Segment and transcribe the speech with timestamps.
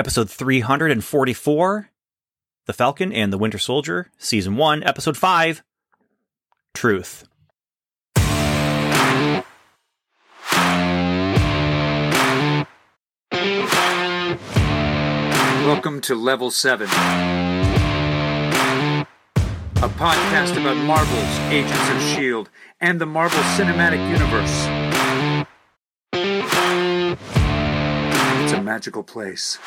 [0.00, 1.90] episode 344
[2.64, 5.62] The Falcon and the Winter Soldier, Season 1, Episode 5
[6.72, 7.28] Truth.
[15.66, 16.90] Welcome to Level 7, a
[19.98, 22.48] podcast about Marvel's Agents of S.H.I.E.L.D.
[22.80, 24.79] and the Marvel Cinematic Universe.
[28.70, 29.58] Magical place.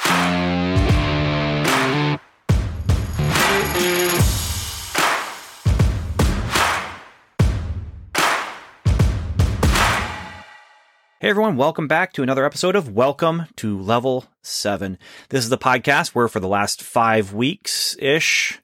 [11.20, 14.98] Hey everyone, welcome back to another episode of Welcome to Level 7.
[15.27, 18.62] This is the podcast where for the last five weeks ish,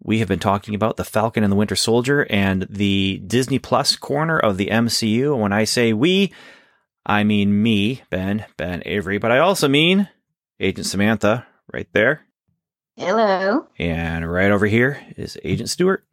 [0.00, 3.96] we have been talking about The Falcon and the Winter Soldier and the Disney Plus
[3.96, 5.32] corner of the MCU.
[5.32, 6.32] And when I say we,
[7.04, 10.08] I mean me, Ben, Ben Avery, but I also mean
[10.60, 12.22] Agent Samantha right there.
[12.96, 13.66] Hello.
[13.78, 16.04] And right over here is Agent Stewart.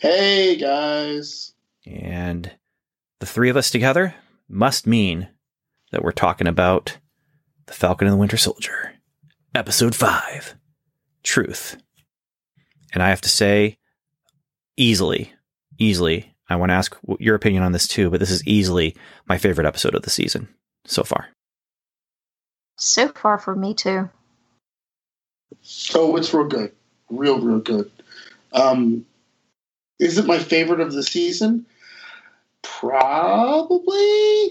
[0.00, 1.54] Hey guys.
[1.86, 2.50] And
[3.20, 4.14] the three of us together
[4.48, 5.28] must mean
[5.92, 6.98] that we're talking about
[7.66, 8.94] The Falcon and the Winter Soldier,
[9.54, 10.56] Episode 5
[11.22, 11.76] Truth.
[12.92, 13.78] And I have to say,
[14.76, 15.32] easily,
[15.78, 18.96] easily, I want to ask your opinion on this too, but this is easily
[19.28, 20.48] my favorite episode of the season
[20.84, 21.28] so far.
[22.76, 24.08] So far for me too.
[25.94, 26.72] Oh, it's real good.
[27.10, 27.90] Real, real good.
[28.52, 29.06] Um,
[29.98, 31.66] is it my favorite of the season?
[32.62, 34.50] Probably,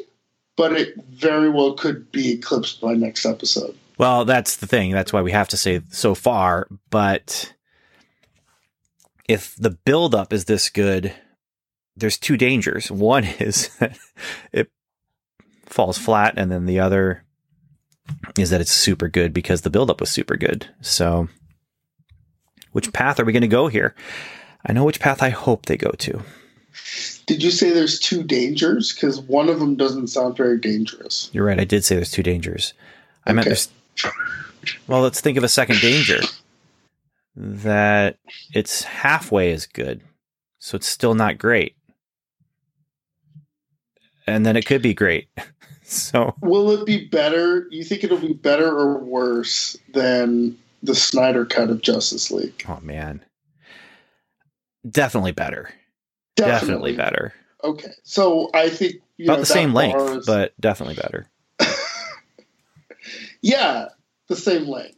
[0.56, 3.78] but it very well could be eclipsed by next episode.
[3.98, 4.92] Well, that's the thing.
[4.92, 6.68] That's why we have to say so far.
[6.90, 7.54] But
[9.28, 11.14] if the buildup is this good,
[11.96, 12.92] there's two dangers.
[12.92, 13.98] One is that
[14.52, 14.70] it
[15.66, 17.24] falls flat, and then the other
[18.38, 20.70] is that it's super good because the buildup was super good.
[20.82, 21.28] So,
[22.72, 23.96] which path are we going to go here?
[24.66, 26.22] I know which path I hope they go to.
[27.26, 28.94] Did you say there's two dangers?
[28.94, 31.30] Because one of them doesn't sound very dangerous.
[31.34, 31.60] You're right.
[31.60, 32.74] I did say there's two dangers.
[33.26, 33.70] I meant there's.
[34.88, 36.22] Well, let's think of a second danger.
[37.36, 38.18] That
[38.52, 40.02] it's halfway as good,
[40.58, 41.76] so it's still not great,
[44.28, 45.30] and then it could be great.
[45.84, 47.68] so, will it be better?
[47.72, 52.66] You think it'll be better or worse than the Snyder cut of Justice League?
[52.68, 53.24] Oh man,
[54.90, 55.70] definitely better.
[56.36, 57.34] Definitely, definitely better.
[57.64, 60.26] Okay, so I think you about know, the same length, is...
[60.26, 61.30] but definitely better.
[63.42, 63.88] yeah,
[64.28, 64.98] the same length.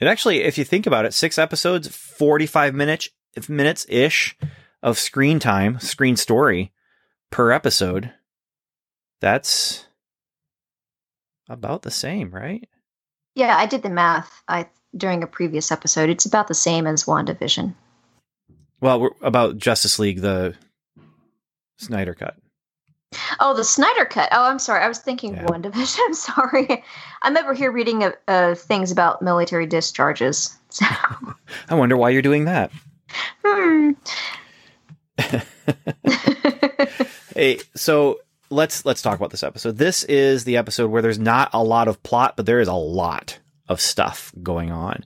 [0.00, 3.10] And actually, if you think about it, six episodes, forty-five minutes,
[3.48, 4.36] minutes ish
[4.82, 6.72] of screen time, screen story
[7.34, 8.12] per episode.
[9.20, 9.86] That's
[11.48, 12.68] about the same, right?
[13.34, 14.40] Yeah, I did the math.
[14.46, 16.08] I during a previous episode.
[16.10, 17.74] It's about the same as WandaVision.
[18.80, 20.54] Well, we're about Justice League, the
[21.76, 22.36] Snyder cut.
[23.40, 24.28] Oh, the Snyder cut.
[24.30, 24.84] Oh, I'm sorry.
[24.84, 25.46] I was thinking yeah.
[25.46, 25.98] WandaVision.
[26.06, 26.84] I'm sorry.
[27.22, 30.56] I'm over here reading uh, things about military discharges.
[30.68, 30.86] So.
[31.68, 32.70] I wonder why you're doing that.
[33.44, 33.90] Hmm.
[37.34, 39.76] hey, so let's let's talk about this episode.
[39.76, 42.74] This is the episode where there's not a lot of plot, but there is a
[42.74, 45.04] lot of stuff going on.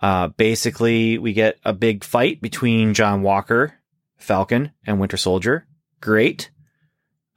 [0.00, 3.74] Uh, basically, we get a big fight between John Walker,
[4.16, 5.66] Falcon, and Winter Soldier.
[6.00, 6.50] Great.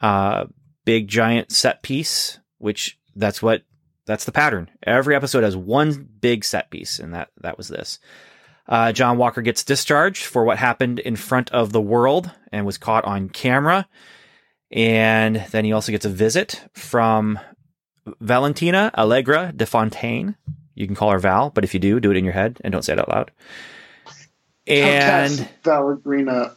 [0.01, 0.45] Uh,
[0.85, 3.63] big giant set piece, which that's what
[4.05, 4.69] that's the pattern.
[4.83, 7.99] Every episode has one big set piece, and that that was this.
[8.67, 12.77] Uh, John Walker gets discharged for what happened in front of the world and was
[12.77, 13.87] caught on camera.
[14.71, 17.39] And then he also gets a visit from
[18.19, 20.35] Valentina Allegra de Fontaine,
[20.75, 22.71] you can call her Val, but if you do, do it in your head and
[22.71, 23.31] don't say it out loud.
[24.67, 26.53] And Valerina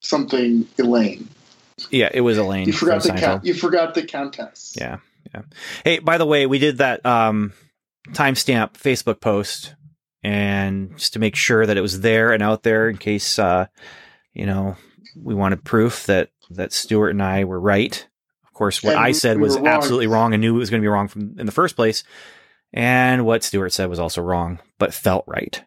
[0.00, 1.28] something Elaine.
[1.90, 2.66] Yeah, it was Elaine.
[2.66, 3.44] You forgot the count.
[3.44, 4.74] You forgot the countess.
[4.76, 4.98] Yeah,
[5.34, 5.42] yeah.
[5.84, 7.52] Hey, by the way, we did that um,
[8.08, 9.74] timestamp Facebook post,
[10.22, 13.66] and just to make sure that it was there and out there in case uh,
[14.32, 14.76] you know
[15.16, 18.06] we wanted proof that that Stuart and I were right.
[18.44, 19.66] Of course, what and I said we was wrong.
[19.66, 22.04] absolutely wrong and knew it was going to be wrong from in the first place.
[22.72, 25.62] And what Stuart said was also wrong, but felt right.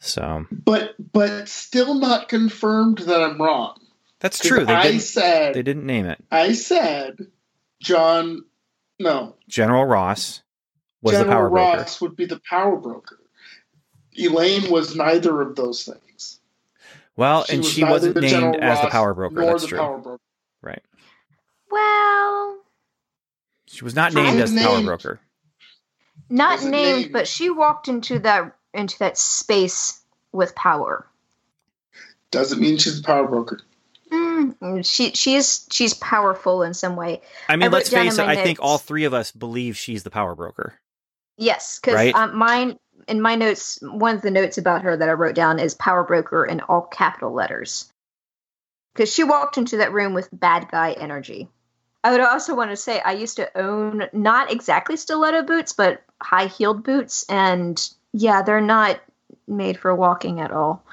[0.00, 3.80] So, but but still not confirmed that I'm wrong.
[4.20, 4.64] That's true.
[4.64, 6.22] They I said they didn't name it.
[6.30, 7.26] I said
[7.80, 8.44] John.
[9.00, 10.42] No, General Ross
[11.02, 11.62] was General the power broker.
[11.62, 12.10] General Ross broker.
[12.10, 13.18] would be the power broker.
[14.16, 16.00] Elaine was neither of those things.
[17.18, 19.44] Well, she and was she wasn't named General as the power broker.
[19.44, 19.78] That's true.
[19.78, 20.18] Broker.
[20.62, 20.82] Right.
[21.68, 22.60] Well,
[23.66, 25.20] she was not named as the power broker.
[26.30, 27.12] Not named, named?
[27.12, 30.00] but she walked into that into that space
[30.30, 31.08] with power.
[32.30, 33.62] Doesn't mean she's a power broker.
[34.12, 37.22] Mm, she she's she's powerful in some way.
[37.48, 38.24] I mean, I let's face it.
[38.24, 40.74] my I think all three of us believe she's the power broker.
[41.36, 42.14] Yes, because Right.
[42.14, 45.58] um, mine in my notes, one of the notes about her that I wrote down
[45.58, 47.90] is power broker in all capital letters.
[48.94, 51.48] Because she walked into that room with bad guy energy.
[52.04, 56.02] I would also want to say I used to own not exactly stiletto boots, but
[56.22, 57.80] high heeled boots, and
[58.12, 59.00] yeah, they're not
[59.46, 60.84] made for walking at all.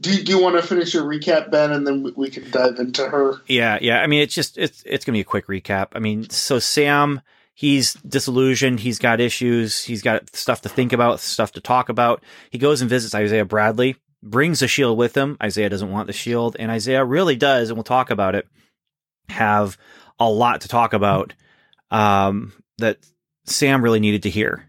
[0.00, 2.80] Do, do you want to finish your recap, Ben, and then we, we can dive
[2.80, 3.36] into her?
[3.46, 4.00] Yeah, yeah.
[4.00, 5.88] I mean, it's just it's it's gonna be a quick recap.
[5.92, 7.20] I mean, so Sam,
[7.54, 8.80] he's disillusioned.
[8.80, 9.84] He's got issues.
[9.84, 12.22] He's got stuff to think about, stuff to talk about.
[12.50, 15.36] He goes and visits Isaiah Bradley, brings the shield with him.
[15.42, 18.46] Isaiah doesn't want the shield, and Isaiah really does, and we'll talk about it.
[19.28, 19.78] Have
[20.18, 21.34] a lot to talk about
[21.90, 22.98] um, that
[23.44, 24.66] Sam really needed to hear,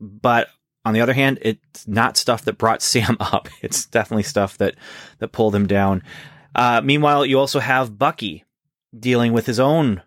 [0.00, 0.48] but
[0.84, 3.48] on the other hand, it's not stuff that brought Sam up.
[3.62, 4.76] It's definitely stuff that
[5.18, 6.02] that pulled him down.
[6.54, 8.44] Uh, meanwhile, you also have Bucky
[8.98, 10.02] dealing with his own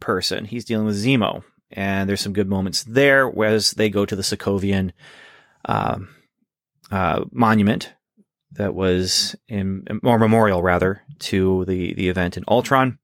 [0.00, 0.44] person.
[0.44, 3.28] He's dealing with Zemo, and there's some good moments there.
[3.28, 4.92] Whereas they go to the Sokovian
[5.64, 6.08] um,
[6.90, 7.94] uh, monument
[8.52, 12.98] that was in or memorial rather to the the event in Ultron,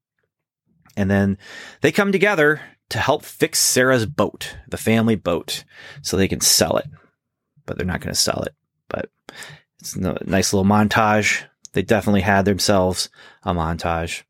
[0.95, 1.37] and then
[1.81, 5.63] they come together to help fix Sarah's boat, the family boat,
[6.01, 6.85] so they can sell it.
[7.65, 8.53] But they're not going to sell it.
[8.87, 9.09] But
[9.79, 11.43] it's a nice little montage.
[11.73, 13.09] They definitely had themselves
[13.43, 14.23] a montage.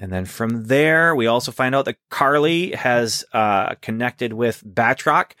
[0.00, 5.32] And then from there, we also find out that Karli has uh, connected with Batroc,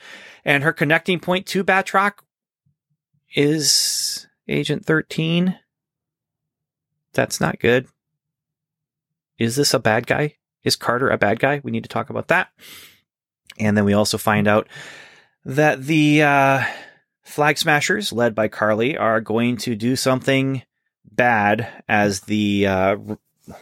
[0.44, 2.18] and her connecting point to Batroc
[3.34, 5.58] is Agent 13.
[7.14, 7.88] That's not good.
[9.38, 10.34] Is this a bad guy?
[10.62, 11.62] Is Carter a bad guy?
[11.64, 12.50] We need to talk about that.
[13.58, 14.68] And then we also find out
[15.46, 16.64] that the uh,
[17.22, 20.62] Flag Smashers, led by Karli, are going to do something
[21.10, 22.96] bad as the uh,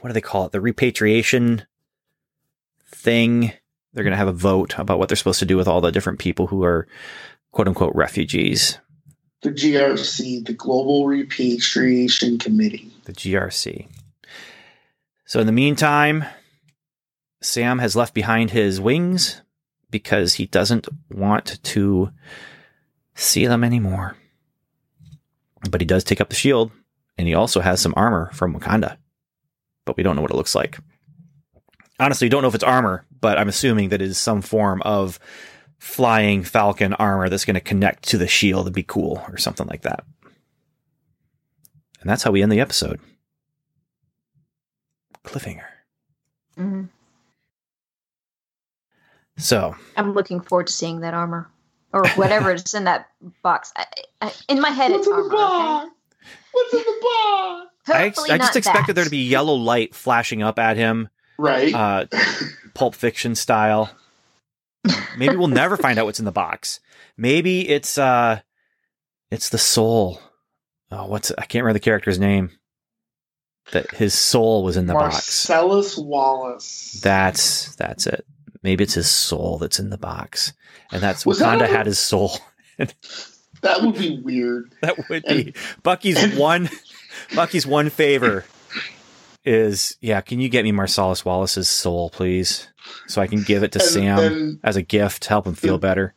[0.00, 0.52] what do they call it?
[0.52, 1.66] The repatriation
[2.86, 3.52] thing.
[3.92, 5.90] They're going to have a vote about what they're supposed to do with all the
[5.90, 6.86] different people who are
[7.52, 8.78] quote unquote refugees.
[9.42, 12.90] The GRC, the Global Repatriation Committee.
[13.04, 13.88] The GRC.
[15.26, 16.24] So in the meantime,
[17.40, 19.42] Sam has left behind his wings
[19.90, 22.10] because he doesn't want to
[23.14, 24.16] see them anymore.
[25.70, 26.70] But he does take up the shield,
[27.16, 28.96] and he also has some armor from Wakanda.
[29.88, 30.78] But we don't know what it looks like.
[31.98, 35.18] Honestly, don't know if it's armor, but I'm assuming that it is some form of
[35.78, 39.66] flying falcon armor that's going to connect to the shield and be cool or something
[39.66, 40.04] like that.
[42.02, 43.00] And that's how we end the episode.
[45.24, 45.64] Cliffhanger.
[46.58, 46.90] Mhm.
[49.38, 51.48] So, I'm looking forward to seeing that armor
[51.94, 53.08] or whatever is in that
[53.42, 53.72] box.
[53.74, 53.86] I,
[54.20, 55.34] I, in my head, What's it's in the armor.
[55.34, 55.86] Okay?
[55.86, 55.90] box?
[56.52, 57.67] What's in the box?
[57.90, 58.94] I, Hopefully I not just expected that.
[58.94, 61.08] there to be yellow light flashing up at him,
[61.38, 61.74] Right.
[61.74, 62.06] uh,
[62.74, 63.90] Pulp Fiction style.
[65.16, 66.80] Maybe we'll never find out what's in the box.
[67.16, 68.40] Maybe it's uh,
[69.30, 70.20] it's the soul.
[70.90, 72.50] Oh, what's I can't remember the character's name.
[73.72, 75.14] That his soul was in the box.
[75.14, 76.98] Marcellus Wallace.
[77.02, 78.24] That's that's it.
[78.62, 80.52] Maybe it's his soul that's in the box,
[80.90, 82.38] and that's Was that Wakanda had his soul.
[82.78, 84.72] that would be weird.
[84.80, 86.70] That would be Bucky's one.
[87.34, 88.44] Bucky's one favor
[89.44, 90.20] is yeah.
[90.20, 92.68] Can you get me Marcellus Wallace's soul, please,
[93.06, 95.54] so I can give it to And Sam then as a gift, to help him
[95.54, 96.14] feel better.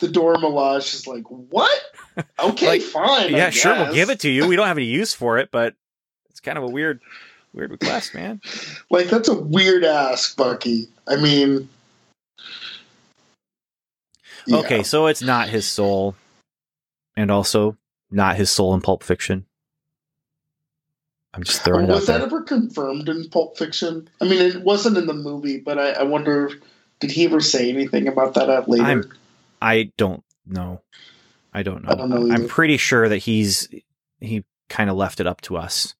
[0.00, 1.80] the Dora Milaje is like, what?
[2.38, 3.32] Okay, Like, fine.
[3.32, 4.46] yeah, sure, we'll give it to you.
[4.46, 5.74] We don't have any use for it, but
[6.30, 7.00] it's kind of a weird,
[7.52, 8.40] weird request, man.
[8.90, 10.88] Like, that's a weird ask, Bucky.
[11.08, 11.68] I mean,
[14.46, 14.58] yeah.
[14.58, 16.14] Okay, so it's not his soul,
[17.16, 17.76] and also
[18.14, 19.46] not his soul in Pulp Fiction.
[21.34, 22.26] I'm just throwing it out was that there.
[22.26, 24.08] ever confirmed in Pulp Fiction?
[24.20, 26.50] I mean, it wasn't in the movie, but I, I wonder,
[27.00, 28.84] did he ever say anything about that at later?
[28.84, 29.12] I'm-
[29.60, 30.82] I don't know.
[31.52, 31.90] I don't know.
[31.90, 33.68] I don't know I'm pretty sure that he's
[34.20, 35.94] he kind of left it up to us.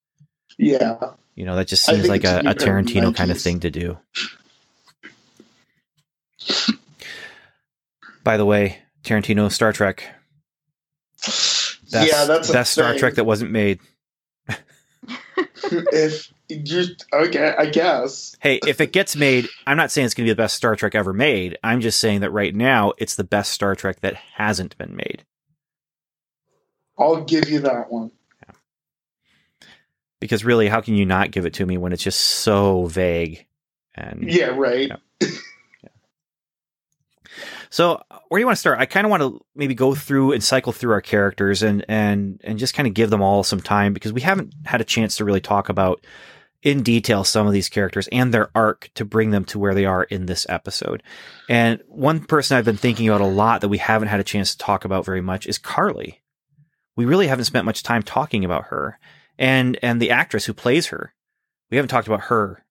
[0.58, 0.98] yeah.
[1.34, 3.60] You know, that just seems like a, a weird in the Tarantino kind of thing
[3.60, 3.98] to do.
[8.22, 10.13] By the way, Tarantino Star Trek.
[11.90, 12.98] Best, yeah, that's a best Star thing.
[12.98, 13.80] Trek that wasn't made.
[15.70, 18.36] if you, okay, I guess.
[18.40, 20.76] Hey, if it gets made, I'm not saying it's going to be the best Star
[20.76, 21.58] Trek ever made.
[21.62, 25.24] I'm just saying that right now it's the best Star Trek that hasn't been made.
[26.98, 28.10] I'll give you that one.
[30.20, 33.46] Because really, how can you not give it to me when it's just so vague?
[33.94, 34.90] And Yeah, right.
[35.20, 35.28] Yeah.
[37.74, 38.78] So, where do you want to start?
[38.78, 42.40] I kind of want to maybe go through and cycle through our characters and and
[42.44, 45.16] and just kind of give them all some time because we haven't had a chance
[45.16, 46.06] to really talk about
[46.62, 49.86] in detail some of these characters and their arc to bring them to where they
[49.86, 51.02] are in this episode.
[51.48, 54.52] And one person I've been thinking about a lot that we haven't had a chance
[54.52, 56.22] to talk about very much is Karli.
[56.94, 59.00] We really haven't spent much time talking about her
[59.36, 61.12] and and the actress who plays her.
[61.72, 62.64] We haven't talked about her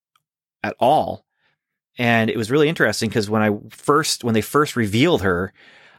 [0.63, 1.22] at all.
[1.97, 5.53] And it was really interesting because when I first when they first revealed her,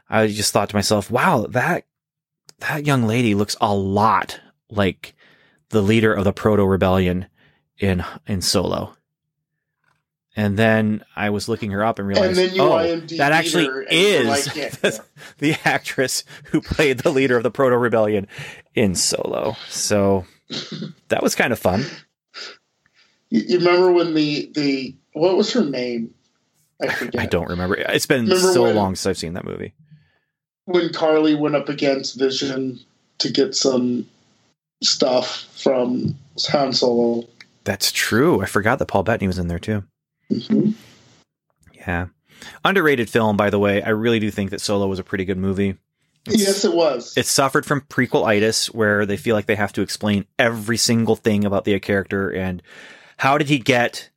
[0.08, 1.86] I just thought to myself, "Wow, that
[2.58, 5.14] that young lady looks a lot like
[5.68, 7.26] the leader of the Proto Rebellion
[7.78, 8.96] in in Solo."
[10.36, 13.92] And then I was looking her up and realized, and oh, that actually her and
[13.92, 15.04] you're is like, yeah, the,
[15.38, 18.26] the actress who played the leader of the Proto Rebellion
[18.74, 19.56] in Solo.
[19.68, 20.26] So
[21.08, 21.84] that was kind of fun.
[23.30, 26.12] You, you remember when the the what was her name?
[26.82, 27.20] I forget.
[27.20, 27.76] I don't remember.
[27.76, 29.72] It's been Remember so when- long since I've seen that movie.
[30.66, 32.78] when Karli went up against Vision
[33.18, 34.06] to get some
[34.82, 36.16] stuff from
[36.50, 37.26] Han Solo.
[37.64, 38.42] That's true.
[38.42, 39.84] I forgot that Paul Bettany was in there too.
[40.30, 40.70] hmm
[41.72, 42.06] Yeah.
[42.64, 43.82] Underrated film, by the way.
[43.82, 45.70] I really do think that Solo was a pretty good movie.
[46.26, 47.14] It's- Yes, it was.
[47.16, 51.44] It suffered from prequelitis, where they feel like they have to explain every single thing
[51.44, 52.62] about the character and
[53.18, 54.10] how did he get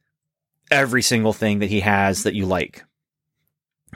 [0.72, 2.84] every single thing that he has that you like.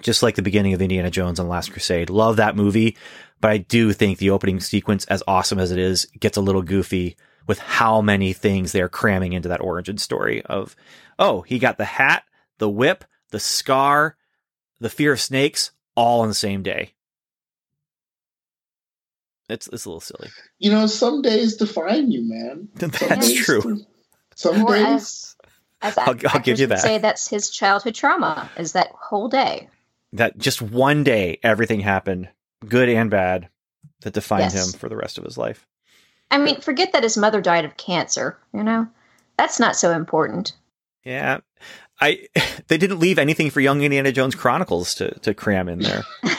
[0.02, 2.10] Just like the beginning of Indiana Jones and the Last Crusade.
[2.10, 2.98] Love that movie,
[3.40, 6.62] but I do think the opening sequence, as awesome as it is, gets a little
[6.62, 10.76] goofy with how many things they're cramming into that origin story of,
[11.20, 12.24] oh, he got the hat,
[12.58, 14.16] the whip, the scar,
[14.80, 16.94] the fear of snakes, all on the same day.
[19.50, 20.30] It's it's a little silly.
[20.60, 22.70] you know, some days define you, man.
[22.80, 23.82] Some That's days- true.
[24.36, 25.31] Some uh, days.
[25.82, 26.80] As, as I'll- I'll give you would that.
[26.82, 29.70] say that's his childhood trauma, is that whole day.
[30.14, 32.30] That just one day everything happened,
[32.68, 33.48] good and bad,
[34.02, 34.74] that defined Yes.
[34.74, 35.66] him for the rest of his life.
[36.30, 38.88] I mean, forget that his mother died of cancer, you know?
[39.38, 40.54] That's not so important.
[41.04, 41.40] Yeah.
[42.00, 42.28] I
[42.68, 46.04] they didn't leave anything for Young Indiana Jones Chronicles to, to cram in there.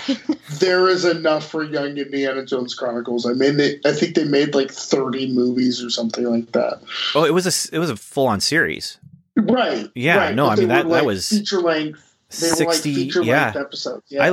[0.58, 3.24] There is enough for Young Indiana Jones Chronicles.
[3.26, 6.82] I mean, they, I think they made like thirty movies or something like that.
[7.14, 8.98] Oh, it was a it was a full on series.
[9.36, 9.88] Right.
[9.94, 12.08] Yeah, right, no, but I mean, that- were, that was feature length.
[12.40, 13.44] They were like 60 feature yeah.
[13.44, 14.06] length episodes.
[14.08, 14.24] Yeah.
[14.24, 14.28] I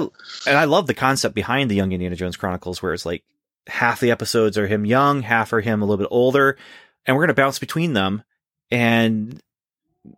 [0.49, 3.23] and I love the concept behind the Young Indiana Jones Chronicles, where it's like
[3.67, 6.57] half the episodes are him young, half are him a little bit older,
[7.05, 8.23] and we're gonna bounce between them.
[8.71, 9.41] And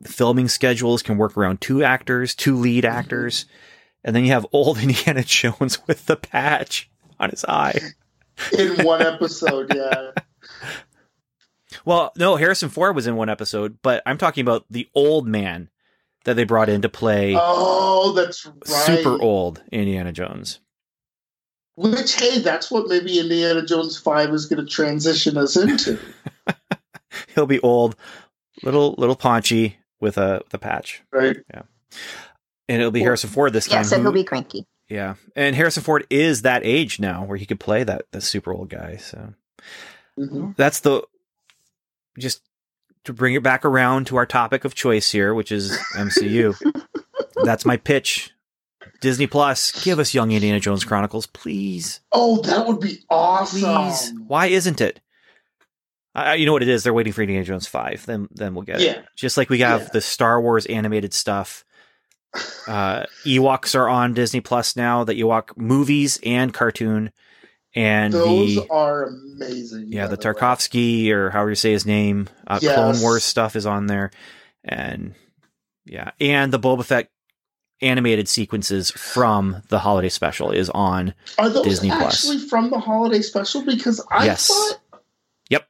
[0.04, 2.96] filming schedules can work around two actors, two lead mm-hmm.
[2.96, 3.46] actors,
[4.04, 7.80] and then you have old Indiana Jones with the patch on his eye.
[8.58, 9.74] in one episode.
[9.74, 10.12] Yeah.
[11.86, 15.70] Well, no, Harrison Ford was in one episode, but I'm talking about the old man
[16.26, 18.66] that they brought in to play Oh, that's right.
[18.66, 20.60] super old Indiana Jones.
[21.76, 25.98] Which, hey, that's what maybe Indiana Jones Five is going to transition us into.
[27.36, 27.96] He'll be old,
[28.64, 31.02] little little paunchy with a the patch.
[31.12, 31.38] right?
[31.54, 31.62] Yeah.
[32.70, 33.80] And it'll be Harrison Ford this time.
[33.80, 34.66] yeah, so who- he'll be cranky.
[34.90, 38.54] yeah, and Harrison Ford is that age now where he could play that that super
[38.54, 38.98] old guy.
[38.98, 39.34] So
[40.20, 40.56] Mhm.
[40.58, 41.04] that's the
[42.20, 42.42] just
[43.06, 46.56] to bring it back around to our topic of choice here, which is MCU.
[47.44, 48.32] that's my pitch.
[49.02, 53.60] Disney Plus, give us Young Indiana Jones Chronicles, please, Oh, that would be awesome.
[53.62, 54.14] please.
[54.28, 55.00] Why isn't it?
[56.14, 56.84] I, you know what it is?
[56.84, 58.06] They're waiting for Indiana Jones five.
[58.06, 58.86] Then then we'll get it.
[58.86, 59.02] Yeah.
[59.16, 59.90] Just like we have Yeah.
[59.94, 61.64] the Star Wars animated stuff.
[62.68, 65.04] Uh, Ewoks are on Disney Plus now.
[65.04, 67.12] The Ewok movies and cartoon,
[67.76, 69.88] and Those the are amazing.
[69.92, 70.34] yeah the the way.
[70.34, 72.76] Tarkovsky or however you say his name, uh, Yes.
[72.76, 74.12] Clone Wars stuff is on there,
[74.64, 75.16] and
[75.86, 77.10] yeah, and the Boba Fett
[77.82, 81.14] animated sequences from the holiday special is on.
[81.40, 82.26] Are those Disney Plus.
[82.26, 83.64] actually from the holiday special?
[83.66, 84.48] Because I Yes.
[84.48, 84.80] thought.
[85.50, 85.68] Yep.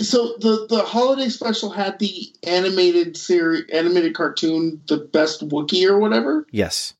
[0.00, 5.98] So the the holiday special had the animated series, animated cartoon, the best Wookiee or
[5.98, 6.46] whatever.
[6.52, 6.94] Yes,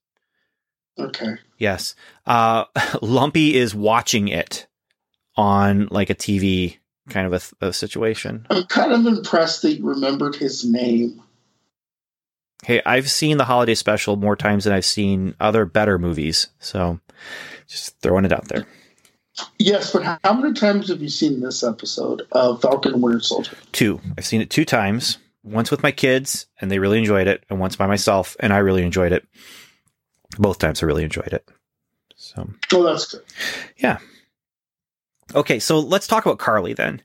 [0.98, 1.36] Okay.
[1.58, 1.94] yes.
[2.26, 2.64] Uh,
[3.02, 4.66] Lumpy is watching it
[5.36, 8.46] on like a TV kind of a, th- a situation.
[8.50, 11.22] I'm kind of impressed that you remembered his name.
[12.64, 16.48] Hey, I've seen the holiday special more times than I've seen other better movies.
[16.58, 16.98] So
[17.68, 18.66] just throwing it out there.
[19.58, 23.56] Yes, but how many times have you seen this episode of Falcon and Winter Soldier?
[23.72, 24.00] Two.
[24.16, 25.18] I've seen it two times.
[25.44, 28.58] Once with my kids, and they really enjoyed it, and once by myself, and I
[28.58, 29.24] really enjoyed it.
[30.38, 31.48] Both times I really enjoyed it.
[32.16, 33.22] So Oh, that's good.
[33.76, 33.98] Yeah.
[35.34, 37.02] Okay, so let's talk about Karli then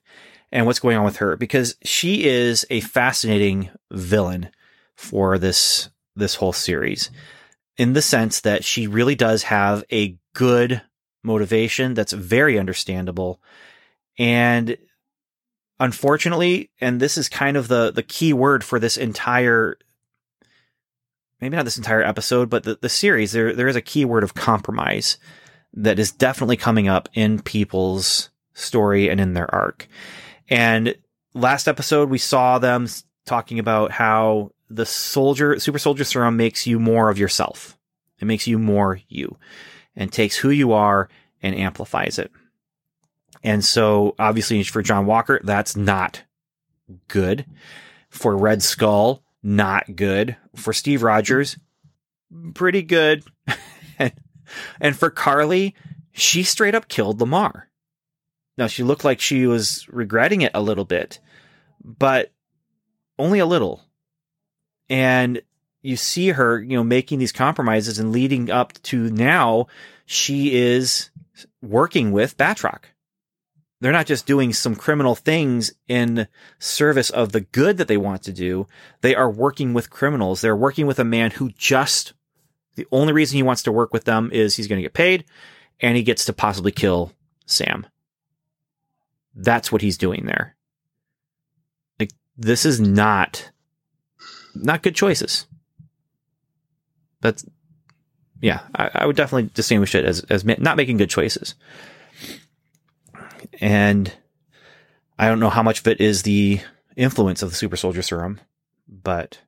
[0.51, 4.49] and what's going on with her because she is a fascinating villain
[4.95, 7.09] for this this whole series.
[7.77, 10.81] in the sense that she really does have a good
[11.23, 13.41] motivation that's very understandable.
[14.19, 14.77] And
[15.79, 19.77] unfortunately, and this is kind of the, the key word for this entire,
[21.41, 24.23] maybe not this entire episode, but the, the series, there, there is a key word
[24.23, 25.17] of compromise
[25.73, 29.87] that is definitely coming up in people's story and in their arc.
[30.49, 30.95] And
[31.33, 32.87] last episode, we saw them
[33.25, 37.77] talking about how the soldier, super soldier serum makes you more of yourself.
[38.19, 39.37] It makes you more you
[39.95, 41.09] and takes who you are
[41.41, 42.31] and amplifies it.
[43.43, 46.23] And so obviously for John Walker, that's not
[47.07, 47.45] good.
[48.09, 50.37] For Red Skull, not good.
[50.55, 51.57] For Steve Rogers,
[52.53, 53.23] pretty good.
[53.99, 54.13] and,
[54.79, 55.75] and for Karli,
[56.11, 57.69] she straight up killed Lamar.
[58.57, 61.19] Now she looked like she was regretting it a little bit,
[61.83, 62.31] but
[63.17, 63.83] only a little.
[64.89, 65.41] And
[65.81, 69.67] you see her, you know, making these compromises and leading up to now
[70.05, 71.09] she is
[71.61, 72.83] working with Batroc.
[73.81, 76.27] They're not just doing some criminal things in
[76.59, 78.67] service of the good that they want to do.
[79.01, 80.39] They are working with criminals.
[80.39, 82.13] They're working with a man who just,
[82.75, 85.25] the only reason he wants to work with them is he's going to get paid
[85.79, 87.11] and he gets to possibly kill
[87.47, 87.87] Sam.
[89.33, 90.55] That's what he's doing there.
[91.99, 93.49] Like, this is not,
[94.53, 95.47] not good choices.
[97.21, 97.43] That's,
[98.41, 101.55] yeah, I, I would definitely distinguish it as, as not making good choices
[103.61, 104.11] and
[105.17, 106.59] I don't know how much of it is the
[106.95, 108.41] influence of the super soldier serum,
[108.87, 109.39] but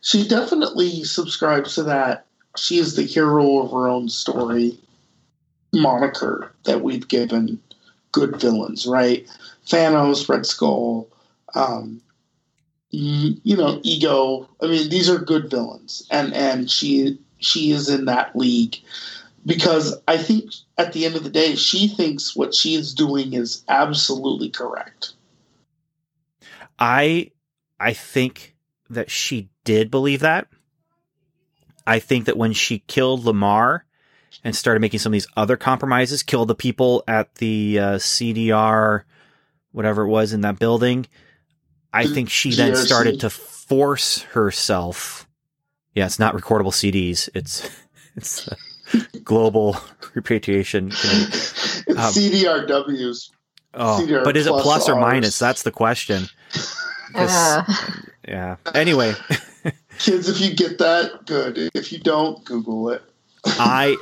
[0.00, 2.26] she definitely subscribes to that.
[2.56, 4.78] She is the hero of her own story
[5.72, 7.60] moniker that we've given
[8.12, 9.26] good villains, right?
[9.66, 11.08] Thanos, Red Skull,
[11.54, 12.00] um,
[12.90, 14.48] you know, Ego.
[14.62, 18.76] I mean, these are good villains, and and she she is in that league
[19.44, 23.34] because I think at the end of the day, she thinks what she is doing
[23.34, 25.12] is absolutely correct.
[26.78, 27.32] I
[27.80, 28.54] I think
[28.88, 30.46] that she did believe that.
[31.86, 33.84] I think that when she killed Lamar
[34.44, 39.02] and started making some of these other compromises, killed the people at the uh, CDR,
[39.72, 41.06] whatever it was in that building,
[41.92, 45.26] I think she then started to force herself.
[45.94, 47.28] Yeah, it's not recordable CDs.
[47.34, 47.68] It's
[48.16, 48.46] it's.
[48.46, 48.54] Uh,
[49.24, 49.76] global
[50.14, 53.30] repatriation um, CDRWs.
[53.74, 55.38] Oh, CDR but is it plus or minus?
[55.38, 56.26] That's the question.
[57.14, 57.64] Uh.
[58.28, 58.56] Yeah.
[58.74, 59.14] Anyway,
[59.98, 61.70] kids, if you get that, good.
[61.74, 63.02] If you don't, Google it.
[63.46, 63.96] I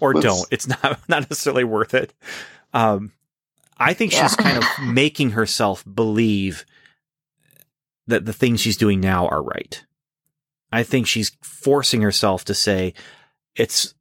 [0.00, 0.46] or Let's, don't.
[0.50, 2.12] It's not not necessarily worth it.
[2.74, 3.12] Um,
[3.78, 4.26] I think yeah.
[4.26, 6.66] she's kind of making herself believe
[8.06, 9.82] that the things she's doing now are right.
[10.70, 12.92] I think she's forcing herself to say
[13.56, 13.94] it's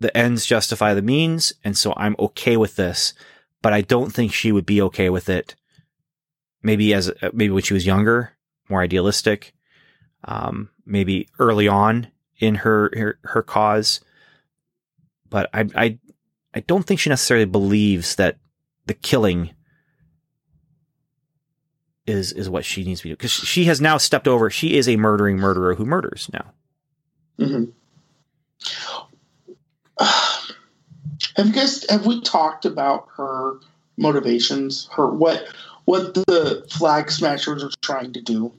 [0.00, 3.14] the ends justify the means, and so I'm okay with this.
[3.62, 5.56] But I don't think she would be okay with it.
[6.62, 8.32] Maybe as maybe when she was younger,
[8.68, 9.54] more idealistic,
[10.24, 12.08] um, maybe early on
[12.38, 14.00] in her, her her cause.
[15.28, 15.98] But I I
[16.54, 18.38] I don't think she necessarily believes that
[18.86, 19.54] the killing
[22.06, 24.50] is is what she needs to be because she has now stepped over.
[24.50, 26.52] She is a murdering murderer who murders now.
[27.38, 27.70] Mm-hmm.
[31.36, 33.54] have you guys have we talked about her
[33.96, 34.88] motivations?
[34.92, 35.48] Her what
[35.84, 38.52] what the flag smashers are trying to do?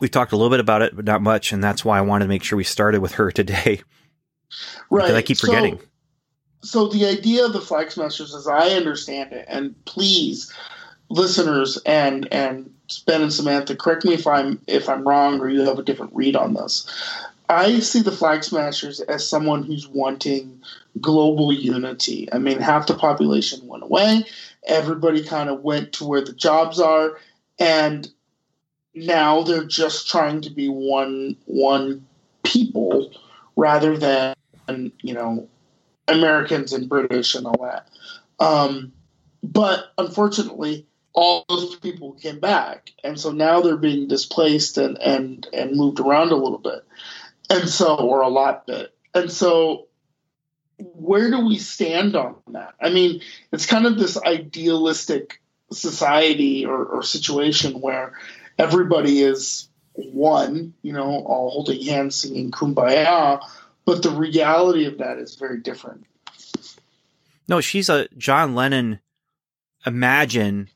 [0.00, 2.26] We've talked a little bit about it, but not much, and that's why I wanted
[2.26, 3.82] to make sure we started with her today.
[4.90, 5.02] Right.
[5.02, 5.78] Because I keep forgetting.
[6.62, 10.52] So, so the idea of the flag smashers, as I understand it, and please,
[11.08, 12.72] listeners and and
[13.06, 16.14] Ben and Samantha, correct me if I'm if I'm wrong or you have a different
[16.14, 16.88] read on this.
[17.48, 20.62] I see the Flag Smashers as someone who's wanting
[21.00, 22.28] global unity.
[22.30, 24.24] I mean, half the population went away.
[24.66, 27.18] Everybody kind of went to where the jobs are,
[27.58, 28.08] and
[28.94, 32.06] now they're just trying to be one one
[32.42, 33.12] people
[33.56, 34.34] rather than
[35.00, 35.48] you know
[36.06, 37.88] Americans and British and all that.
[38.38, 38.92] Um,
[39.42, 45.48] but unfortunately, all those people came back, and so now they're being displaced and and
[45.54, 46.84] and moved around a little bit
[47.50, 48.94] and so or a lot bit.
[49.14, 49.86] And so
[50.78, 52.74] where do we stand on that?
[52.80, 53.20] I mean
[53.52, 55.40] it's kind of this idealistic
[55.72, 58.14] society or, or situation where
[58.58, 63.40] everybody is one you know all holding hands singing kumbaya
[63.84, 66.06] but the reality of that is very different.
[67.48, 69.00] No she's a john lennon
[69.84, 70.68] imagine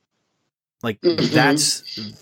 [0.83, 1.35] like mm-hmm.
[1.35, 2.13] that's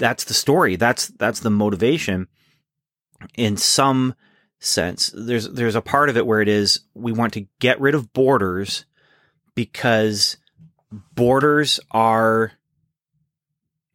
[0.00, 0.76] that's the story.
[0.76, 2.26] That's that's the motivation
[3.36, 4.14] in some
[4.58, 5.10] sense.
[5.14, 8.12] There's there's a part of it where it is we want to get rid of
[8.12, 8.84] borders
[9.54, 10.36] because
[11.14, 12.52] borders are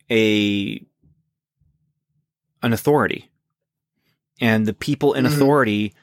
[0.10, 0.84] a
[2.64, 3.30] an authority.
[4.42, 5.34] And the people in Mhm.
[5.34, 5.94] authority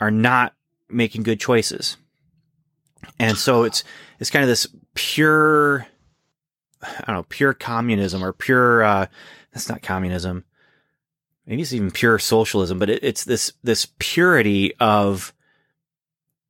[0.00, 0.54] are not
[0.88, 1.96] making good choices.
[3.18, 3.82] And so it's
[4.18, 5.86] it's kind of this pure
[6.82, 9.06] I don't know, pure communism or pure uh
[9.52, 10.44] that's not communism.
[11.46, 15.34] Maybe it's even pure socialism, but it, it's this this purity of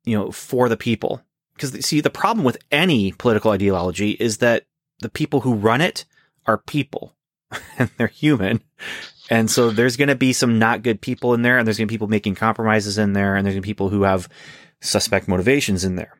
[0.05, 1.21] you know, for the people.
[1.55, 4.65] Because see, the problem with any political ideology is that
[4.99, 6.05] the people who run it
[6.45, 7.15] are people
[7.77, 8.61] and they're human.
[9.29, 11.87] And so there's going to be some not good people in there and there's going
[11.87, 14.27] to be people making compromises in there and there's going to be people who have
[14.81, 16.17] suspect motivations in there.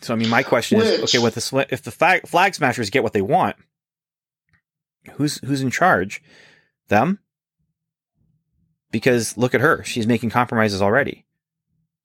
[0.00, 3.02] So, I mean, my question is, okay, with the, if the flag, flag smashers get
[3.02, 3.56] what they want,
[5.14, 6.22] who's, who's in charge?
[6.88, 7.18] Them?
[8.90, 9.84] Because look at her.
[9.84, 11.24] She's making compromises already.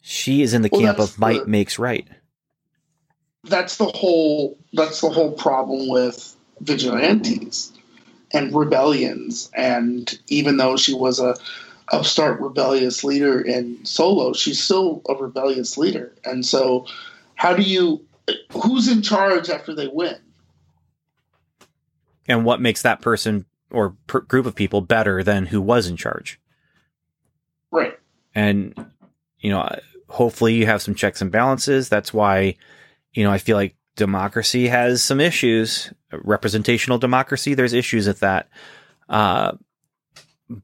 [0.02, 2.08] She is in the Well, camp of might the- makes right.
[3.46, 7.74] that's the whole that's the whole problem with vigilantes
[8.32, 11.36] and rebellions and even though she was a
[11.92, 16.86] upstart rebellious leader in solo she's still a rebellious leader and so
[17.36, 18.02] how do you
[18.54, 20.16] who's in charge after they win
[22.30, 25.98] and what makes that person or per- group of people better than who was in
[25.98, 26.40] charge.
[27.72, 27.98] Right.
[28.36, 28.74] And
[29.40, 29.68] you know
[30.08, 31.90] hopefully you have some checks and balances.
[31.90, 32.56] That's why
[33.14, 37.54] you know i feel like democracy has some issues representational democracy.
[37.54, 38.50] There's issues with that.
[39.10, 39.54] Uh,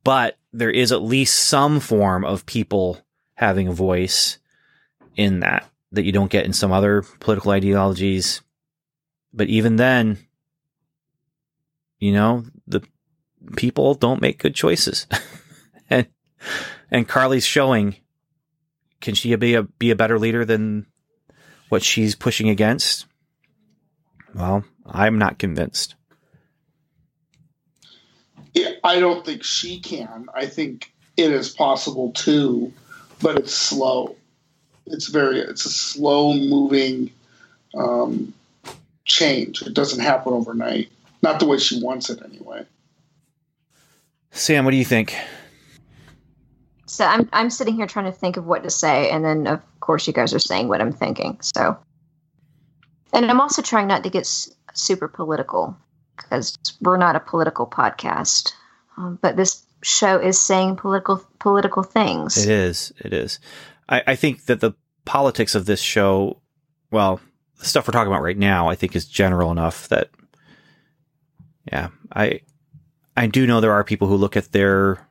[0.03, 2.99] but there is at least some form of people
[3.35, 4.37] having a voice
[5.15, 8.41] in that that you don't get in some other political ideologies.
[9.33, 10.17] But even then
[11.99, 12.81] you know the
[13.55, 15.07] people don't make good choices.
[15.91, 16.05] And
[16.91, 17.95] and Karli's showing
[19.01, 20.85] can she be a be a better leader than
[21.69, 23.07] what she's pushing against?
[24.35, 25.95] Well i'm not convinced.
[28.83, 30.27] I- don't think she can.
[30.33, 32.71] I think it is possible too
[33.21, 34.15] but it's slow.
[34.85, 37.11] It's very it's a slow moving
[37.75, 38.33] um,
[39.05, 39.61] change.
[39.61, 40.89] It doesn't happen overnight.
[41.21, 42.65] Not the way she wants it anyway
[44.31, 45.15] sam what do you think
[46.85, 49.61] So I'm I'm sitting here trying to think of what to say, and then of
[49.79, 51.37] course you guys are saying what I'm thinking.
[51.41, 51.77] So,
[53.13, 55.77] and I'm also trying not to get s- super political
[56.17, 58.53] because we're not a political podcast,
[58.97, 62.37] um, but this show is saying political political things.
[62.37, 62.91] It is.
[62.99, 63.39] It is.
[63.87, 64.73] I, I think that the
[65.05, 66.41] politics of this show,
[66.91, 67.19] well,
[67.59, 70.09] the stuff we're talking about right now, I think is general enough that,
[71.71, 72.41] yeah, I,
[73.19, 75.05] I do know there are people who look at their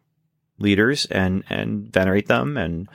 [0.58, 2.88] leaders and and venerate them and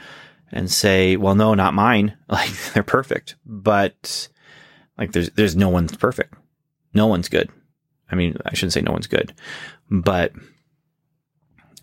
[0.51, 2.17] and say, well, no, not mine.
[2.27, 4.27] Like they're perfect, but
[4.97, 6.33] like there's there's no one's perfect.
[6.95, 7.51] No one's good.
[8.11, 9.33] I mean, I shouldn't say no one's good,
[9.89, 10.33] but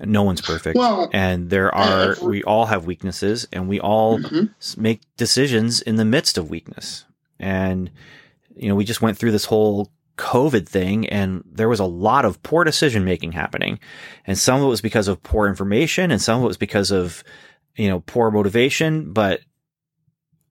[0.03, 4.49] no one's perfect well and there are we- all have weaknesses and we all mhm.
[4.79, 7.05] make decisions in the midst of weakness
[7.39, 7.91] and
[8.57, 12.25] you know we just went through this whole covid thing and there was a lot
[12.25, 13.81] of poor decision making happening.
[14.27, 16.91] And some of it was because of poor information and some of it was because
[16.91, 17.25] of
[17.77, 19.41] you know poor motivation but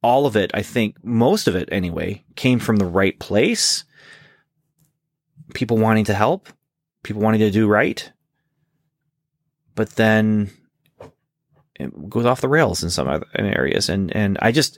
[0.02, 3.86] all of it i think most of it anyway came from the right place.
[5.54, 6.50] People wanting to help
[7.04, 8.12] people wanting to do right
[9.76, 10.50] but then
[11.80, 13.90] it goes off the rails in some areas.
[13.90, 14.78] And and I just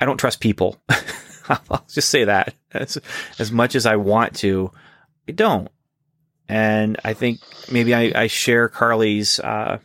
[0.00, 0.80] I don't trust people.
[1.70, 2.98] I'll just say that as
[3.38, 4.70] as much as I want to,
[5.28, 5.68] I don't.
[6.48, 9.78] And I think maybe I, I share Karli's uh,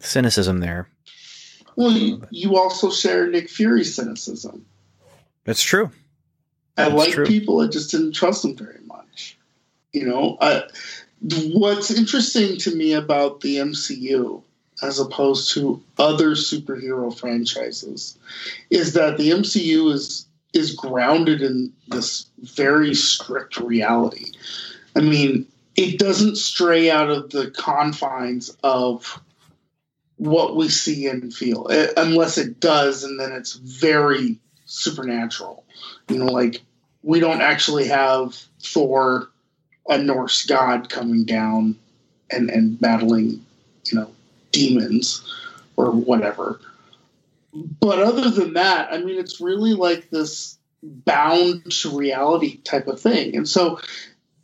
[0.00, 0.88] cynicism there.
[1.76, 4.64] well you, you also share nick fury's cynicism
[5.44, 5.90] That's true.
[6.76, 7.26] I like true.
[7.26, 7.60] people.
[7.60, 9.38] I just didn't trust them very much.
[9.92, 10.64] You know, I,
[11.22, 14.42] what's interesting to me about the MCU
[14.82, 18.18] as opposed to other superhero franchises
[18.68, 24.32] is that the MCU is is grounded in this very strict reality.
[24.96, 29.20] I mean, it doesn't stray out of the confines of
[30.16, 35.64] what we see and feel, eh, unless it does, and then it's very supernatural.
[36.08, 36.62] You know, like
[37.02, 39.28] we don't actually have Thor,
[39.88, 41.76] a Norse god, coming down
[42.30, 43.44] and and battling,
[43.84, 44.10] you know,
[44.52, 45.22] demons
[45.76, 46.60] or whatever.
[47.80, 53.00] But other than that, I mean, it's really like this bound to reality type of
[53.00, 53.36] thing.
[53.36, 53.80] And so,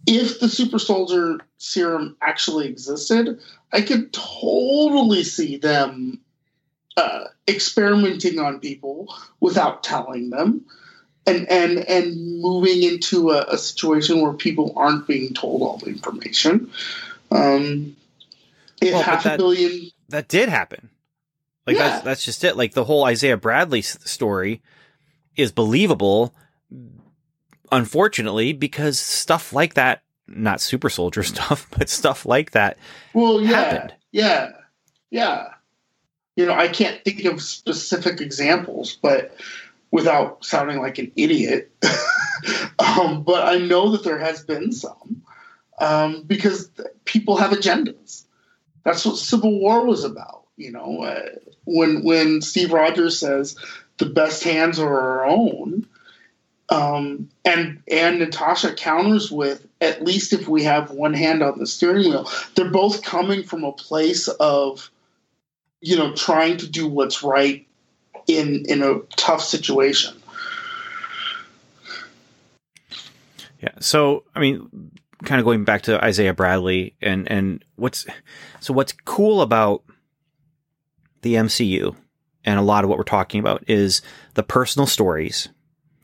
[0.07, 3.41] if the super soldier serum actually existed,
[3.73, 6.21] I could totally see them
[6.97, 10.65] uh, experimenting on people without telling them,
[11.27, 15.87] and and and moving into a, a situation where people aren't being told all the
[15.87, 16.71] information.
[17.31, 17.97] Um,
[18.81, 20.91] if Well, half a billion, that did happen.
[21.67, 21.89] Like Yeah.
[21.89, 22.57] that's that's just it.
[22.57, 24.63] Like the whole Isaiah Bradley story
[25.37, 26.35] is believable,
[27.71, 32.79] unfortunately, because stuff like that, not super soldier stuff, but stuff like that
[33.15, 33.95] well, yeah, happened.
[34.11, 34.51] yeah,
[35.11, 35.49] yeah.
[36.37, 39.37] You know, I can't think of specific examples, but
[39.91, 41.71] without sounding like an idiot,
[42.79, 45.23] um, but I know that there has been some
[45.79, 46.71] um, because
[47.05, 48.25] people have agendas.
[48.83, 50.42] That's what Civil War was about.
[50.57, 51.29] You know, uh,
[51.65, 53.57] when when Steve Rogers says
[53.99, 55.87] the best hands are our own,
[56.69, 61.67] um, and and Natasha counters with at least if we have one hand on the
[61.67, 64.91] steering wheel, they're both coming from a place of
[65.81, 67.67] you know trying to do what's right
[68.27, 70.15] in in a tough situation.
[73.63, 73.71] Yeah.
[73.79, 74.91] So, I mean,
[75.25, 78.07] kind of going back to Isaiah Bradley and and what's
[78.61, 79.85] so what's cool about
[81.23, 81.97] the MCU
[82.45, 84.03] and a lot of what we're talking about is
[84.35, 85.49] the personal stories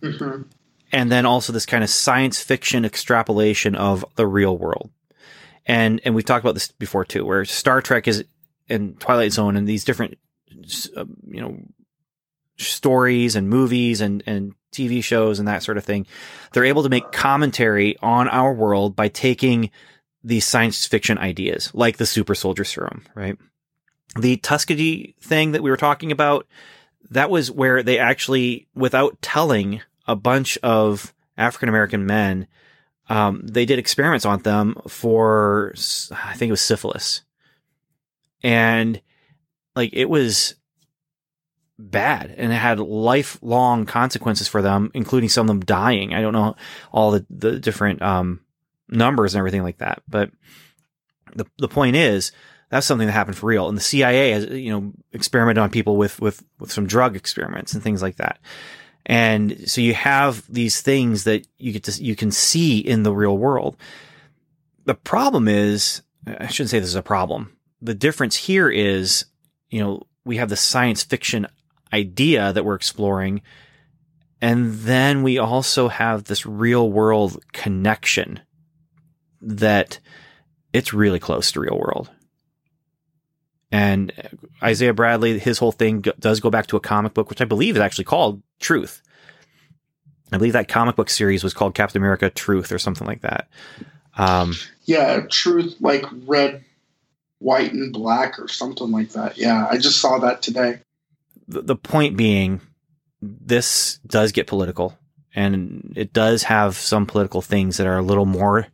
[0.01, 0.43] hmm
[0.93, 4.91] and then also this kind of science fiction extrapolation of the real world.
[5.67, 8.25] And and we've talked about this before too, where Star Trek is
[8.69, 10.19] and Twilight Zone and these different
[10.97, 11.59] uh, you know
[12.57, 16.07] stories and movies and and TV shows and that sort of thing.
[16.53, 19.71] They're able to make commentary on our world by taking
[20.25, 23.37] these science fiction ideas, like the super soldier serum, right?
[24.19, 26.47] The Tuskegee thing that we were talking about,
[27.11, 32.47] that was where they actually, without telling a bunch of African American men,
[33.09, 35.73] um, they did experiments on them for,
[36.11, 37.23] I think it was syphilis.
[38.43, 39.01] And
[39.75, 40.55] like it was
[41.79, 46.13] bad and it had lifelong consequences for them, including some of them dying.
[46.13, 46.57] I don't know
[46.93, 48.41] all the, the different, um,
[48.89, 50.03] numbers and everything like that.
[50.09, 50.31] But
[51.35, 52.33] the, the point is,
[52.71, 53.69] that's something that happened for real.
[53.69, 57.73] And the CIA has, you know, experimented on people with, with, with some drug experiments
[57.73, 58.39] and things like that.
[59.07, 63.13] And so you have these things that you get to, you can see in the
[63.13, 63.77] real world.
[64.85, 67.57] The problem is, I shouldn't say this is a problem.
[67.81, 69.25] The difference here is,
[69.71, 71.47] you know, we have the science fiction
[71.93, 73.41] idea that we're exploring.
[74.43, 78.41] And then we also have this real world connection
[79.41, 80.01] that
[80.73, 82.11] it's really close to real world.
[83.71, 84.13] And
[84.63, 87.45] Isaiah Bradley, his whole thing go- does go back to a comic book, which I
[87.45, 89.03] believe is actually called Truth.
[90.33, 93.49] I believe that comic book series was called Captain America Truth or something like that.
[94.17, 94.55] Um,
[94.85, 96.65] Yeah, truth like red,
[97.39, 99.39] white, and black or something like that.
[99.39, 100.81] Yeah, I just saw that today.
[101.47, 102.61] the, the point being,
[103.23, 104.99] this does get political
[105.35, 108.67] and it does have some political things that are a little more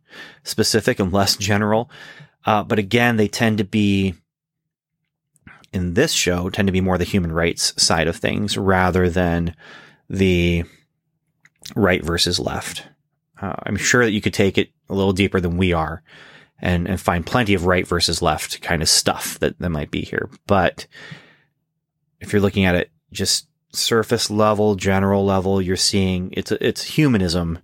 [0.45, 1.91] specific and less general.
[2.47, 4.15] Uh, but again, they tend to be
[5.75, 9.55] in this show tend to be more the human rights side of things rather than
[10.09, 10.65] the
[11.75, 12.87] right versus left.
[13.41, 16.03] Uh, I'm sure that you could take it a little deeper than we are
[16.61, 20.03] and, and find plenty of right versus left kind of stuff that, that might be
[20.03, 20.31] here.
[20.47, 20.87] But
[22.21, 27.59] if you're looking at it just surface level, general level, you're seeing it's it's humanism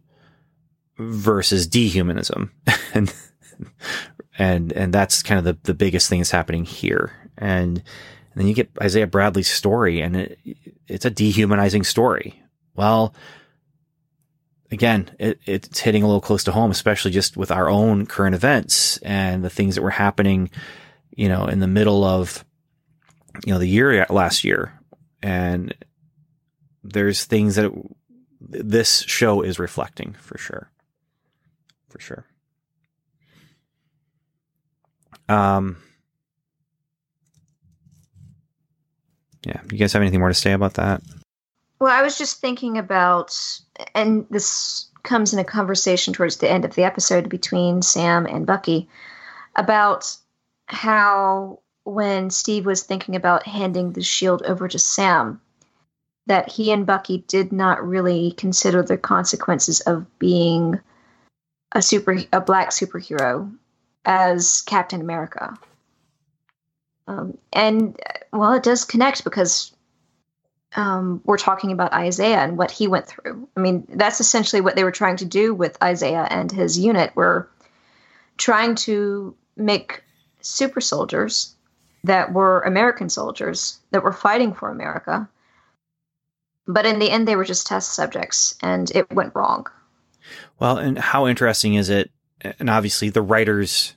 [0.98, 2.50] versus dehumanism,
[2.94, 3.14] and
[4.38, 7.12] and and that's kind of the the biggest thing that's happening here.
[7.40, 7.84] And, and
[8.36, 10.38] then you get Isaiah Bradley's story, and it,
[10.86, 12.40] it's a dehumanizing story.
[12.76, 13.14] Well,
[14.70, 18.34] again, it, it's hitting a little close to home, especially just with our own current
[18.34, 20.50] events and the things that were happening,
[21.16, 22.44] you know, in the middle of
[23.44, 24.72] you know the year last year.
[25.22, 25.74] And
[26.82, 27.74] there's things that it,
[28.40, 30.70] this show is reflecting for sure.
[31.88, 32.26] For sure.
[35.28, 35.76] Um
[39.44, 41.02] yeah you guys have anything more to say about that
[41.80, 43.34] Well, I was just thinking about,
[43.94, 48.46] and this comes in a conversation towards the end of the episode between Sam and
[48.46, 48.86] Bucky
[49.56, 50.14] about
[50.66, 55.40] how when Steve was thinking about handing the shield over to Sam,
[56.26, 60.78] that he and Bucky did not really consider the consequences of being
[61.72, 63.50] a super a black superhero
[64.04, 65.56] as Captain America.
[67.06, 69.72] Um, and uh, well, it does connect because
[70.76, 73.48] um, we're talking about Isaiah and what he went through.
[73.56, 77.14] I mean, that's essentially what they were trying to do with Isaiah and his unit.
[77.16, 77.48] Were
[78.36, 80.02] trying to make
[80.40, 81.54] super soldiers
[82.04, 85.28] that were American soldiers that were fighting for America.
[86.66, 89.66] But in the end, they were just test subjects, and it went wrong.
[90.58, 92.10] Well, and how interesting is it?
[92.40, 93.94] And obviously, the writers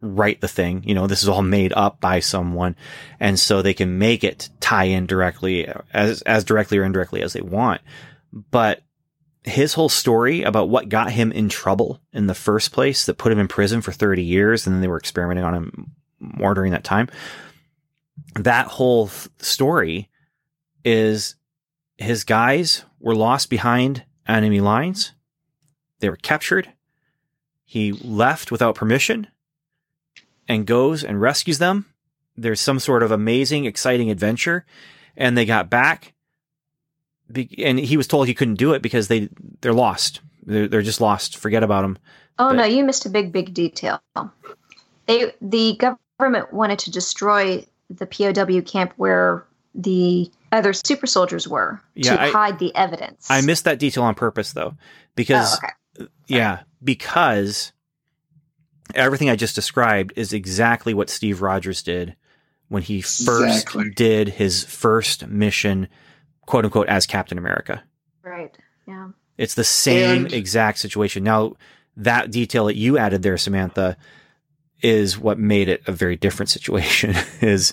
[0.00, 0.82] write the thing.
[0.84, 2.76] You know, this is all made up by someone,
[3.18, 7.32] and so they can make it tie in directly as as directly or indirectly as
[7.32, 7.80] they want.
[8.32, 8.82] But
[9.44, 13.32] his whole story about what got him in trouble in the first place, that put
[13.32, 16.72] him in prison for thirty years, and then they were experimenting on him more during
[16.72, 17.08] that time.
[18.34, 19.08] That whole
[19.38, 20.08] story
[20.84, 21.36] is
[21.96, 25.12] his guys were lost behind enemy lines.
[26.00, 26.72] They were captured.
[27.64, 29.26] He left without permission
[30.48, 31.86] and goes and rescues them.
[32.36, 34.64] There's some sort of amazing, exciting adventure.
[35.16, 36.14] And they got back.
[37.58, 39.28] And he was told he couldn't do it because they,
[39.60, 40.20] they're lost.
[40.46, 41.36] They're, they're just lost.
[41.36, 41.98] Forget about them.
[42.38, 44.00] Oh, but, no, you missed a big, big detail.
[45.06, 45.76] They, the
[46.18, 52.22] government wanted to destroy the POW camp where the other super soldiers were yeah, to
[52.22, 53.30] I, hide the evidence.
[53.30, 54.74] I missed that detail on purpose though,
[55.14, 55.66] because oh,
[56.02, 56.08] okay.
[56.26, 57.72] yeah, because
[58.94, 62.16] everything I just described is exactly what Steve Rogers did
[62.68, 63.90] when he first exactly.
[63.90, 65.88] did his first mission,
[66.46, 67.82] quote unquote, as Captain America.
[68.22, 68.56] Right.
[68.86, 69.08] Yeah.
[69.36, 71.24] It's the same and, exact situation.
[71.24, 71.54] Now,
[71.96, 73.96] that detail that you added there, Samantha,
[74.82, 77.14] is what made it a very different situation.
[77.40, 77.72] is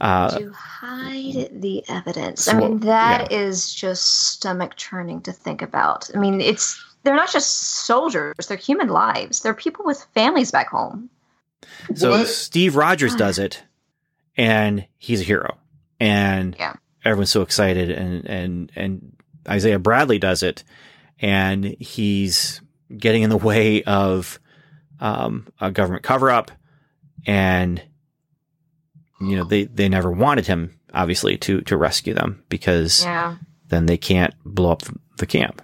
[0.00, 2.48] uh, to hide the evidence.
[2.48, 3.38] I mean, that yeah.
[3.38, 6.10] is just stomach churning to think about.
[6.14, 9.40] I mean, it's they're not just soldiers; they're human lives.
[9.40, 11.10] They're people with families back home.
[11.94, 12.28] So what?
[12.28, 13.62] Steve Rogers does it,
[14.36, 15.58] and he's a hero,
[16.00, 16.74] and yeah.
[17.04, 17.90] everyone's so excited.
[17.90, 19.16] And and and
[19.48, 20.64] Isaiah Bradley does it,
[21.20, 22.60] and he's
[22.96, 24.38] getting in the way of
[25.00, 26.50] um, a government cover up,
[27.26, 27.82] and
[29.20, 33.36] you know they they never wanted him obviously to to rescue them because yeah.
[33.68, 34.82] then they can't blow up
[35.18, 35.62] the camp.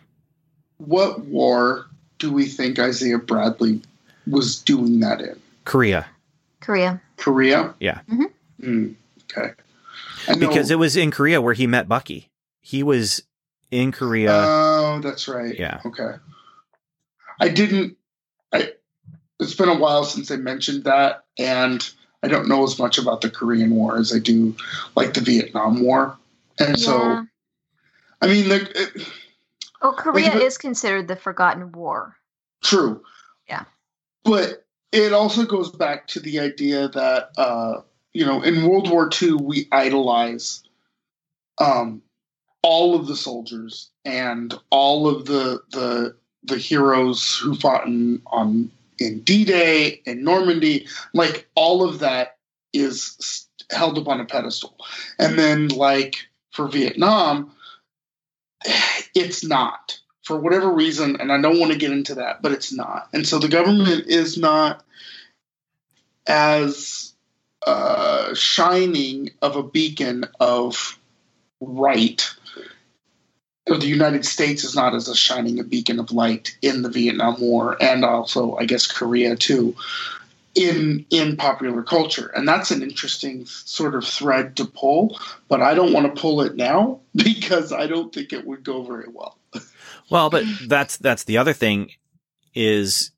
[0.81, 1.87] What war
[2.19, 3.83] do we think Isaiah Bradley
[4.27, 5.39] was doing that in?
[5.65, 6.07] Korea.
[6.61, 7.01] Korea.
[7.17, 7.75] Korea.
[7.81, 8.01] Yeah.
[8.11, 8.25] Mm-hmm.
[8.63, 9.53] Mm, okay.
[10.39, 12.31] Because it was in Korea where he met Bucky.
[12.61, 13.23] He was
[13.71, 14.33] in Korea.
[14.33, 15.59] Oh, that's right.
[15.59, 15.81] Yeah.
[15.85, 16.15] Okay.
[17.41, 17.97] I didn't.
[18.53, 18.73] I.
[19.39, 21.89] It's been a while since I mentioned that, and
[22.23, 24.55] I don't know as much about the Korean War as I do
[24.95, 26.19] like the Vietnam War,
[26.59, 26.85] and yeah.
[26.85, 27.27] so
[28.21, 29.09] I mean, like, it,
[29.83, 32.17] well, Korea like, is considered the forgotten war.
[32.63, 33.03] True.
[33.49, 33.65] Yeah,
[34.25, 37.81] but it also goes back to the idea that uh,
[38.13, 40.63] you know in World War II we idolize
[41.59, 42.03] um,
[42.63, 48.71] all of the soldiers and all of the the the heroes who fought in, on
[48.99, 52.37] in D Day, in Normandy, like all of that
[52.73, 54.77] is held up on a pedestal.
[55.19, 56.17] And then, like
[56.51, 57.53] for Vietnam,
[59.15, 62.73] it's not for whatever reason, and I don't want to get into that, but it's
[62.73, 63.09] not.
[63.13, 64.85] And so the government is not
[66.27, 67.13] as
[67.67, 70.99] uh, shining of a beacon of
[71.61, 72.29] right
[73.79, 77.41] the United States is not as a shining a beacon of light in the Vietnam
[77.41, 79.77] War and also I guess Korea too
[80.55, 85.17] in in popular culture and that's an interesting sort of thread to pull
[85.49, 88.83] but I don't want to pull it now because I don't think it would go
[88.83, 89.39] very well.
[90.11, 91.93] Well, but that's that's the other thing
[92.53, 93.13] is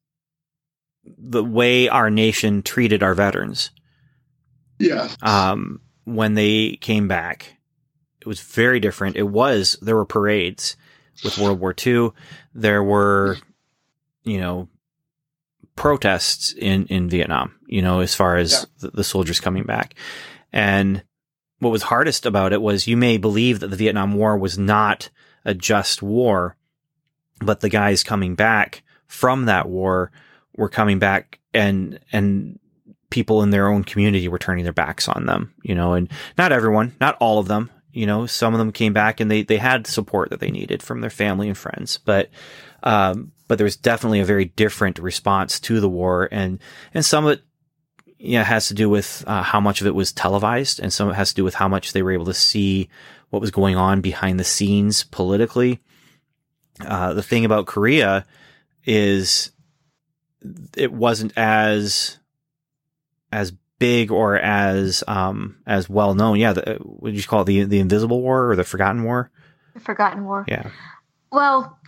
[1.04, 3.70] the way our nation treated our veterans.
[4.78, 5.08] Yeah.
[5.22, 7.56] Um when they came back
[8.22, 9.16] it was very different.
[9.16, 10.76] It was there were parades
[11.24, 12.10] with World War II.
[12.54, 13.38] There were,
[14.22, 14.68] you know,
[15.76, 17.54] protests in in Vietnam.
[17.66, 18.64] You know, as far as yeah.
[18.80, 19.94] the, the soldiers coming back,
[20.52, 21.02] and
[21.58, 25.10] what was hardest about it was you may believe that the Vietnam War was not
[25.44, 26.56] a just war,
[27.40, 30.10] but the guys coming back from that war
[30.56, 32.58] were coming back and and
[33.12, 36.50] people in their own community were turning their backs on them, you know, and not
[36.50, 39.58] everyone, not all of them, you know, some of them came back and they, they
[39.58, 42.30] had support that they needed from their family and friends, but,
[42.82, 46.58] um, but there was definitely a very different response to the war and,
[46.94, 47.42] and some of it,
[48.16, 51.12] yeah, has to do with uh, how much of it was televised and some of
[51.12, 52.88] it has to do with how much they were able to see
[53.28, 55.80] what was going on behind the scenes politically.
[56.80, 58.24] Uh, the thing about Korea
[58.86, 59.50] is
[60.74, 62.16] it wasn't as,
[63.30, 66.38] as big or as um as well known.
[66.38, 69.30] Yeah, the, what you call it the the Invisible War or the Forgotten War?
[69.74, 70.46] The Forgotten War.
[70.48, 70.70] Yeah.
[71.32, 71.78] Well,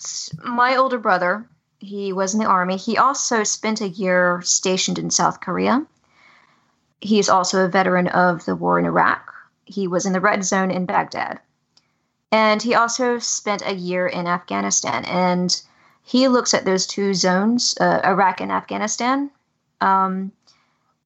[0.43, 1.47] my older brother,
[1.85, 2.77] he was in the army.
[2.77, 5.87] He also spent a year stationed in South Korea.
[7.01, 9.35] he's also a veteran of the war in Iraq.
[9.67, 11.39] He was in the red zone in Baghdad.
[12.33, 15.05] And he also spent a year in Afghanistan.
[15.05, 15.55] And
[16.03, 19.31] he looks at those two zones, uh, Iraq and Afghanistan.
[19.81, 20.33] Um,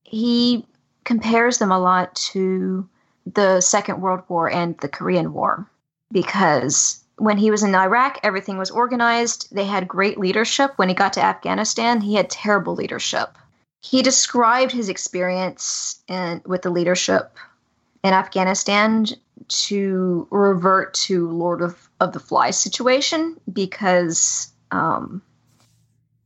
[0.05, 0.65] he
[1.05, 2.89] compares them a lot to
[3.27, 5.69] the Second World War and the Korean War
[6.13, 9.55] because when he was in Iraq, everything was organized.
[9.55, 10.73] They had great leadership.
[10.77, 13.37] When he got to Afghanistan, he had terrible leadership.
[13.81, 17.37] He described his experience in, with the leadership
[18.03, 19.07] in Afghanistan
[19.49, 25.23] to revert to Lord of, of the Flies situation because, um,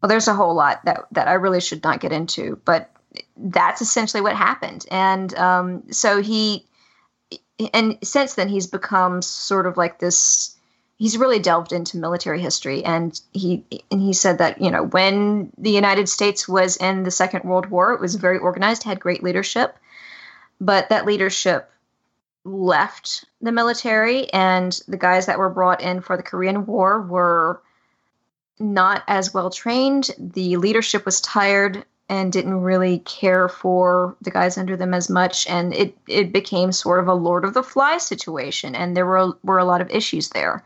[0.03, 2.91] well, there's a whole lot that, that I really should not get into, but
[3.37, 4.87] that's essentially what happened.
[4.91, 6.67] And um, so he,
[7.73, 10.57] and since then, he's become sort of like this
[11.03, 15.51] he's really delved into military history and he and he said that you know when
[15.59, 19.21] the United States was in the Second World War it was very organized had great
[19.21, 19.77] leadership
[20.61, 21.69] but that leadership
[22.45, 27.61] left the military and the guys that were brought in for the Korean War were
[28.61, 34.57] not as well trained the leadership was tired and didn't really care for the guys
[34.57, 38.07] under them as much and it it became sort of a lord of the flies
[38.07, 40.63] situation and there were were a lot of issues there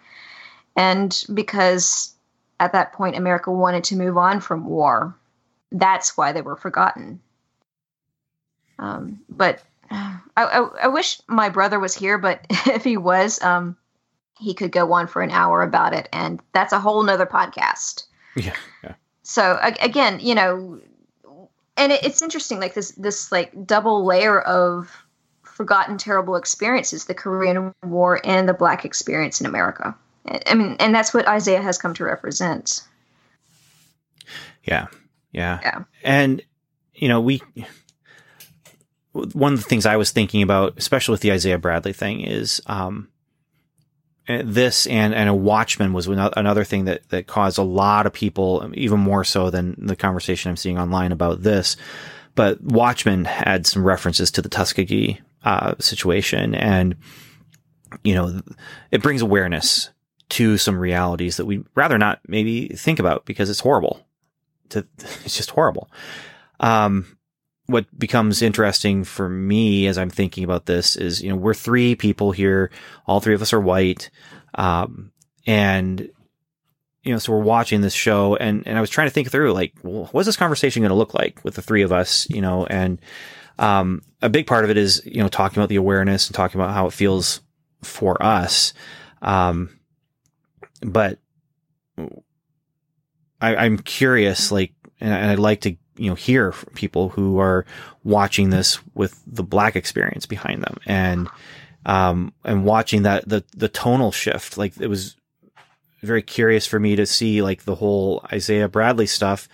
[0.76, 2.14] and because
[2.60, 5.16] at that point America wanted to move on from war,
[5.72, 7.20] that's why they were forgotten.
[8.78, 13.76] Um, but I, I, I, wish my brother was here, but if he was, um,
[14.38, 18.06] he could go on for an hour about it, and that's a whole nother podcast.
[18.38, 18.52] Yeah.
[18.84, 18.92] yeah.
[19.22, 20.78] So again, you know,
[21.78, 24.94] and it, it's interesting, like this this like double layer of
[25.42, 29.96] forgotten terrible experiences: the Korean War and the Black experience in America.
[30.46, 32.82] I mean, and that's what Isaiah has come to represent.
[34.64, 34.86] Yeah.
[35.32, 35.60] Yeah.
[35.62, 35.84] Yeah.
[36.02, 36.42] And,
[36.94, 37.42] you know, we,
[39.12, 42.60] one of the things I was thinking about, especially with the Isaiah Bradley thing, is
[42.66, 43.08] um,
[44.26, 48.70] this and and a Watchmen was another thing that that caused a lot of people,
[48.74, 51.76] even more so than the conversation I'm seeing online about this.
[52.34, 56.96] But Watchmen had some references to the Tuskegee uh, situation, and
[58.02, 58.42] you know,
[58.90, 59.90] it brings awareness
[60.28, 64.06] to some realities that we'd rather not maybe think about because it's horrible.
[64.70, 65.90] To, it's just horrible.
[66.60, 67.16] Um,
[67.66, 71.94] what becomes interesting for me as I'm thinking about this is, you know, we're three
[71.94, 72.70] people here.
[73.06, 74.10] All three of us are white.
[74.54, 75.12] Um,
[75.46, 76.08] and,
[77.02, 79.52] you know, so we're watching this show and, and I was trying to think through
[79.52, 82.40] like, well, what's this conversation going to look like with the three of us, you
[82.40, 83.00] know, and,
[83.58, 86.60] um, a big part of it is, you know, talking about the awareness and talking
[86.60, 87.40] about how it feels
[87.82, 88.74] for us.
[89.22, 89.75] Um,
[90.82, 91.18] but
[93.40, 97.64] I, am curious, like, and I'd like to, you know, hear from people who are
[98.04, 101.28] watching this with the black experience behind them and,
[101.84, 104.58] um, and watching that, the, the tonal shift.
[104.58, 105.16] Like it was
[106.02, 109.48] very curious for me to see like the whole Isaiah Bradley stuff,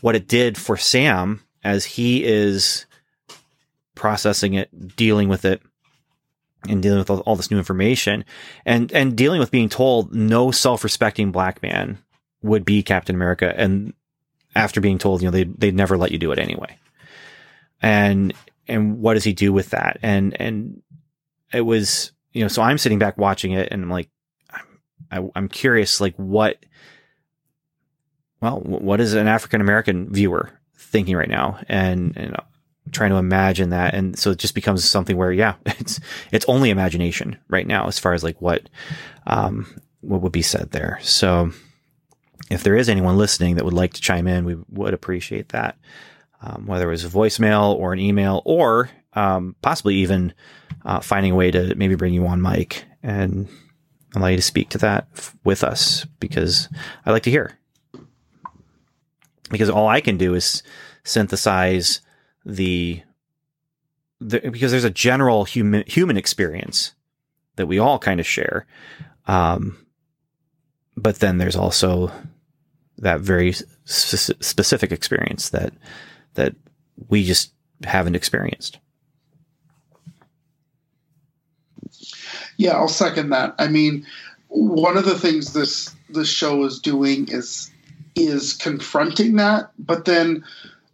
[0.00, 2.86] what it did for Sam as he is
[3.94, 5.62] processing it, dealing with it
[6.68, 8.24] and dealing with all, this new information
[8.64, 11.98] and and dealing with being told no self-respecting black man
[12.42, 13.92] would be Captain America and
[14.54, 16.76] after being told you know they they'd never let you do it anyway.
[17.80, 18.32] And
[18.68, 19.98] and what does he do with that?
[20.02, 20.82] And and
[21.52, 24.08] it was you know so I'm sitting back watching it and I'm like
[25.10, 26.64] I'm, I'm curious like what
[28.40, 31.58] well what is an African American viewer thinking right now?
[31.68, 32.36] And and
[32.90, 33.94] trying to imagine that.
[33.94, 36.00] And so it just becomes something where yeah it's
[36.32, 38.68] it's only imagination right now as far as like what
[39.26, 39.66] um
[40.00, 40.98] what would be said there.
[41.02, 41.52] So
[42.50, 45.78] if there is anyone listening that would like to chime in we would appreciate that
[46.42, 50.34] um, whether it was a voicemail or an email or um, possibly even
[50.84, 53.48] uh, finding a way to maybe bring you on mic and
[54.14, 56.68] allow you to speak to that f- with us because
[57.06, 57.58] I like to hear.
[59.50, 60.62] Because all I can do is
[61.04, 62.00] synthesize
[62.44, 63.02] the,
[64.20, 66.92] the because there's a general human human experience
[67.56, 68.66] that we all kind of share.
[69.26, 69.86] Um,
[70.96, 72.10] but then there's also
[72.98, 73.52] that very
[73.84, 75.72] sp- specific experience that
[76.34, 76.54] that
[77.08, 77.52] we just
[77.84, 78.78] haven't experienced.
[82.56, 83.54] Yeah, I'll second that.
[83.58, 84.06] I mean,
[84.48, 87.70] one of the things this this show is doing is
[88.14, 90.44] is confronting that, but then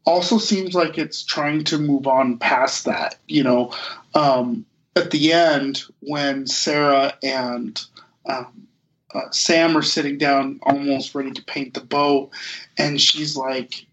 [0.08, 3.16] also seems like it's trying to move on past that.
[3.26, 3.74] You know,
[4.14, 4.64] um,
[4.96, 7.80] at the end when Sarah and
[8.26, 8.66] um,
[9.14, 12.30] uh, Sam are sitting down, almost ready to paint the boat,
[12.78, 13.86] and she's like,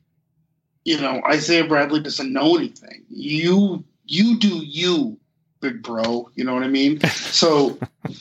[0.86, 3.04] you know, Isaiah Bradley doesn't know anything.
[3.10, 5.18] You you do you,
[5.60, 6.30] big bro.
[6.36, 7.02] You know what I mean?
[7.36, 7.78] So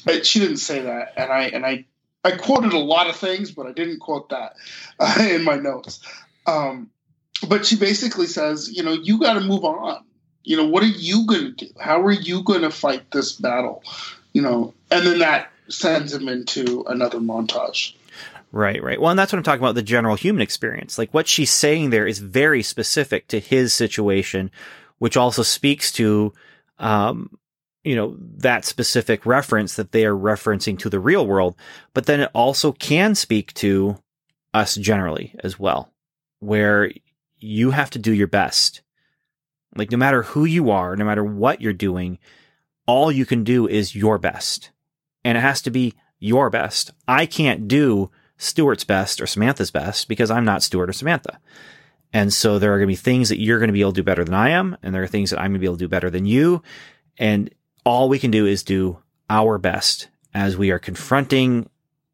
[0.09, 1.85] uh, she didn't say that, and I and I
[2.25, 4.55] I quoted a lot of things, but I didn't quote that
[4.99, 6.01] uh, in my notes.
[6.47, 6.91] Um,
[7.49, 10.05] but she basically says, you know, you got to move on.
[10.45, 11.73] You know, what are you going to do?
[11.81, 13.83] How are you going to fight this battle?
[14.33, 17.95] You know, and then that sends him into another montage.
[18.53, 19.01] Right, right.
[19.01, 20.97] Well, and that's what I'm talking about the general human experience.
[20.97, 24.51] Like what she's saying there is very specific to his situation,
[24.99, 26.33] which also speaks to,
[26.79, 27.37] um,
[27.83, 31.57] you know, that specific reference that they are referencing to the real world.
[31.95, 33.99] But then it also can speak to
[34.53, 35.91] us generally as well,
[36.39, 36.93] where
[37.45, 38.81] you have to do your best.
[39.77, 42.19] Like no matter who you are, no matter what you're doing,
[42.87, 44.71] all you can do is your best.
[45.25, 46.91] And it has to be your best.
[47.07, 51.39] I can't do Stuart's best or Samantha's best because I'm not Stuart or Samantha.
[52.13, 54.01] And so there are going to be things that you're going to be able to
[54.01, 54.77] do better than I am.
[54.83, 56.63] And there are things that I'm going to be able to do better than you.
[57.19, 57.53] And
[57.85, 61.69] all we can do is do our best as we are confronting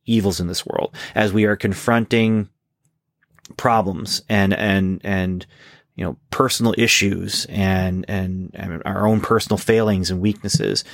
[0.07, 2.49] evils in this world, as we are confronting
[3.57, 5.47] problems and, and, and,
[5.97, 10.85] you know, personal issues and, and, and our own personal failings and weaknesses.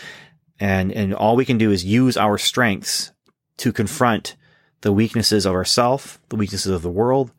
[0.58, 3.12] And, and all we can do is use our strengths
[3.58, 4.36] to confront
[4.80, 7.32] the weaknesses of ourself, the weaknesses of the world,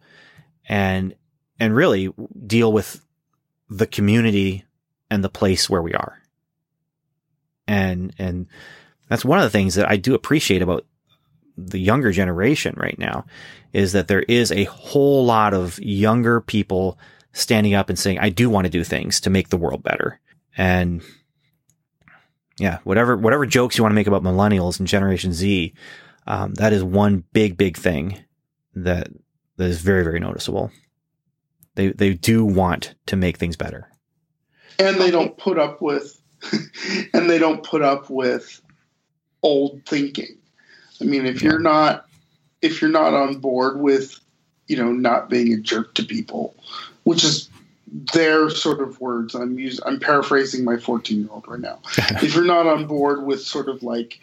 [0.68, 1.15] and
[1.59, 2.13] and really
[2.45, 3.03] deal with
[3.70, 4.65] the community
[5.09, 6.22] and the place where we are.
[7.68, 8.47] And and
[9.09, 10.86] that's one of the things that I do appreciate about
[11.58, 13.26] the younger generation right now
[13.74, 16.97] is that there is a whole lot of younger people
[17.34, 20.20] standing up and saying, I do want to do things to make the world better.
[20.55, 21.01] And
[22.60, 25.74] yeah, whatever, whatever jokes you want to make about millennials and Generation Z,
[26.28, 28.24] um, that is one big, big thing
[28.76, 29.08] that
[29.58, 30.72] that is very, very noticeable.
[31.76, 33.89] They they do want to make things better,
[34.80, 36.20] and they don't put up with,
[37.14, 38.62] and they don't put up with
[39.41, 40.37] old thinking.
[41.02, 42.08] I mean, if you're not
[42.62, 44.20] if you're not on board with,
[44.68, 46.56] you know, not being a jerk to people,
[47.04, 47.50] which is
[48.14, 49.34] their sort of words.
[49.34, 51.80] I'm using, I'm paraphrasing my 14 year old right now.
[52.22, 54.20] if you're not on board with sort of like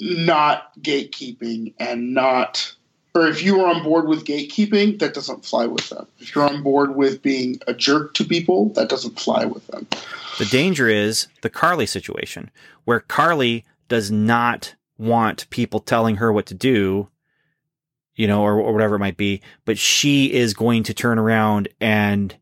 [0.00, 2.74] not gatekeeping and not
[3.14, 6.06] or if you are on board with gatekeeping, that doesn't fly with them.
[6.20, 9.88] If you're on board with being a jerk to people, that doesn't fly with them.
[10.38, 12.50] The danger is the Karli situation,
[12.84, 17.08] where Karli does not want people telling her what to do,
[18.16, 21.68] you know, or, or whatever it might be, but she is going to turn around
[21.80, 22.36] and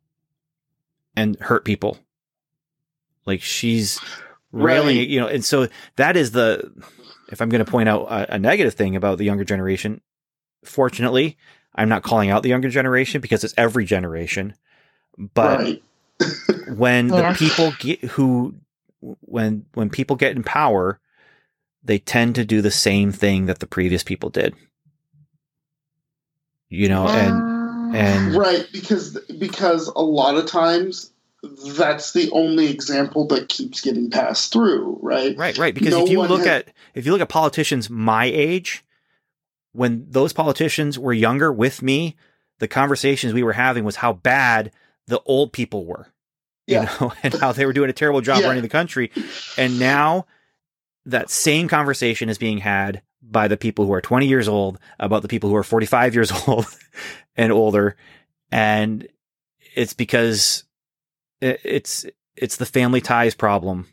[1.15, 1.99] and hurt people.
[3.27, 4.01] Like she's
[4.53, 5.09] railing, right.
[5.09, 6.73] you know, and so that is the
[7.31, 10.01] if I'm going to point out a, a, negative thing about the younger generation,
[10.65, 11.37] fortunately,
[11.75, 14.55] I'm not calling out the younger generation because it's every generation.
[15.19, 15.83] But right.
[16.77, 17.33] when yeah.
[17.33, 18.55] the people get who
[19.01, 21.01] when when people get in power,
[21.87, 24.55] they tend to do the same thing that the previous people did.
[26.69, 31.13] You know, and and right because because a lot of times
[31.77, 35.37] that's the only example that keeps getting passed through, right?
[35.37, 35.75] Right, right.
[35.75, 36.49] Because no if you look has...
[36.49, 38.85] at if you look at politicians my age,
[39.73, 42.17] when those politicians were younger with me,
[42.59, 44.73] the conversations we were having was how bad
[45.07, 46.09] the old people were.
[46.67, 46.97] You yeah.
[47.01, 48.49] know, and how they were doing a terrible job yeah.
[48.49, 49.13] running the country.
[49.57, 50.27] And now
[51.07, 55.23] that same conversation is being had by the people who are 20 years old about
[55.23, 56.67] the people who are 45 years old
[57.37, 57.97] and older.
[58.53, 59.09] And
[59.75, 60.65] it's because
[61.41, 63.87] it's it's the family ties problem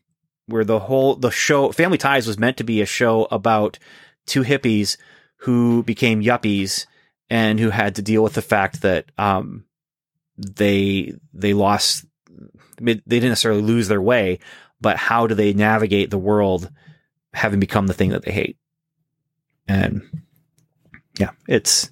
[0.47, 3.79] where the whole the show family ties was meant to be a show about
[4.25, 4.97] two hippies
[5.37, 6.85] who became yuppies
[7.29, 9.65] and who had to deal with the fact that um,
[10.37, 12.05] they they lost
[12.79, 14.39] they didn't necessarily lose their way
[14.79, 16.69] but how do they navigate the world
[17.33, 18.57] having become the thing that they hate
[19.67, 20.01] and
[21.19, 21.91] yeah it's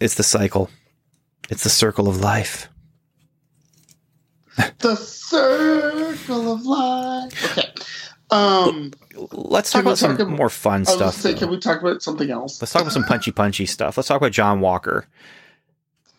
[0.00, 0.70] it's the cycle
[1.50, 2.68] it's the circle of life
[4.78, 7.58] the circle of life.
[7.58, 7.68] Okay.
[8.30, 8.92] Um,
[9.32, 11.14] let's talk about some talk more fun stuff.
[11.14, 12.60] Say, can we talk about something else?
[12.60, 13.96] Let's talk about some punchy, punchy stuff.
[13.96, 15.06] Let's talk about John Walker.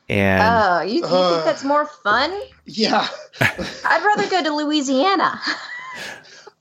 [0.08, 2.34] And oh, you, you uh, think that's more fun?
[2.66, 3.08] Yeah.
[3.42, 5.40] I'd rather go to Louisiana.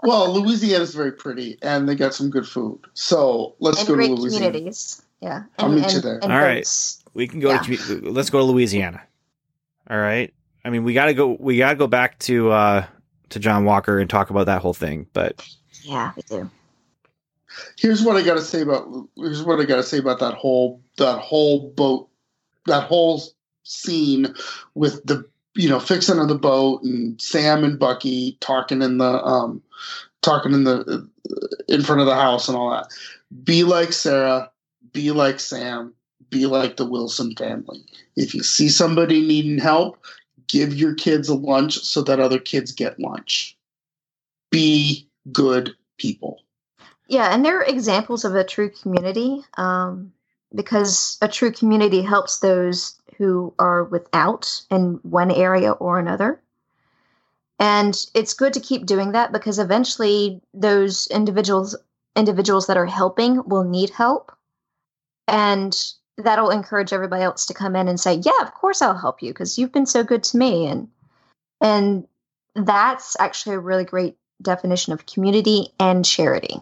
[0.03, 2.80] well, Louisiana is very pretty, and they got some good food.
[2.94, 4.47] So let's and go great to Louisiana.
[4.47, 5.03] Communities.
[5.20, 6.22] Yeah, and, I'll meet and, you there.
[6.22, 6.68] All right,
[7.14, 7.59] we can go yeah.
[7.59, 8.11] to.
[8.11, 9.03] Let's go to Louisiana.
[9.88, 10.32] All right.
[10.64, 11.36] I mean, we got to go.
[11.38, 12.86] We got to go back to uh,
[13.30, 15.07] to John Walker and talk about that whole thing.
[15.12, 15.47] But
[15.82, 16.51] yeah, we do.
[17.78, 18.88] Here's what I got to say about.
[19.16, 22.09] Here's what I got to say about that whole that whole boat,
[22.66, 23.22] that whole
[23.62, 24.34] scene
[24.74, 25.24] with the
[25.57, 29.62] you know, fixing on the boat and Sam and Bucky talking in the um,
[30.22, 31.09] talking in the
[31.68, 32.88] in front of the house and all that.
[33.42, 34.50] Be like Sarah.
[34.92, 35.94] Be like Sam.
[36.30, 37.84] Be like the Wilson family.
[38.16, 39.98] If you see somebody needing help,
[40.48, 43.57] give your kids a lunch so that other kids get lunch.
[44.50, 46.40] Be good people.
[47.09, 50.12] Yeah, and they're examples of a true community um,
[50.55, 56.40] because a true community helps those who are without in one area or another.
[57.59, 61.76] And it's good to keep doing that because eventually those individuals
[62.14, 64.32] individuals that are helping will need help.
[65.28, 65.76] And
[66.16, 69.30] that'll encourage everybody else to come in and say, "Yeah, of course I'll help you
[69.30, 70.88] because you've been so good to me." And
[71.61, 72.07] and
[72.55, 76.61] that's actually a really great definition of community and charity.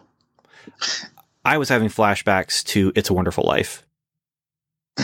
[1.45, 3.83] I was having flashbacks to It's a Wonderful Life.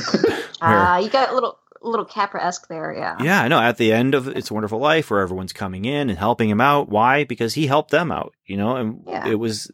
[0.64, 3.18] Ah, uh, you got a little little Capra esque there, yeah.
[3.20, 3.60] Yeah, I know.
[3.60, 6.62] At the end of It's a Wonderful Life, where everyone's coming in and helping him
[6.62, 6.88] out.
[6.90, 7.24] Why?
[7.24, 9.28] Because he helped them out, you know, and Yeah.
[9.28, 9.72] it was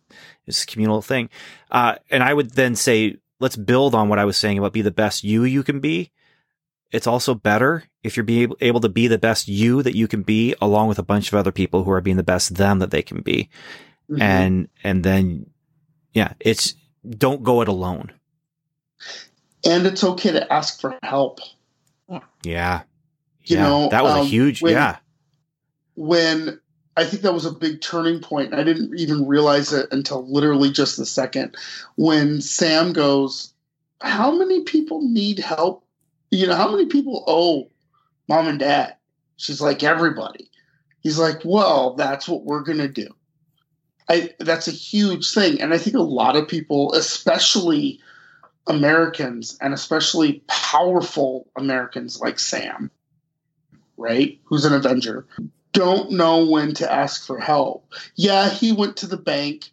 [0.47, 1.29] a communal thing.
[1.69, 4.81] Uh, and I would then say, let's build on what I was saying about be
[4.81, 6.11] the best you you can be.
[6.93, 10.07] It's also better if you're being able, able to be the best you that you
[10.07, 12.79] can be, along with a bunch of other people who are being the best them
[12.79, 13.49] that they can be.
[14.09, 14.21] Mhm.
[14.21, 15.47] And and then,
[16.17, 16.73] yeah, it's
[17.07, 18.11] don't go it alone.
[19.65, 21.39] and it's okay to ask for help.
[22.43, 22.81] Yeah,
[23.43, 24.61] You yeah, know, that was a um, huge.
[24.61, 24.97] when- yeah,
[25.95, 26.59] when
[26.95, 28.53] I think that was a big turning point.
[28.55, 31.55] I didn't even realize it until literally just the second
[31.95, 33.53] when Sam goes,
[34.01, 35.83] How many people need help?
[36.31, 37.69] You know, how many people owe
[38.27, 38.95] mom and dad?
[39.37, 40.49] She's like, Everybody.
[41.01, 43.07] He's like, Well, that's what we're going to do.
[44.09, 45.61] I, that's a huge thing.
[45.61, 47.99] And I think a lot of people, especially
[48.67, 52.91] Americans and especially powerful Americans like Sam,
[53.97, 55.25] right, who's an Avenger,
[55.73, 57.91] don't know when to ask for help.
[58.15, 59.71] Yeah, he went to the bank,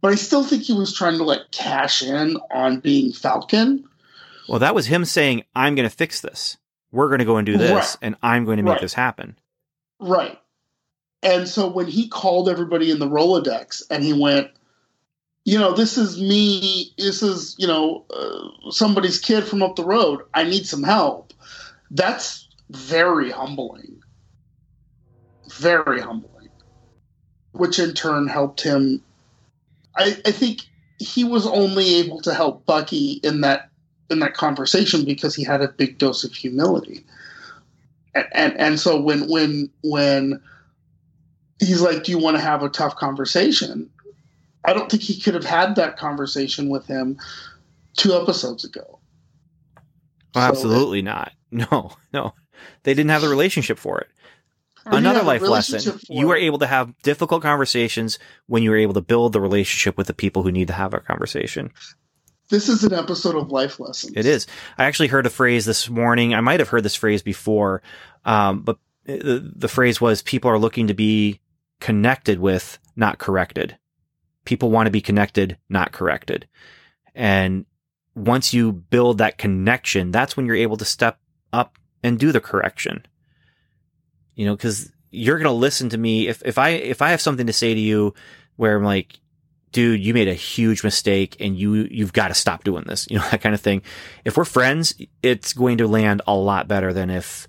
[0.00, 3.84] but I still think he was trying to like cash in on being Falcon.
[4.48, 6.58] Well, that was him saying, I'm going to fix this.
[6.92, 7.96] We're going to go and do this, Right.
[8.02, 8.80] and I'm going to make Right.
[8.80, 9.36] this happen.
[10.00, 10.38] Right.
[11.24, 14.50] And so when he called everybody in the Rolodex and he went,
[15.46, 19.84] you know, this is me, this is, you know, uh, somebody's kid from up the
[19.84, 20.20] road.
[20.34, 21.32] I need some help.
[21.90, 24.02] That's very humbling.
[25.50, 26.50] Very humbling.
[27.52, 29.02] Which in turn helped him.
[29.96, 30.60] I, I think
[30.98, 33.70] he was only able to help Bucky in that
[34.10, 37.04] in that conversation because he had a big dose of humility.
[38.14, 40.40] And and, and so when when when
[41.58, 43.90] he's like, Do you want to have a tough conversation?
[44.64, 47.18] I don't think he could have had that conversation with him
[47.96, 48.98] two episodes ago.
[50.34, 51.32] Well, So- absolutely not.
[51.50, 52.34] No, no.
[52.82, 54.08] They didn't have the relationship for it.
[54.86, 56.00] Another life lesson.
[56.08, 56.42] You it.
[56.42, 60.14] able to have difficult conversations when you were able to build the relationship with the
[60.14, 61.70] people who need to have a conversation.
[62.50, 64.12] This is an episode of life lessons.
[64.16, 64.46] It is.
[64.76, 66.34] I actually heard a phrase this morning.
[66.34, 67.82] I might have heard this phrase before,
[68.24, 71.40] um, but the, the phrase was people are looking to be
[71.80, 73.76] connected with, not corrected.
[74.44, 76.46] People want to be connected, not corrected.
[77.14, 77.66] And
[78.14, 81.18] once you build that connection, that's when you're able to step
[81.52, 83.06] up and do the correction.
[84.34, 86.28] You know, cause you're going to listen to me.
[86.28, 88.14] If, if I, if I have something to say to you
[88.56, 89.18] where I'm like,
[89.72, 93.18] dude, you made a huge mistake and you, you've got to stop doing this, you
[93.18, 93.82] know, that kind of thing.
[94.24, 97.48] If we're friends, it's going to land a lot better than if,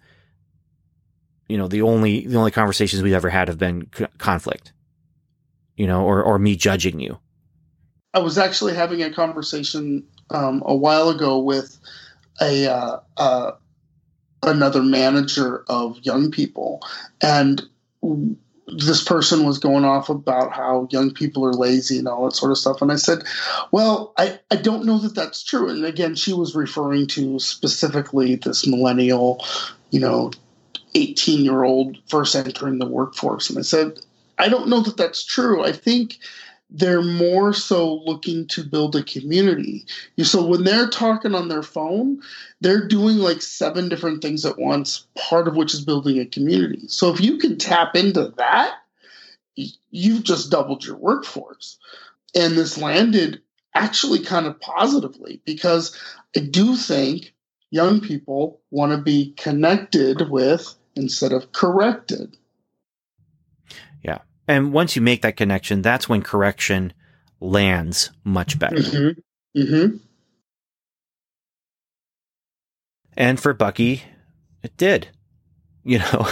[1.47, 4.73] you know, the only, the only conversations we've ever had have been c- conflict,
[5.75, 7.19] you know, or, or me judging you.
[8.13, 11.77] I was actually having a conversation um, a while ago with
[12.41, 13.51] a uh, uh,
[14.41, 16.81] another manager of young people,
[17.21, 17.61] and
[18.67, 22.51] this person was going off about how young people are lazy and all that sort
[22.51, 22.81] of stuff.
[22.81, 23.23] And I said,
[23.71, 28.35] "Well, I, I don't know that that's true." And again, she was referring to specifically
[28.35, 29.45] this millennial,
[29.91, 30.31] you know,
[30.95, 33.49] eighteen year old first entering the workforce.
[33.49, 33.99] And I said,
[34.39, 35.63] "I don't know that that's true.
[35.63, 36.17] I think."
[36.69, 39.85] they're more so looking to build a community.
[40.23, 42.21] So when they're talking on their phone,
[42.59, 46.87] they're doing like seven different things at once, part of which is building a community.
[46.87, 48.73] So if you can tap into that,
[49.91, 51.77] you've just doubled your workforce.
[52.33, 53.41] And this landed
[53.73, 55.97] actually kind of positively because
[56.35, 57.33] I do think
[57.71, 62.37] young people want to be connected with instead of corrected.
[64.03, 64.19] Yeah.
[64.47, 66.93] And once you make that connection, that's when correction
[67.39, 68.77] lands much better.
[68.77, 69.59] Mm-hmm.
[69.59, 69.97] Mm-hmm.
[73.17, 74.03] And for Bucky,
[74.63, 75.09] it did.
[75.85, 76.27] you know,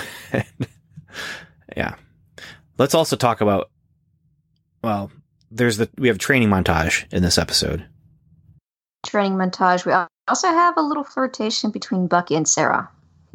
[1.77, 1.95] yeah.
[2.77, 3.69] Let's also talk about.
[4.83, 5.11] Well,
[5.51, 7.85] there's the we have training montage in this episode.
[9.05, 9.85] Training montage.
[9.85, 9.93] We
[10.27, 12.89] also have a little flirtation between Bucky and Sarah.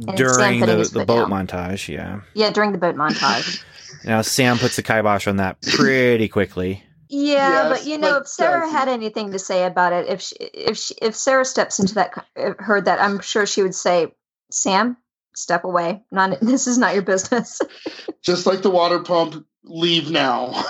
[0.07, 1.47] And during the, the boat down.
[1.47, 1.89] montage.
[1.89, 2.21] Yeah.
[2.35, 3.63] Yeah, during the boat montage.
[4.05, 6.85] Now Sam puts the kibosh on that pretty quickly.
[7.09, 8.77] Yeah, Yes, but you know, but if Sarah doesn't.
[8.77, 12.13] had anything to say about it, if she, if she, if Sarah steps into that,
[12.59, 14.15] heard that, I'm sure she would say,
[14.51, 14.99] "Sam,
[15.35, 16.03] step away.
[16.13, 17.61] Not this is not your business."
[18.23, 20.63] Just like the water pump, leave now.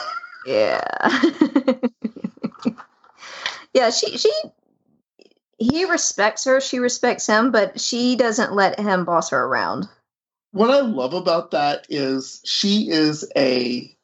[0.46, 0.80] yeah,
[3.74, 3.90] yeah.
[3.90, 4.30] She she
[5.58, 6.60] he respects her.
[6.60, 9.88] She respects him, but she doesn't let him boss her around.
[10.52, 13.94] what I love about that is she is a,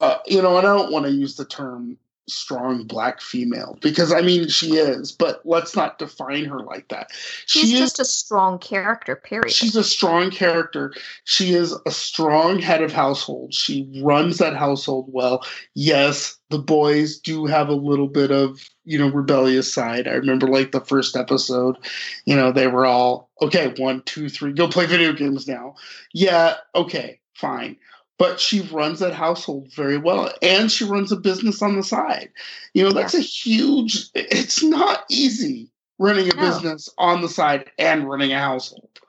[0.00, 1.98] uh, you know, and I don't want to use the term
[2.28, 7.08] strong black female because I mean she is, but let's not define her like that.
[7.46, 9.16] She's she is just a strong character.
[9.16, 9.50] Period.
[9.50, 10.92] she's a strong character.
[11.24, 13.54] She is a strong head of household.
[13.54, 15.44] She runs that household well.
[15.74, 20.06] Yes, the boys do have a little bit of, you know, rebellious side.
[20.06, 21.76] I remember like the first episode,
[22.24, 25.74] you know, they were all, okay, one, two, three, go play video games now.
[26.12, 27.76] Yeah, okay, fine.
[28.22, 30.32] But she runs that household very well.
[30.42, 32.30] And she runs a business on the side.
[32.72, 36.42] You know, that's a huge, it's not easy running a No.
[36.42, 39.00] business on the side and running a household.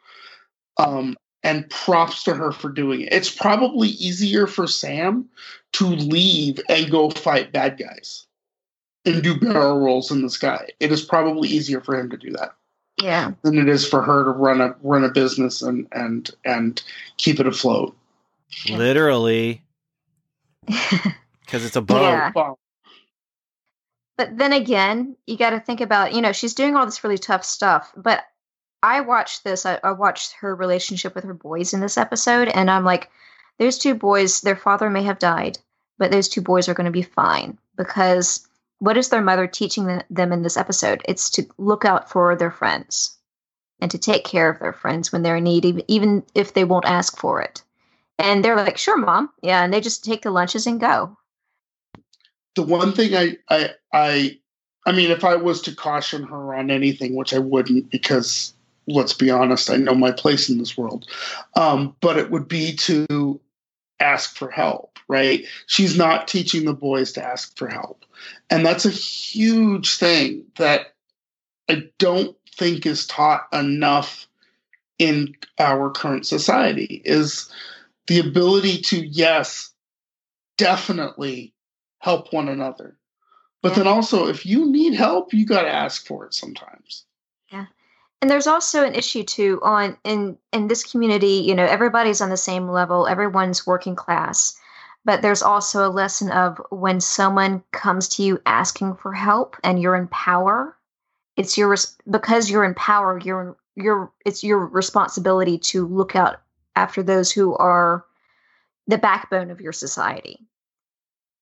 [0.80, 3.14] Um, and props to her for doing it.
[3.14, 5.30] It's probably easier for Sam
[5.74, 8.26] to leave and go fight bad guys
[9.06, 10.70] and do barrel rolls in the sky.
[10.80, 12.56] It is probably easier for him to do that
[13.00, 13.34] yeah.
[13.44, 16.82] than it is for her to run a run a business and and and
[17.18, 17.96] keep it afloat.
[18.66, 18.78] Yeah.
[18.78, 19.62] Literally,
[20.66, 22.02] because it's a boat.
[22.02, 22.32] Yeah.
[24.18, 27.18] But then again, you got to think about, you know, she's doing all this really
[27.18, 27.92] tough stuff.
[27.98, 28.24] But
[28.84, 32.70] I watched this, I, I watched her relationship with her boys in this episode, and
[32.70, 33.10] I'm like,
[33.60, 35.58] those two boys, their father may have died,
[35.98, 38.48] but those two boys are going to be fine because
[38.80, 41.02] what is their mother teaching them in this episode?
[41.06, 43.18] It's to look out for their friends
[43.80, 46.64] and to take care of their friends when they're in need, even- even if they
[46.66, 47.64] won't ask for it.
[48.20, 49.30] And they're like, sure, mom.
[49.42, 49.64] Yeah.
[49.64, 51.18] And they just take the lunches and go.
[52.56, 54.40] the one thing I I I
[54.86, 58.54] I mean, if I was to caution her on anything, which I wouldn't, because
[58.88, 61.08] let's be honest, I know my place in this world.
[61.56, 63.40] Um, but it would be to
[64.02, 65.46] ask for help, right?
[65.68, 68.04] She's not teaching the boys to ask for help.
[68.50, 70.94] And that's a huge thing that
[71.70, 74.28] I don't think is taught enough
[75.00, 77.50] in our current society is
[78.08, 79.72] the ability to, yes,
[80.58, 81.54] definitely
[82.00, 82.98] help one another.
[83.62, 83.84] But Yeah.
[83.84, 87.06] then also, if you need help, you got to ask for it sometimes.
[87.50, 87.68] Yeah.
[88.22, 92.30] And there's also an issue too on in in this community you know everybody's on
[92.30, 94.58] the same level everyone's working class
[95.04, 99.82] but there's also a lesson of when someone comes to you asking for help and
[99.82, 100.78] you're in power
[101.36, 101.76] it's your
[102.10, 106.38] because you're in power you're you're it's your responsibility to look out
[106.76, 108.06] after those who are
[108.88, 110.40] the backbone of your society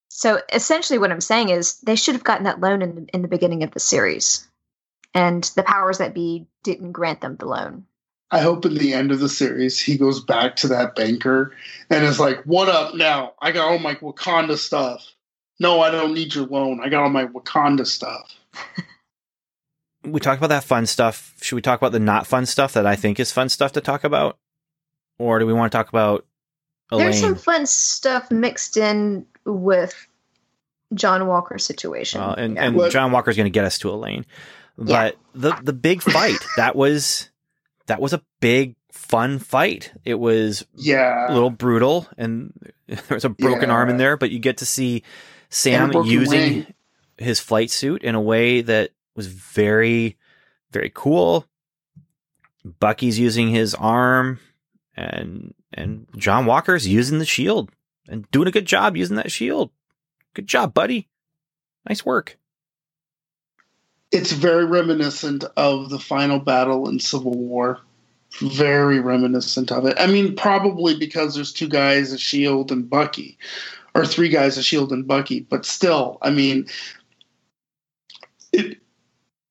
[0.10, 3.22] so essentially what i'm saying is they should have gotten that loan in the, in
[3.22, 4.48] the beginning of the series
[5.14, 7.86] and the powers that be didn't grant them the loan.
[8.30, 11.54] I hope in the end of the series, he goes back to that banker
[11.90, 13.34] and is like, What up now?
[13.42, 15.06] I got all my Wakanda stuff.
[15.60, 16.80] No, I don't need your loan.
[16.82, 18.36] I got all my Wakanda stuff.
[20.04, 21.36] We talked about that fun stuff.
[21.44, 23.82] Should we talk about the not fun stuff that I think is fun stuff to
[23.82, 24.36] talk about,
[25.22, 26.26] or do we want to talk about
[26.92, 27.06] Elaine?
[27.06, 30.08] There's some fun stuff mixed in with
[30.94, 32.22] John Walker's situation.
[32.22, 32.64] Well, and Yeah.
[32.66, 34.26] and What- John Walker's going to get us to Elaine,
[34.78, 35.12] Yeah.
[35.12, 37.30] but the the big fight that was
[37.88, 39.92] that was a big fun fight.
[40.06, 41.32] It was Yeah.
[41.32, 42.52] a little brutal, and
[42.88, 43.76] there was a broken Yeah.
[43.76, 45.04] arm in there, but you get to see
[45.50, 46.74] Sam using wing.
[47.18, 50.18] his flight suit in a way that was very
[50.72, 51.46] very cool.
[52.80, 54.40] Bucky's using his arm,
[54.96, 57.72] and and John Walker's using the shield
[58.08, 59.72] and doing a good job using that shield.
[60.34, 61.08] Good job, buddy.
[61.88, 62.38] Nice work.
[64.12, 67.80] It's very reminiscent of the final battle in Civil War.
[68.40, 69.96] Very reminiscent of it.
[70.00, 73.38] I mean, probably because there's two guys, a Shield and Bucky,
[73.94, 75.42] or three guys, a Shield and Bucky.
[75.42, 76.68] But still, I mean,
[78.54, 78.78] it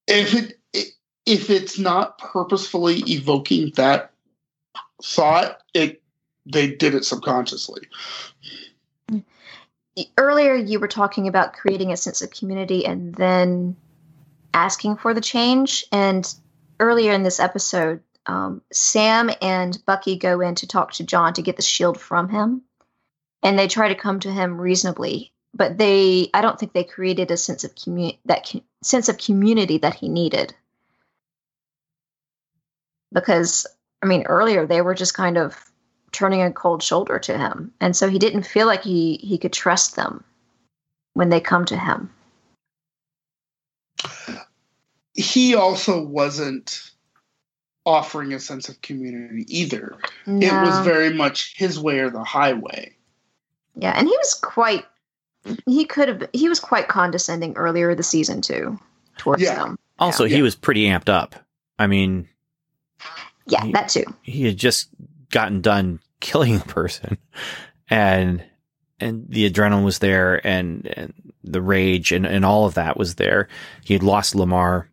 [0.06, 0.88] if it, it
[1.26, 4.12] if it's not purposefully evoking that
[5.02, 6.02] thought, it
[6.46, 7.88] they did it subconsciously.
[10.16, 13.76] Earlier, you were talking about creating a sense of community and then
[14.54, 15.84] asking for the change.
[15.92, 16.32] And
[16.78, 21.42] earlier in this episode, um, Sam and Bucky go in to talk to John to
[21.42, 22.62] get the shield from him,
[23.42, 25.32] and they try to come to him reasonably.
[25.52, 29.78] But they, I don't think they created a sense of commu- that sense of community
[29.78, 30.54] that he needed.
[33.12, 33.66] Because
[34.02, 35.70] I mean, earlier they were just kind of
[36.12, 39.52] turning a cold shoulder to him, and so he didn't feel like he he could
[39.52, 40.24] trust them
[41.14, 42.10] when they come to him.
[45.14, 46.90] He also wasn't
[47.84, 49.96] offering a sense of community either.
[50.26, 52.96] It was very much his way or the highway.
[53.74, 54.84] Yeah, and he was quite
[55.66, 58.78] he could have he was quite condescending earlier the season too
[59.16, 59.56] towards Yeah.
[59.56, 59.78] them.
[59.98, 61.34] Also, he was pretty amped up.
[61.78, 62.28] I mean,
[63.50, 64.04] Yeah, He- that too.
[64.22, 64.88] he had just
[65.30, 67.18] gotten done killing the person,
[67.88, 68.42] and
[68.98, 73.14] and the adrenaline was there, and, and the rage, and, and all of that was
[73.14, 73.48] there.
[73.84, 74.88] He had lost Lemar.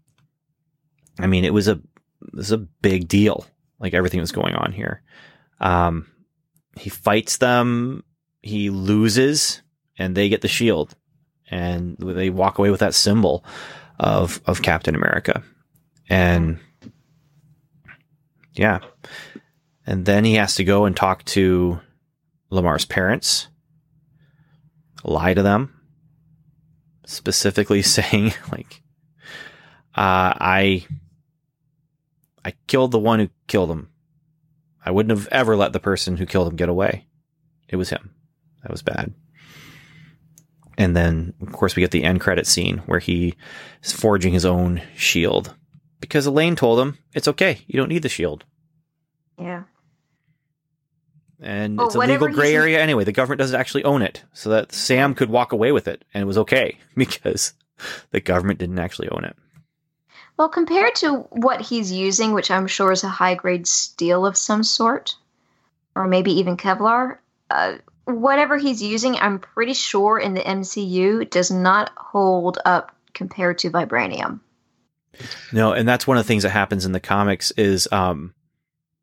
[1.19, 3.45] I mean, it was a it was a big deal.
[3.79, 5.01] Like everything was going on here.
[5.59, 6.07] Um,
[6.77, 8.03] he fights them.
[8.41, 9.61] He loses,
[9.97, 10.95] and they get the shield,
[11.51, 13.43] and they walk away with that symbol
[13.99, 15.43] of of Captain America,
[16.09, 16.59] and
[18.57, 18.79] yeah.
[19.85, 21.79] And then he has to go and talk to
[22.49, 23.47] Lemar's parents,
[25.03, 25.73] lie to them,
[27.05, 28.81] specifically saying like,
[29.95, 30.85] uh, "I,
[32.43, 33.89] I killed the one who killed him.
[34.83, 37.07] I wouldn't have ever let the person who killed him get away.
[37.69, 38.13] It was him.
[38.63, 39.13] That was bad."
[40.77, 43.35] And then, of course, we get the end credit scene where he
[43.83, 45.55] is forging his own shield
[45.99, 47.61] because Elaine told him it's okay.
[47.67, 48.43] You don't need the shield
[49.39, 49.63] Yeah.
[51.39, 53.03] and Well, it's a legal gray area anyway.
[53.03, 56.21] The government doesn't actually own it, so that Sam could walk away with it, and
[56.21, 57.53] it was okay because
[58.11, 59.35] the government didn't actually own it.
[60.37, 64.37] Well, compared to what he's using, which I'm sure is a high grade steel of
[64.37, 65.15] some sort,
[65.95, 67.17] or maybe even Kevlar,
[67.49, 73.57] uh, whatever he's using, I'm pretty sure in the MCU does not hold up compared
[73.59, 74.39] to vibranium.
[75.51, 78.33] No, and that's one of the things that happens in the comics is um,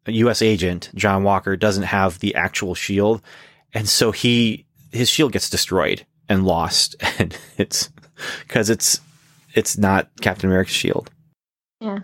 [0.06, 0.42] a U.S.
[0.42, 3.22] agent John Walker doesn't have the actual shield,
[3.72, 7.90] and so he his shield gets destroyed and lost, and it's
[8.40, 9.00] because it's
[9.54, 11.10] it's not Captain America's shield.
[11.80, 12.00] Yeah,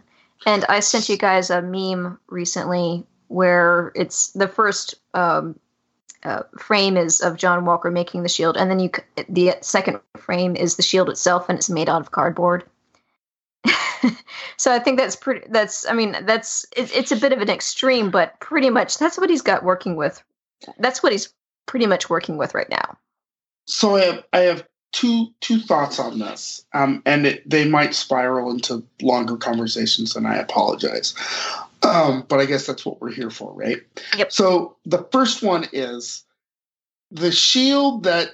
[0.46, 5.58] and I sent you guys a meme recently where it's the first um,
[6.24, 8.90] uh, frame is of John Walker making the shield, and then you
[9.28, 12.64] the second frame is the shield itself, and it's made out of cardboard.
[14.56, 15.46] so I think that's pretty.
[15.50, 19.18] That's I mean that's it, it's a bit of an extreme, but pretty much that's
[19.18, 20.22] what he's got working with.
[20.78, 21.32] That's what he's
[21.66, 22.98] pretty much working with right now.
[23.66, 27.94] So I have I have two two thoughts on this, um, and it, they might
[27.94, 31.14] spiral into longer conversations, and I apologize.
[31.82, 33.78] Um, but I guess that's what we're here for, right?
[34.16, 34.32] Yep.
[34.32, 36.24] So the first one is
[37.10, 38.32] the shield that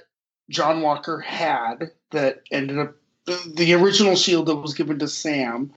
[0.49, 2.95] John Walker had that ended up
[3.27, 5.71] the, the original shield that was given to Sam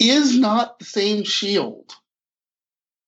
[0.00, 1.94] is not the same shield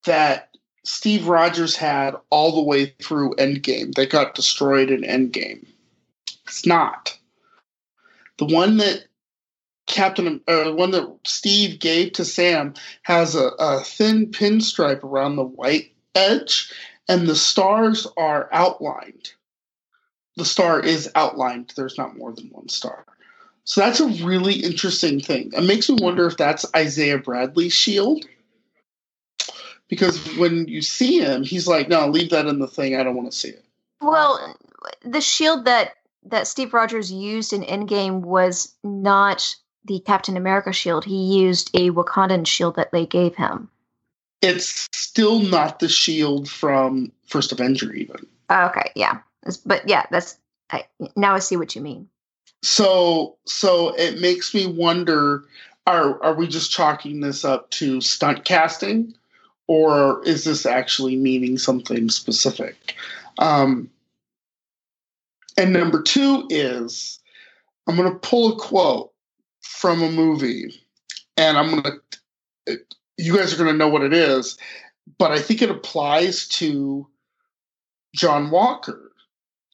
[0.05, 5.67] that Steve Rogers had all the way through Endgame that got destroyed in Endgame.
[6.47, 7.19] It's not.
[8.37, 9.07] The one that
[9.87, 15.45] Captain, uh, one that Steve gave to Sam has a, a thin pinstripe around the
[15.45, 16.73] white edge,
[17.09, 19.33] and the stars are outlined.
[20.37, 21.73] The star is outlined.
[21.75, 23.05] There's not more than one star.
[23.69, 25.53] So that's a really interesting thing.
[25.55, 28.25] It makes me wonder if that's Isaiah Bradley's shield.
[29.89, 32.97] Because when you see him, he's like, no, leave that in the thing.
[32.97, 33.63] I don't want to see it.
[34.01, 34.57] Well,
[35.03, 39.55] the shield that that Steve Rogers used in Endgame was not
[39.85, 41.05] the Captain America shield.
[41.05, 43.69] He used a Wakandan shield that they gave him.
[44.41, 48.27] It's still not the shield from First Avenger, even.
[48.51, 49.19] Okay, yeah,
[49.67, 50.39] but yeah, that's
[50.71, 52.09] I, now I see what you mean.
[52.63, 55.45] So, so it makes me wonder:
[55.87, 59.15] are are we just chalking this up to stunt casting,
[59.67, 62.95] or is this actually meaning something specific?
[63.39, 63.91] Um,
[65.57, 67.21] and number two is,
[67.87, 69.13] I'm going to pull a quote
[69.61, 70.75] from a movie,
[71.37, 72.79] and I'm going to.
[73.21, 74.57] You guys are going to know what it is,
[75.19, 77.09] but I think it applies to
[78.15, 79.08] John Walker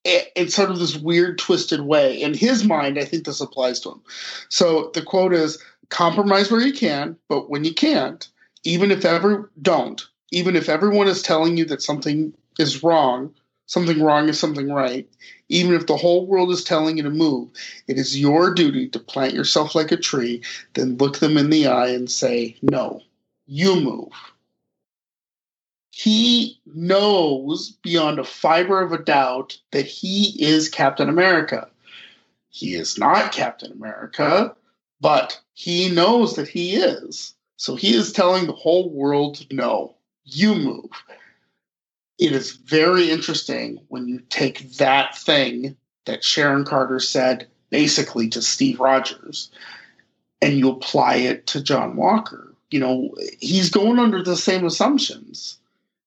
[0.04, 2.20] in sort of this weird, twisted way.
[2.20, 4.02] In his mind, I think this applies to him.
[4.48, 8.28] So the quote is compromise where you can, but when you can't,
[8.64, 13.32] even if ever don't, even if everyone is telling you that something is wrong,
[13.66, 15.08] something wrong is something right,
[15.48, 17.48] even if the whole world is telling you to move,
[17.88, 20.42] it is your duty to plant yourself like a tree,
[20.74, 23.00] then look them in the eye and say, No,
[23.46, 24.12] you move.
[25.96, 31.68] He knows beyond a fiber of a doubt that he is Captain America.
[32.50, 34.56] He is not Captain America,
[35.00, 37.32] but he knows that he is.
[37.58, 40.90] So he is telling the whole world no, you move.
[42.18, 45.76] It is very interesting when you take that thing
[46.06, 49.48] that Sharon Carter said basically to Steve Rogers
[50.42, 52.52] and you apply it to John Walker.
[52.72, 55.58] You know, he's going under the same assumptions.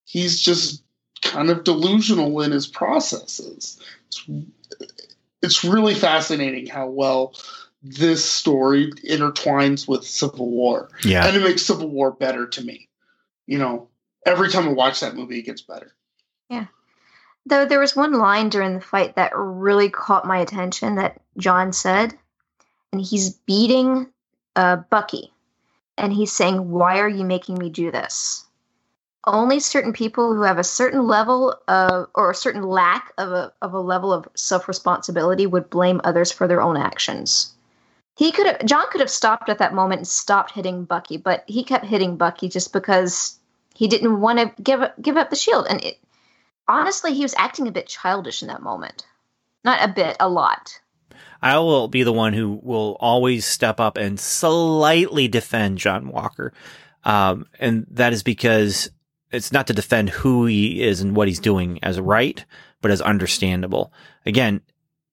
[0.08, 0.84] He's just
[1.22, 3.78] kind of delusional in his processes.
[4.08, 4.30] It's,
[5.42, 7.36] it's really fascinating how well
[7.84, 10.90] this story intertwines with Civil War.
[11.04, 11.28] Yeah.
[11.28, 12.88] And it makes Civil War better to me.
[13.48, 13.90] You know,
[14.26, 15.94] every time I watch that movie, it gets better.
[16.50, 16.68] Yeah.
[17.46, 21.74] Though there was one line during the fight that really caught my attention that John
[21.74, 22.18] said,
[22.94, 24.08] and he's beating
[24.56, 25.34] uh, Bucky,
[25.98, 28.47] and he's saying, "Why are you making me do this?"
[29.28, 33.54] Only certain people who have a certain level of, or a certain lack of a
[33.62, 37.54] of a level of self responsibility would blame others for their own actions.
[38.16, 41.44] He could have, John could have stopped at that moment and stopped hitting Bucky, but
[41.46, 43.38] he kept hitting Bucky just because
[43.76, 46.00] he didn't want to give up, give up the shield, and it,
[46.68, 49.06] honestly, he was acting a bit childish in that moment.
[49.64, 50.80] Not a bit, a lot.
[51.42, 56.54] I will be the one who will always step up and slightly defend John Walker.
[57.04, 58.90] Um, and that is because
[59.32, 62.44] it's not to defend who he is and what he's doing as right,
[62.82, 63.92] but as understandable.
[64.26, 64.62] Again,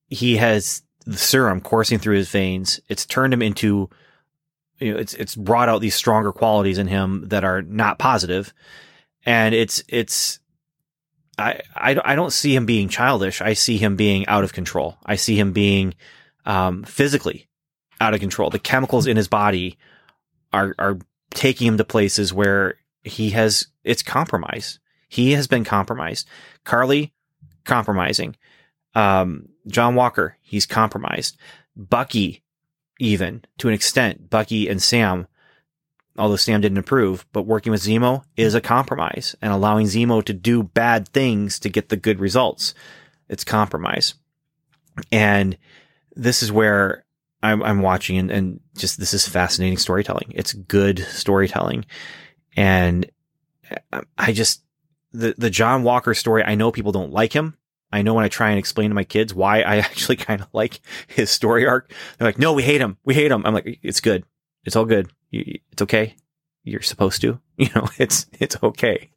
[0.07, 2.79] he has the serum coursing through his veins.
[2.89, 3.89] It's turned him into,
[4.79, 8.53] you know, it's, it's brought out these stronger qualities in him that are not positive.
[9.25, 10.39] And it's, it's,
[11.37, 13.41] I, I, I don't see him being childish.
[13.41, 14.97] I see him being out of control.
[15.05, 15.93] I see him being
[16.45, 17.47] um, physically
[17.99, 18.49] out of control.
[18.49, 19.77] The chemicals in his body
[20.53, 20.97] are are
[21.31, 22.75] taking him to places where
[23.05, 24.79] he has it's compromise.
[25.07, 26.27] He has been compromised.
[26.63, 27.13] Karli
[27.63, 28.35] compromising.
[28.93, 31.37] Um, John Walker, he's compromised.
[31.75, 32.43] Bucky,
[32.99, 35.27] even to an extent, Bucky and Sam
[36.17, 40.33] although Sam didn't approve, but working with Zemo is a compromise and allowing Zemo to
[40.33, 42.73] do bad things to get the good results.
[43.29, 44.13] It's compromise.
[45.11, 45.57] And
[46.15, 47.03] this is where
[47.43, 50.31] I'm, I'm watching and, and just this is fascinating storytelling.
[50.35, 51.85] It's good storytelling.
[52.55, 53.09] And
[53.91, 54.63] uh, I just,
[55.11, 57.57] the, the John Walker story, I know people don't like him.
[57.91, 60.47] I know when I try and explain to my kids why I actually kind of
[60.53, 62.97] like his story arc, they're like, no, we hate him.
[63.05, 63.45] We hate him.
[63.45, 64.23] I'm like, it's good.
[64.63, 66.15] It's all good it's okay.
[66.63, 69.11] You're supposed to, you know, it's, it's okay.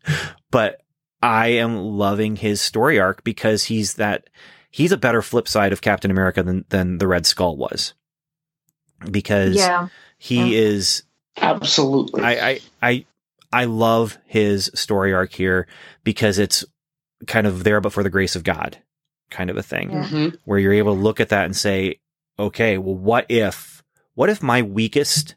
[0.50, 0.82] But
[1.22, 4.28] I am loving his story arc because he's that,
[4.70, 7.94] he's a better flip side of Captain America than, than the Red Skull was.
[9.10, 9.88] Because Yeah.
[10.18, 10.60] he Yeah.
[10.60, 11.02] is,
[11.36, 12.22] Absolutely.
[12.22, 13.06] I, I, I,
[13.52, 15.66] I love his story arc here
[16.04, 16.64] because it's
[17.26, 18.78] kind of there, but for the grace of God
[19.30, 20.04] kind of a thing Yeah.
[20.04, 20.36] Mhm.
[20.44, 22.00] where you're able to look at that and say,
[22.38, 23.82] okay, well, what if,
[24.14, 25.34] what if my weakest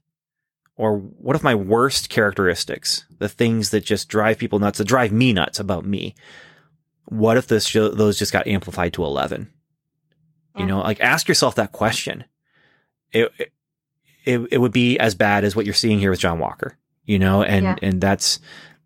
[0.77, 5.11] or what if my worst characteristics, the things that just drive people nuts, that drive
[5.11, 6.15] me nuts about me,
[7.05, 9.49] what if this, those just got amplified to 11?
[10.55, 10.65] You Yeah.
[10.67, 12.23] know, like ask yourself that question.
[13.11, 13.31] It,
[14.25, 17.19] it, it would be as bad as what you're seeing here with John Walker, you
[17.19, 17.75] know, and, Yeah.
[17.81, 18.39] and that's,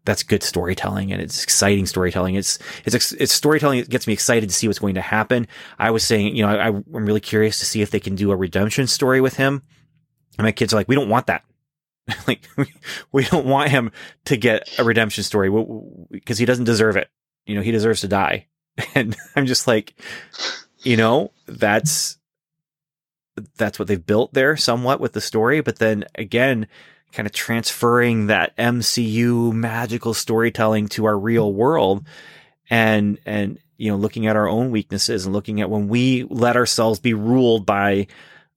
[0.05, 2.35] that's good storytelling and it's exciting storytelling.
[2.35, 5.47] It's, it's, it's storytelling that gets me excited to see what's going to happen.
[5.79, 8.31] I was saying, you know, I, I'm really curious to see if they can do
[8.31, 9.63] a redemption story with him.
[10.37, 11.43] And my kids are like, we don't want that.
[12.27, 12.65] like, we,
[13.11, 13.91] we don't want him
[14.25, 15.49] to get a redemption story
[16.11, 17.09] because he doesn't deserve it.
[17.47, 18.47] You know, he deserves to die.
[18.93, 19.93] And I'm just like,
[20.79, 22.17] you know, that's,
[23.57, 25.61] that's what they've built there somewhat with the story.
[25.61, 26.67] But then again,
[27.15, 32.05] kind of transferring that MCU magical storytelling to our real world
[32.69, 36.55] and, and, you know, looking at our own weaknesses and looking at when we let
[36.55, 38.07] ourselves be ruled by,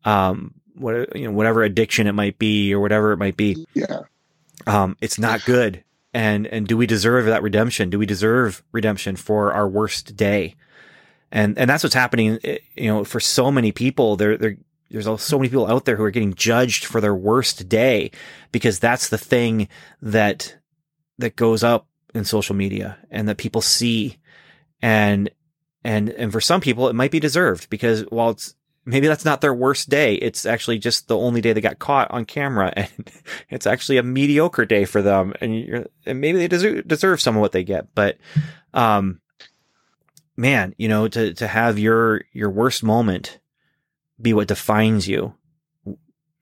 [0.05, 4.01] um, what, you know, whatever addiction it might be or whatever it might be, Yeah.
[4.67, 5.83] um, it's not good.
[6.15, 7.91] And, and do we deserve that redemption?
[7.91, 10.55] Do we deserve redemption for our worst day?
[11.31, 14.17] And, and that's what's happening, eh, you know, for so many people.
[14.17, 14.57] They're, they're,
[14.91, 18.11] there's so many people out there who are getting judged for their worst day
[18.53, 19.69] because that's the thing
[20.01, 20.57] that,
[21.19, 24.17] that goes up in social media and that people see.
[24.81, 25.31] And,
[25.85, 28.55] and, and for some people, it might be deserved because while it's,
[28.87, 30.15] maybe that's not their worst day.
[30.15, 33.11] It's actually just the only day they got caught on camera and
[33.51, 35.35] it's actually a mediocre day for them.
[35.43, 38.17] And and maybe they deserve, deserve some of what they get, but,
[38.73, 39.21] um,
[40.37, 43.41] man, you know, to, to have your, your worst moment
[44.21, 45.35] be what defines you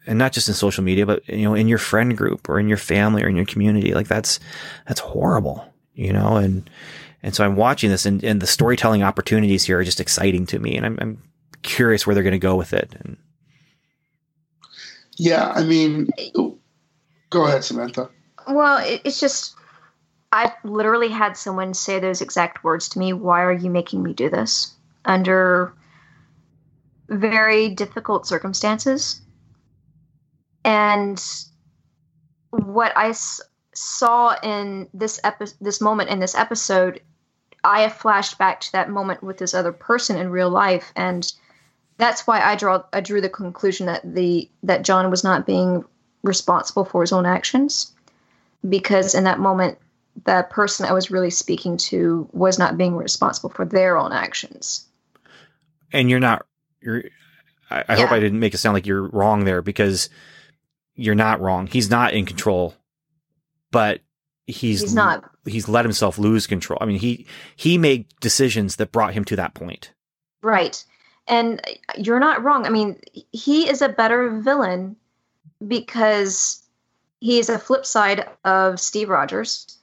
[0.07, 2.69] and not just in social media, but, you know, in your friend group or in
[2.69, 4.39] your family or in your community, like that's,
[4.87, 5.73] that's horrible.
[5.97, 6.71] you know, and,
[7.23, 10.59] and so I'm watching this and, and the storytelling opportunities here are just exciting to
[10.59, 10.77] me.
[10.77, 11.23] And I'm, I'm
[11.63, 12.95] curious where they're going to go with it.
[13.01, 13.17] And
[15.17, 16.09] Yeah, I mean,
[17.31, 18.11] go ahead, Samantha.
[18.47, 19.57] Well, it's just
[20.31, 23.13] I've literally had someone say those exact words to me.
[23.13, 24.73] Why are you making me do this
[25.05, 25.73] under
[27.09, 29.21] very difficult circumstances?
[30.65, 31.23] And
[32.51, 33.41] what I s-
[33.75, 37.01] saw in this epi- this moment in this episode,
[37.65, 41.31] I have flashed back to that moment with this other person in real life, and
[41.99, 45.85] that's why I draw I drew the conclusion that the that John was not being
[46.23, 47.93] responsible for his own actions
[48.69, 49.79] because in that moment
[50.25, 54.87] the person I was really speaking to was not being responsible for their own actions.
[55.93, 56.45] and you're not
[56.87, 57.05] you're
[57.71, 60.09] I, I hope I didn't make it sound like you're wrong there because
[60.95, 61.67] you're not wrong.
[61.67, 62.75] He's not in control,
[63.71, 64.01] but
[64.47, 65.29] he's He's not.
[65.45, 66.79] he's let himself lose control.
[66.81, 67.27] I mean, he
[67.57, 69.93] he made decisions that brought him to that point.
[70.43, 70.83] Right.
[71.27, 71.61] And
[71.99, 72.67] you're not wrong.
[72.67, 73.01] I mean,
[73.33, 74.95] he is a better villain
[75.67, 76.63] because
[77.19, 79.77] he is a flip side of Steve Rogers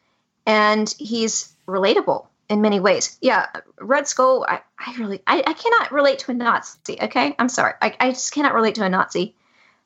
[0.45, 3.17] and he's relatable in many ways.
[3.21, 3.47] Yeah,
[3.79, 7.35] Red Skull, I, I really, I, I cannot relate to a Nazi, okay?
[7.39, 7.73] I'm sorry.
[7.81, 9.35] I, I just cannot relate to a Nazi.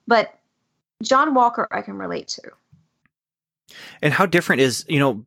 [0.07, 0.33] But
[1.03, 2.41] John Walker, I can relate to.
[4.01, 5.25] And how different is, you know,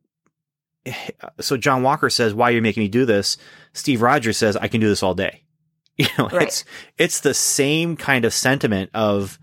[1.39, 3.37] so John Walker says, "Why are you making me do this?"
[3.73, 5.43] Steve Rogers says, "I can do this all day."
[5.97, 6.47] You know, Right.
[6.47, 6.65] it's
[6.97, 9.37] it's the same kind of sentiment of,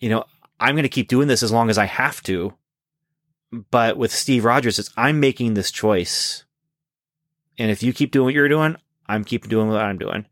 [0.00, 0.24] you know,
[0.58, 2.54] I'm going to keep doing this as long as I have to.
[3.70, 6.44] But with Steve Rogers, it's I'm making this choice,
[7.58, 8.76] and if you keep doing what you're doing,
[9.06, 10.26] I'm keeping doing what I'm doing.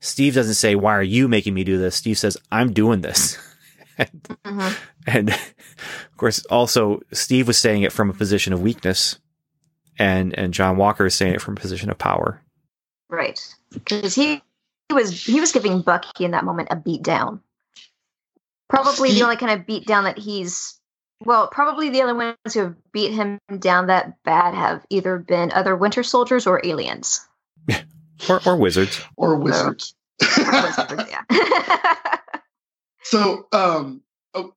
[0.00, 3.38] Steve doesn't say, "Why are you making me do this?" Steve says, "I'm doing this."
[3.98, 4.76] and, Mhm.
[5.06, 9.18] and of course, also Steve was saying it from a position of weakness,
[9.98, 12.40] and and John Walker is saying it from a position of power.
[13.08, 13.38] Right.
[13.70, 14.42] Because he,
[14.88, 17.40] he was he was giving Bucky in that moment a beat down.
[18.68, 20.80] Probably Steve- the only kind of beat down that he's
[21.24, 25.52] well, probably the only ones who have beat him down that bad have either been
[25.52, 27.26] other Winter Soldiers or aliens.
[28.28, 29.04] Or, or wizards.
[29.16, 29.96] or wizards.
[30.38, 31.24] yeah.
[33.02, 34.00] so, um,
[34.32, 34.54] oh,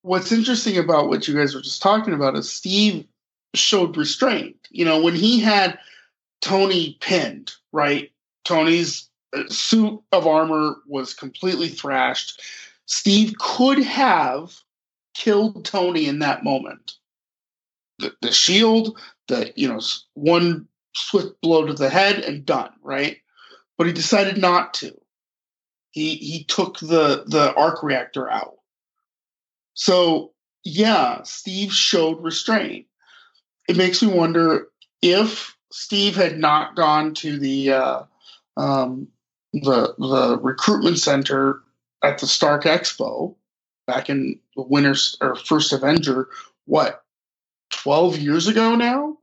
[0.00, 3.06] what's interesting about what you guys were just talking about is Steve
[3.54, 4.56] showed restraint.
[4.70, 5.78] You know, when he had
[6.40, 8.10] Tony pinned, right?
[8.44, 12.40] Tony's uh, suit of armor was completely thrashed.
[12.86, 14.63] Steve could have
[15.14, 16.92] killed Tony in that moment.
[17.98, 18.98] The, the shield,
[19.28, 19.80] the you know,
[20.14, 23.18] one swift blow to the head and done, right?
[23.78, 24.94] But he decided not to.
[25.90, 28.56] He he took the the arc reactor out.
[29.74, 30.32] So
[30.64, 32.86] yeah, Steve showed restraint.
[33.68, 34.68] It makes me wonder
[35.02, 38.02] if Steve had not gone to the uh,
[38.56, 39.08] um,
[39.52, 41.60] the the recruitment center
[42.02, 43.36] at the Stark Expo
[43.86, 46.28] back in the winter or first Avenger,
[46.66, 47.04] what
[47.70, 49.18] twelve years ago now,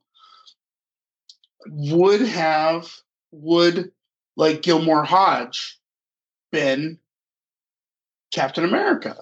[1.68, 2.94] would have
[3.32, 3.92] would
[4.36, 5.80] like Gilmore Hodge
[6.52, 7.00] been
[8.32, 9.18] Captain America?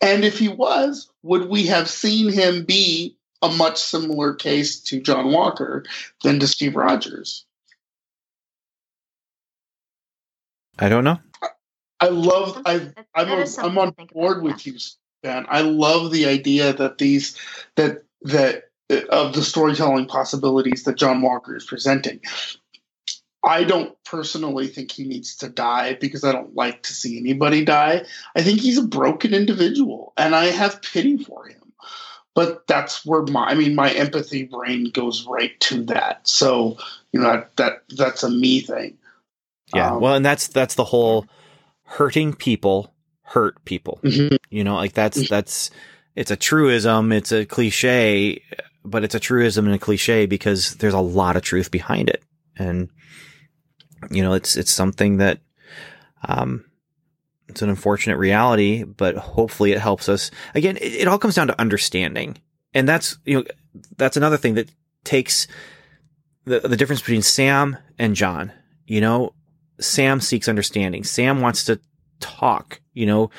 [0.00, 5.00] And if he was, would we have seen him be a much similar case to
[5.00, 5.84] John Walker
[6.22, 7.44] than to Steve Rogers?
[10.78, 11.18] I don't know.
[12.04, 12.62] I love.
[12.66, 14.76] I That- I'm, I'm, something to on board about, with you,
[15.22, 15.46] Ben.
[15.48, 17.36] I love the idea that these
[17.76, 22.20] that that uh, of the storytelling possibilities that John Walker is presenting.
[23.42, 27.64] I don't personally think he needs to die because I don't like to see anybody
[27.64, 28.06] die.
[28.34, 31.60] I think he's a broken individual, and I have pity for him.
[32.34, 36.26] But that's where my I mean my empathy brain goes right to that.
[36.26, 36.76] So
[37.12, 38.98] you know that, that that's a me thing.
[39.74, 39.92] Yeah.
[39.92, 41.26] Um, well, and that's that's the whole
[41.84, 44.00] hurting people hurt people.
[44.02, 44.36] Mhm.
[44.50, 45.70] You know, like that's that's
[46.14, 48.42] it's a truism, it's a cliche,
[48.84, 52.22] but it's a truism and a cliche because there's a lot of truth behind it.
[52.56, 52.88] And
[54.10, 55.40] you know, it's it's something that
[56.28, 56.64] um
[57.48, 60.30] it's an unfortunate reality, but hopefully it helps us.
[60.54, 62.38] Again, it, it all comes down to understanding.
[62.72, 63.44] And that's, you know,
[63.96, 64.70] that's another thing that
[65.04, 65.46] takes
[66.44, 68.52] the the difference between Sam and John.
[68.86, 69.34] You know,
[69.80, 71.04] Sam seeks understanding.
[71.04, 71.80] Sam wants to
[72.20, 73.30] talk, you know,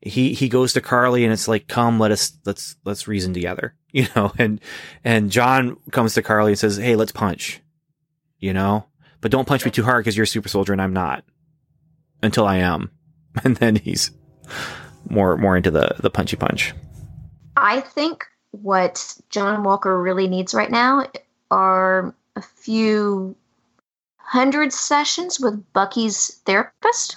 [0.00, 3.74] he, he goes to Karli and it's like, come, let us, let's, let's reason together,
[3.92, 4.60] you know, and,
[5.04, 7.60] and John comes to Karli and says, Hey, let's punch,
[8.38, 8.86] you know,
[9.20, 11.24] but don't punch me too hard because you're a super soldier and I'm not
[12.22, 12.90] until I am.
[13.44, 14.10] And then he's
[15.08, 16.74] more, more into the, the punchy punch.
[17.56, 21.06] I think what John Walker really needs right now
[21.50, 23.36] are a few
[24.30, 27.16] hundred sessions with Bucky's therapist.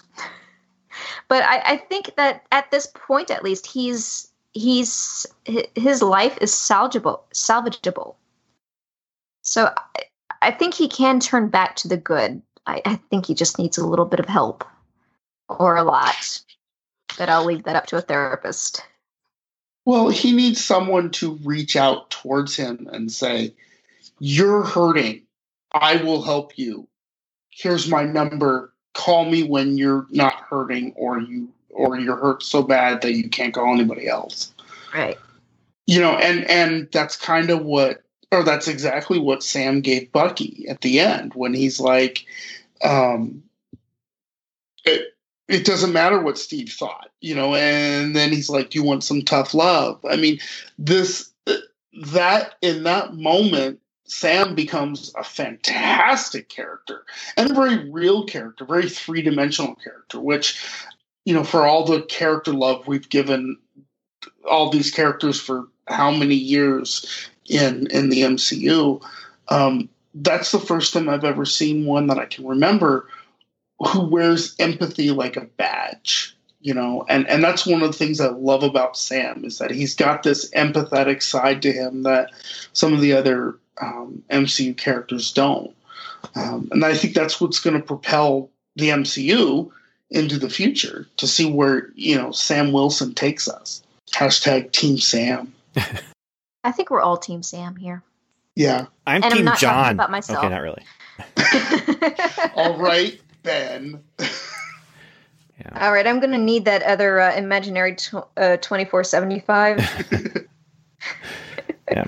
[1.27, 5.27] But I, I think that at this point, at least, he's he's
[5.75, 7.21] his life is salvageable.
[7.31, 8.15] Salvageable.
[9.43, 10.03] So I,
[10.41, 12.41] I think he can turn back to the good.
[12.65, 14.65] I, I think he just needs a little bit of help,
[15.47, 16.41] or a lot.
[17.15, 18.83] But I'll leave that up to a therapist.
[19.85, 23.53] Well, he needs someone to reach out towards him and say,
[24.19, 25.27] You're hurting.
[25.71, 26.87] I will help you.
[27.55, 28.73] Here's my number.
[28.93, 33.29] Call me when you're not hurting or you or you're hurt so bad that you
[33.29, 34.53] can't call anybody else.
[34.93, 35.17] Right.
[35.87, 40.65] You know, and and that's kind of what or that's exactly what Sam gave Bucky
[40.67, 42.25] at the end when he's like,
[42.83, 43.43] um,
[44.85, 45.15] it,
[45.47, 49.03] it doesn't matter what Steve thought, you know, and then he's like, Do you want
[49.03, 50.03] some tough love?
[50.09, 50.39] I mean,
[50.77, 51.31] this,
[52.11, 53.79] that in that moment,
[54.13, 57.03] Sam becomes a fantastic character
[57.35, 60.63] and a very real character, very three dimensional character, which,
[61.25, 63.57] you know, for all the character love we've given
[64.49, 69.03] all these characters for how many years in in the MCU,
[69.49, 73.09] um, that's the first time I've ever seen one that I can remember
[73.79, 77.03] who wears empathy like a badge you know?
[77.09, 80.23] And and that's one of the things i love about sam is that he's got
[80.23, 82.31] this empathetic side to him that
[82.71, 85.75] some of the other um, mcu characters don't
[86.35, 89.69] um, and i think that's what's going to propel the mcu
[90.09, 93.81] into the future to see where you know sam wilson takes us
[94.13, 95.53] hashtag team sam
[96.65, 98.01] I think we're all Team Sam here.
[98.55, 99.91] yeah I'm And I'm Team not John.
[99.95, 100.39] about myself.
[100.39, 100.81] Okay, not really.
[102.55, 104.01] all right ben
[105.59, 105.85] Yeah.
[105.85, 110.47] All right, I'm going to need that other uh, imaginary tw- uh, 2475.
[111.91, 112.05] Yeah.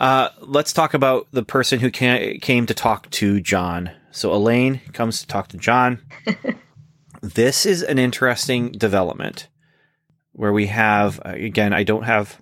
[0.00, 3.90] Uh, let's talk about the person who ca- came to talk to John.
[4.12, 6.00] So Elaine comes to talk to John.
[7.20, 9.48] this is an interesting development
[10.32, 11.72] where we have uh, again.
[11.74, 12.40] I don't have.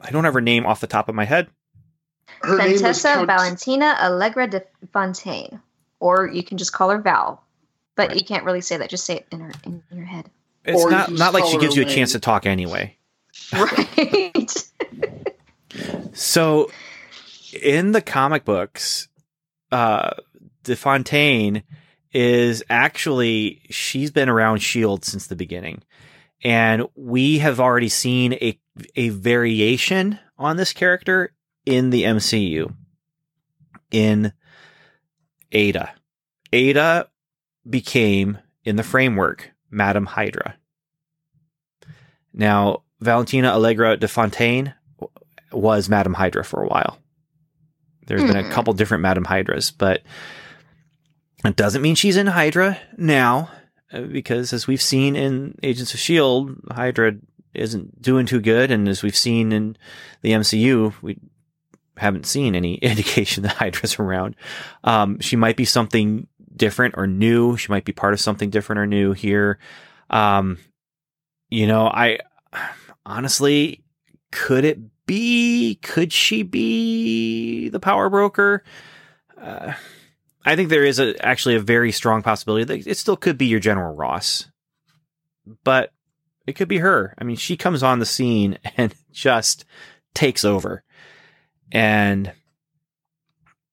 [0.00, 1.48] I don't have her name off the top of my head.
[2.42, 4.62] her name Fantessa Count- Valentina Allegra de
[4.92, 5.60] Fontaine.
[6.00, 7.42] Or you can just call her Val.
[7.96, 8.90] But you can't really say that.
[8.90, 10.30] Just say it in, her, in your head.
[10.64, 12.96] It's Or not not like she her gives you a chance to talk anyway.
[13.52, 14.64] Right.
[16.18, 16.68] So,
[17.62, 19.06] in the comic books,
[19.70, 20.10] uh,
[20.64, 21.62] DeFontaine
[22.12, 25.84] is actually she's been around Shield since the beginning,
[26.42, 28.58] and we have already seen a
[28.96, 31.34] a variation on this character
[31.64, 32.74] in the MCU.
[33.92, 34.32] In
[35.54, 35.94] Aida,
[36.52, 37.08] Aida
[37.70, 40.56] became in the framework Madam Hydra.
[42.34, 44.74] Now, Valentina Allegra de Fontaine
[45.52, 46.98] was Madam Hydra for a while.
[48.06, 48.50] There's been a Hmm.
[48.50, 50.02] couple different Madam Hydras, but
[51.44, 53.50] it doesn't mean she's in Hydra now,
[53.92, 57.16] uh, because as we've seen in Agents of S.H.I.E.L.D., Hydra
[57.54, 58.70] isn't doing too good.
[58.70, 59.76] And as we've seen in
[60.22, 61.18] the MCU, we
[61.96, 64.36] haven't seen any indication that Hydra's around.
[64.84, 66.26] Um, she might be something
[66.56, 67.56] different or new.
[67.56, 69.58] She might be part of something different or new here.
[70.10, 70.58] Um,
[71.50, 72.18] you know, I
[73.06, 73.82] honestly,
[74.32, 75.76] could it be?
[75.82, 78.62] Could she be the power broker?
[79.40, 79.72] Uh,
[80.44, 83.46] I think there is a, actually a very strong possibility that it still could be
[83.46, 84.48] your General Ross,
[85.64, 85.92] but
[86.46, 87.14] it could be her.
[87.18, 89.64] I mean, she comes on the scene and just
[90.14, 90.84] takes over.
[91.72, 92.32] And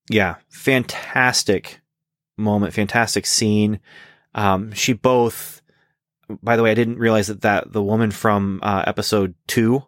[0.09, 1.81] yeah, fantastic
[2.37, 3.79] moment, fantastic scene.
[4.33, 5.61] Um, she both,
[6.41, 9.83] by the way, I didn't realize that, that the woman from uh, episode two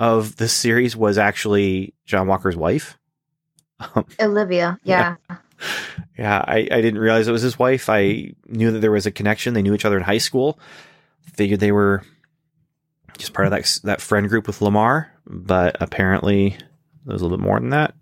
[0.00, 2.98] of this series was actually John Walker's wife.
[4.20, 4.78] Olivia.
[4.84, 5.16] Yeah.
[6.18, 7.90] Yeah, I, I didn't realize it was his wife.
[7.90, 9.52] I knew that there was a connection.
[9.52, 10.58] They knew each other in high school.
[11.34, 12.02] Figured they were
[13.18, 16.56] just part of that that friend group with Lemar, but apparently
[17.04, 17.94] there was a little bit more than that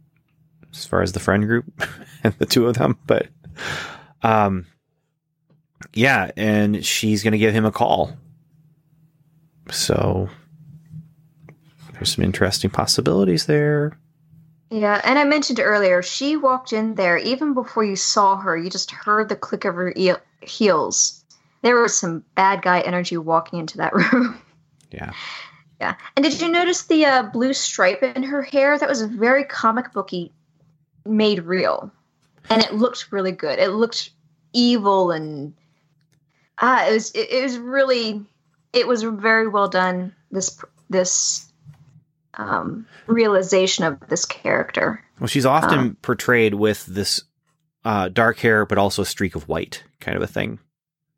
[0.73, 1.65] as far as the friend group
[2.25, 2.97] and the two of them.
[3.07, 3.27] But
[4.23, 4.67] um,
[5.95, 8.17] yeah, and she's gonna give him a call.
[9.73, 10.29] So
[11.99, 13.99] there's some interesting possibilities there.
[14.71, 18.57] Yeah, and I mentioned earlier, she walked in there even before you saw her.
[18.57, 20.13] You just heard the click of her e-
[20.43, 21.25] heels.
[21.63, 24.41] There was some bad guy energy walking into that room.
[24.91, 25.13] Yeah.
[25.81, 28.79] yeah, and did you notice the uh, blue stripe in her hair?
[28.79, 30.33] That was very comic booky,
[31.05, 31.91] made real,
[32.49, 33.59] and it looked really good.
[33.59, 34.11] It looked
[34.53, 35.55] evil and
[36.59, 38.25] ah, it was it, it was really
[38.73, 40.15] it was very well done.
[40.31, 41.48] This this
[42.39, 45.05] um, realization of this character.
[45.21, 47.23] Well, she's often Um, portrayed with this
[47.85, 50.59] uh, dark hair, but also a streak of white kind of a thing.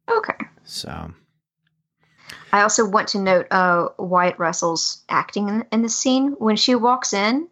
[0.09, 0.35] Okay.
[0.65, 1.13] So,
[2.53, 6.75] I also want to note uh, Wyatt Russell's acting in, in the scene when she
[6.75, 7.49] walks in.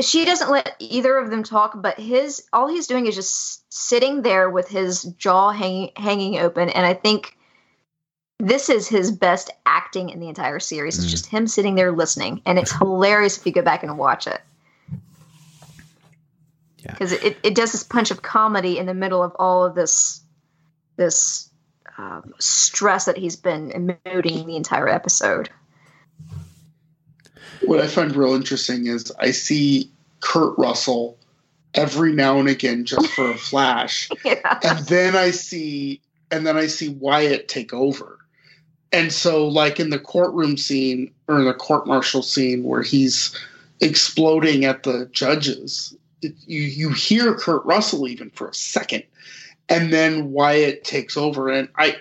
[0.00, 4.22] She doesn't let either of them talk, but his all he's doing is just sitting
[4.22, 7.36] there with his jaw hanging hanging open, and I think
[8.38, 10.98] this is his best acting in the entire series.
[10.98, 11.10] It's Mm.
[11.10, 14.40] just him sitting there listening, and it's hilarious if you go back and watch it.
[16.78, 16.92] Yeah.
[16.92, 20.20] because it, it does this punch of comedy in the middle of all of this
[20.96, 21.50] this
[21.98, 25.48] um, stress that he's been emoting the entire episode.
[27.62, 29.90] What I find real interesting is I see
[30.20, 31.18] Kurt Russell
[31.74, 34.58] every now and again just for a flash, yeah.
[34.62, 36.00] and then I see
[36.30, 38.15] and then I see Wyatt take over.
[38.92, 43.36] And so like in the courtroom scene or in the court martial scene where he's
[43.80, 49.02] exploding at the judges, it, you you hear Kurt Russell even for a second.
[49.68, 51.96] And then Wyatt takes over and I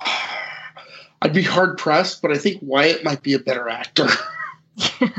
[1.22, 4.08] I'd be hard pressed, but I think Wyatt might be a better actor.
[5.00, 5.08] yeah.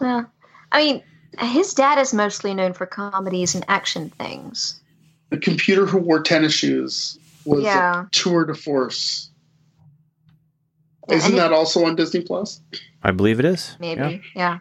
[0.00, 0.28] Well,
[0.72, 1.02] I mean,
[1.38, 4.80] his dad is mostly known for comedies and action things.
[5.30, 8.04] the computer who wore tennis shoes was Yeah.
[8.04, 9.30] a tour de force.
[11.08, 12.60] Yeah, Isn't that also on Disney Plus?
[13.02, 13.76] I believe it is.
[13.80, 14.58] maybe Yeah.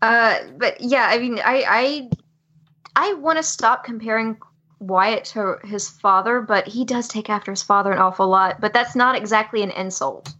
[0.00, 2.10] Uh, but yeah i mean i i
[2.96, 4.38] i want to stop comparing
[4.80, 8.72] wyatt to his father but he does take after his father an awful lot but
[8.72, 10.32] that's not exactly an insult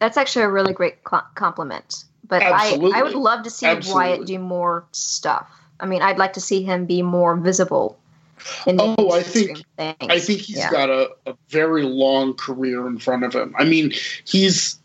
[0.00, 2.92] that's actually a really great cl- compliment but I, Absolutely.
[2.98, 3.94] I would love to see Absolutely.
[4.10, 5.48] wyatt do more stuff
[5.80, 7.97] i mean i'd like to see him be more visible in the
[8.66, 9.94] Oh, I think- things.
[10.00, 10.70] I think he's Yeah.
[10.70, 13.54] got a, a very long career in front of him.
[13.58, 13.92] I mean,
[14.24, 14.78] he's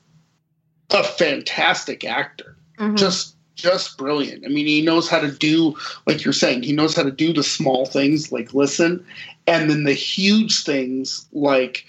[0.92, 2.56] a fantastic actor.
[2.80, 2.98] Mhm.
[2.98, 4.44] Just just brilliant.
[4.46, 5.76] I mean, he knows how to do
[6.08, 9.06] like you're saying, he knows how to do the small things like listen
[9.48, 11.86] and then the huge things like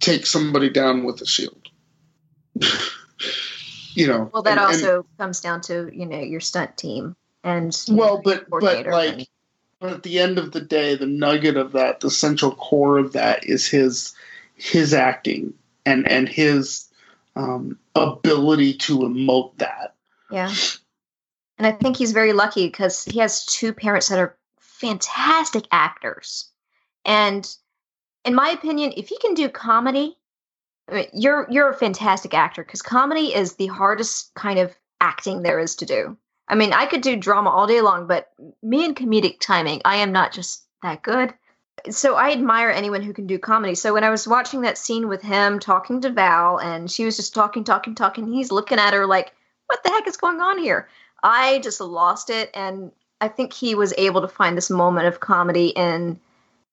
[0.00, 1.68] take somebody down with a shield.
[3.94, 4.30] you know.
[4.32, 7.14] well that and- and- also comes down to you know your stunt team
[7.44, 9.26] and well, know, but but like and-
[9.82, 13.14] but at the end of the day, the nugget of that, the central core of
[13.14, 14.14] that is his
[14.54, 15.54] his acting
[15.84, 16.88] and and his
[17.34, 19.96] um, ability to emote that.
[20.30, 20.54] Yeah.
[21.58, 26.48] And I think he's very lucky because he has two parents that are fantastic actors.
[27.04, 27.44] And
[28.24, 30.16] in my opinion, if you can do comedy,
[30.88, 35.42] I mean, you're you're a fantastic actor because comedy is the hardest kind of acting
[35.42, 36.16] there is to do.
[36.48, 38.30] I mean, I could do drama all day long, but
[38.62, 41.32] me and comedic timing, I am not just that good.
[41.90, 43.74] So I admire anyone who can do comedy.
[43.74, 47.16] So when I was watching that scene with him talking to Val and she was
[47.16, 49.32] just talking, talking, talking, he's looking at her like,
[49.66, 50.88] what the heck is going on here?
[51.22, 52.50] I just lost it.
[52.54, 56.20] And I think he was able to find this moment of comedy in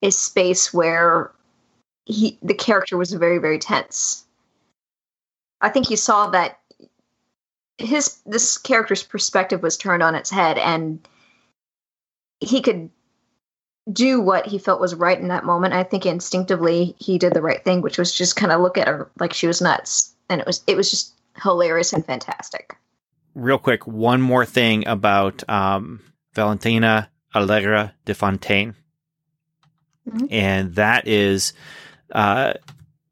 [0.01, 1.31] a space where
[2.05, 4.25] he the character was very, very tense.
[5.61, 6.59] I think he saw that
[7.79, 11.07] his this character's perspective was turned on its head and
[12.39, 12.89] he could
[13.91, 15.73] do what he felt was right in that moment.
[15.73, 18.87] I think instinctively he did the right thing, which was just kind of look at
[18.87, 20.13] her like she was nuts.
[20.29, 22.75] And it was it was just hilarious and fantastic.
[23.33, 26.01] Real quick, one more thing about um,
[26.33, 28.75] Valentina Allegra de Fontaine.
[30.07, 30.27] Mhm.
[30.31, 31.53] And that is,
[32.11, 32.53] uh,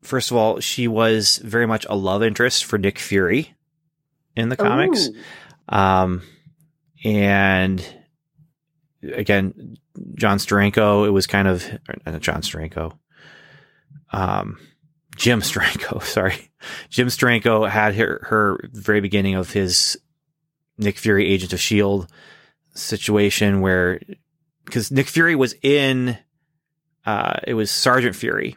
[0.01, 3.55] first of all, she was very much a love interest for Nick Fury
[4.37, 5.09] in the comics.
[5.67, 6.21] Um,
[7.03, 7.83] and
[9.03, 9.77] again,
[10.15, 11.63] John Steranko, it was kind of
[12.19, 12.97] John Steranko.
[14.11, 14.59] Um,
[15.15, 16.51] Jim Steranko, sorry.
[16.89, 19.97] Jim Steranko had her, her very beginning of his
[20.77, 22.07] Nick Fury Agent of S.H.I.E.L.D.
[22.75, 23.99] situation where,
[24.65, 26.17] because Nick Fury was in,
[27.05, 28.55] uh, it was Sergeant Fury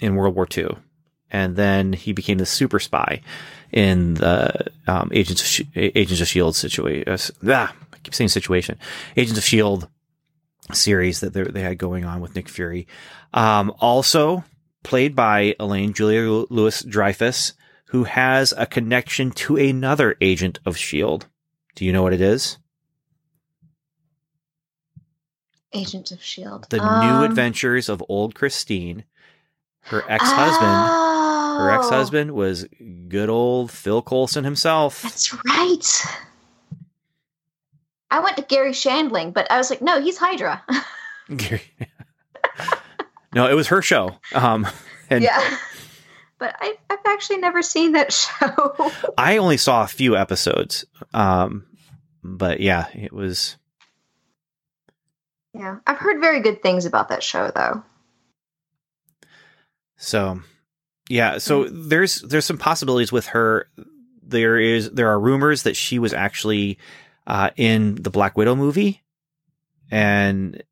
[0.00, 0.76] in World War II.
[1.30, 3.20] And then he became the super spy
[3.72, 7.08] in the um, Agents of Sh- Agents of Shield situation.
[7.08, 8.78] Uh, ah, I keep saying situation.
[9.16, 9.88] Agents of Shield
[10.72, 12.86] series that they they had going on with Nick Fury.
[13.32, 14.44] Um, also
[14.82, 17.52] played by Elaine Julia Louis-Dreyfus,
[17.86, 21.26] who has a connection to another agent of Shield.
[21.76, 22.58] Do you know what it is?
[25.72, 26.66] Agent of Shield.
[26.70, 29.04] The Um, New Adventures of Old Christine.
[29.82, 31.09] Her ex-husband.
[31.60, 32.66] Her oh, ex-husband was
[33.08, 35.02] good old Phil Coulson himself.
[35.02, 36.04] That's right.
[38.10, 40.64] I went to Garry Shandling, but I was like, no, he's Hydra.
[43.34, 44.16] no, it was her show.
[44.34, 44.66] Um,
[45.10, 45.58] and yeah.
[46.38, 48.90] but I've, I've actually never seen that show.
[49.16, 50.84] I only saw a few episodes.
[51.14, 51.66] Um,
[52.24, 53.56] but yeah, it was.
[55.54, 57.84] yeah, I've heard very good things about that show, though.
[59.96, 60.40] So,
[61.10, 61.38] yeah.
[61.38, 63.68] So there's there's some possibilities with her.
[64.22, 66.78] There is there are rumors that she was actually
[67.26, 69.02] uh, in the Black Widow movie,
[69.90, 70.62] and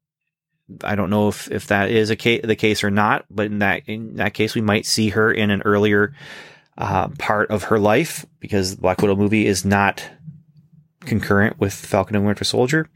[0.84, 3.24] I don't know if if that is a case, the case or not.
[3.28, 6.14] But in that in that case, we might see her in an earlier
[6.78, 10.08] uh, part of her life because the Black Widow movie is not
[11.00, 12.88] concurrent with Falcon and Winter Soldier.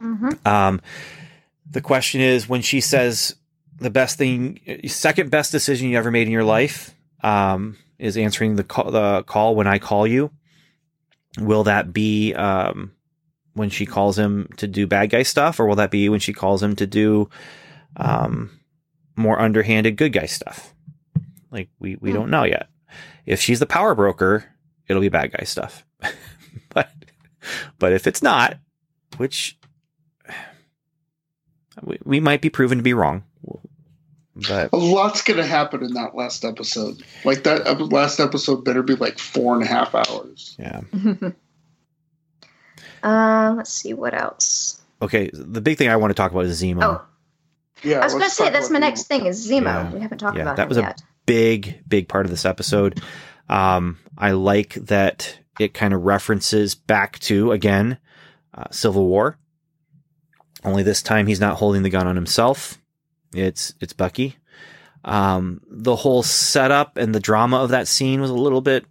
[0.00, 0.80] hmm Um,
[1.70, 3.36] the question is when she says
[3.78, 8.56] the best thing, second best decision you ever made in your life, um, is answering
[8.56, 10.30] the call, the call when I call you.
[11.38, 12.92] Will that be, um,
[13.54, 16.32] when she calls him to do bad guy stuff or will that be when she
[16.32, 17.28] calls him to do,
[17.96, 18.50] um,
[19.16, 20.74] more underhanded good guy stuff?
[21.50, 22.16] Like we, we Hmm.
[22.16, 22.68] don't know yet.
[23.24, 24.44] If she's the power broker,
[24.88, 25.84] it'll be bad guy stuff.
[26.70, 26.90] but,
[27.78, 28.58] but if it's not,
[29.16, 29.58] which
[31.82, 33.24] we, we might be proven to be wrong.
[34.36, 37.02] But A lot's going to happen in that last episode.
[37.24, 40.54] Like that last episode better be like four and a half hours.
[40.58, 40.82] yeah.
[43.02, 44.80] uh, let's see what else.
[45.02, 45.30] Okay.
[45.32, 46.82] The big thing I want to talk about is Zemo.
[46.82, 47.02] Oh,
[47.82, 48.88] Yeah, I was going to say that's my Nemo.
[48.88, 49.64] next thing is Zemo.
[49.64, 49.92] Yeah.
[49.92, 51.02] We haven't talked Yeah, about that him was a- yet.
[51.26, 53.02] Big, big part of this episode.
[53.48, 57.98] Um, I like that it kind of references back to again,
[58.54, 59.36] uh, Civil War.
[60.62, 62.80] Only this time he's not holding the gun on himself.
[63.34, 64.36] It's, it's Bucky.
[65.04, 68.84] Um, the whole setup and the drama of that scene was a little bit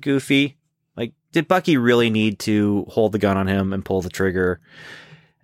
[0.00, 0.56] goofy.
[0.96, 4.60] Like, did Bucky really need to hold the gun on him and pull the trigger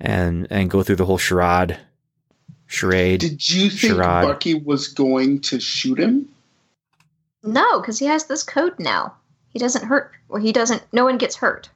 [0.00, 1.78] and, and go through the whole charade?
[2.66, 3.20] Charade.
[3.20, 4.22] Did you think Sherrod.
[4.22, 6.28] Bucky was going to shoot him?
[7.42, 9.14] No, because he has this code now.
[9.48, 10.82] He doesn't hurt, or he doesn't.
[10.92, 11.68] No one gets hurt.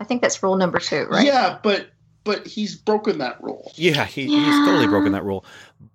[0.00, 1.26] I think that's rule number two, right?
[1.26, 1.88] Yeah, but
[2.24, 3.72] but he's broken that rule.
[3.74, 5.44] Yeah, he, he's totally broken that rule.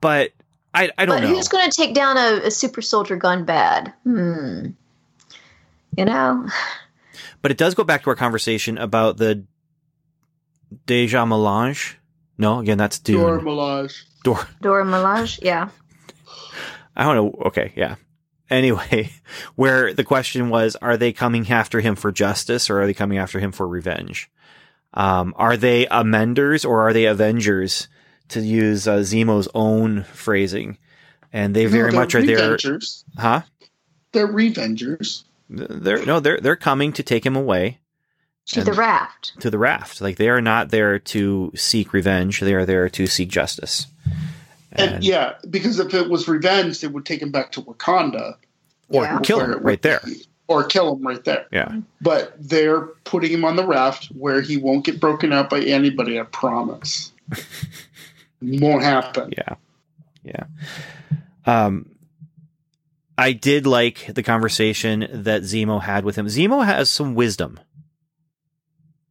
[0.02, 0.32] But
[0.74, 1.36] I, I don't But know.
[1.36, 3.94] who's going to take down a, a super soldier gone bad?
[4.04, 4.68] Hmm.
[5.98, 6.48] You know,
[7.42, 9.44] but it does go back to our conversation about the
[10.86, 11.98] Deja Melange.
[12.38, 13.18] No, again, that's Dune.
[13.22, 14.04] Dora Milaje.
[14.24, 15.40] Dor- Dora Milaje.
[15.42, 15.70] Yeah.
[16.96, 17.42] I don't know.
[17.48, 17.96] Okay, yeah.
[18.50, 19.10] Anyway,
[19.56, 23.18] where the question was, are they coming after him for justice or are they coming
[23.18, 24.30] after him for revenge?
[24.98, 27.88] Um, are they amenders or are they avengers?
[28.30, 30.78] To use uh, Zemo's own phrasing,
[31.32, 32.80] and they very No, much are they're there,
[33.18, 33.42] huh?
[34.12, 35.24] They're Revengers.
[35.50, 37.80] They're no, they're they're coming to take him away.
[38.48, 39.40] To the raft.
[39.40, 40.02] to the raft.
[40.02, 43.88] Like they are not there to seek revenge; they are there to seek justice.
[44.74, 48.36] And, yeah, because if it was revenge, they would take him back to Wakanda
[48.90, 49.20] or Yeah.
[49.24, 50.02] kill him right there.
[50.04, 51.46] be- or kill him right there.
[51.52, 55.62] Yeah, But they're putting him on the raft where he won't get broken up by
[55.62, 56.20] anybody.
[56.20, 57.12] I promise.
[58.42, 59.34] won't happen.
[59.38, 59.56] yeah,
[60.24, 60.44] yeah.
[61.46, 61.90] Um,
[63.18, 66.28] I did like the conversation that Zemo had with him.
[66.28, 67.60] Zemo has some wisdom.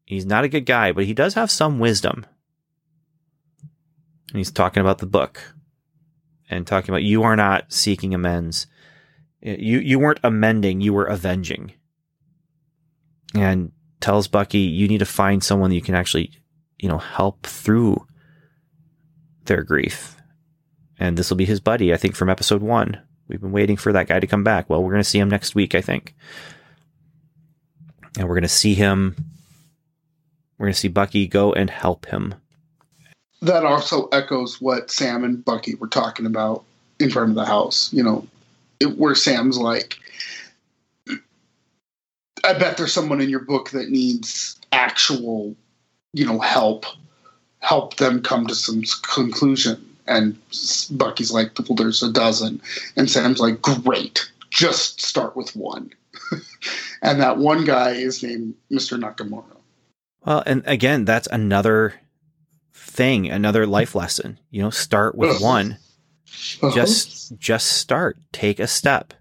[0.04, 2.24] He's not a good guy, but he does have some wisdom.
[4.30, 5.54] And he's talking about the book
[6.48, 8.68] and talking about you are not seeking amends.
[9.46, 11.72] You you weren't amending, you were avenging.
[13.34, 16.32] And tells Bucky you need to find someone that you can actually,
[16.78, 18.06] you know, help through
[19.44, 20.16] their grief.
[20.98, 23.00] And this will be his buddy, I think, from episode one.
[23.28, 24.68] We've been waiting for that guy to come back.
[24.68, 26.14] Well, we're going to see him next week, I think.
[28.18, 29.14] And we're going to see him.
[30.58, 32.34] We're going to see Bucky go and help him.
[33.42, 36.64] That also echoes what Sam and Bucky were talking about
[36.98, 37.92] in front of the house.
[37.92, 38.26] You know,
[38.96, 39.96] where Sam's like,
[42.44, 45.54] I bet there's someone in your book that needs actual,
[46.12, 46.86] you know, help.
[47.60, 49.96] Help them come to some conclusion.
[50.06, 50.38] And
[50.92, 52.60] Bucky's like, well, there's a dozen.
[52.96, 54.30] And Sam's like, great.
[54.50, 55.90] Just start with one.
[57.02, 58.98] and that one guy is named Mr.
[58.98, 59.44] Nakamura.
[60.24, 61.94] Well, and again, that's another
[62.72, 64.38] thing, another life lesson.
[64.50, 65.42] You know, start with Ugh.
[65.42, 65.78] one.
[66.62, 66.74] Uh-huh.
[66.74, 68.18] Just just start.
[68.32, 69.14] Take a step.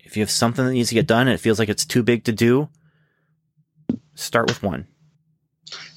[0.00, 2.02] If you have something that needs to get done and it feels like it's too
[2.02, 2.68] big to do,
[4.14, 4.86] start with one.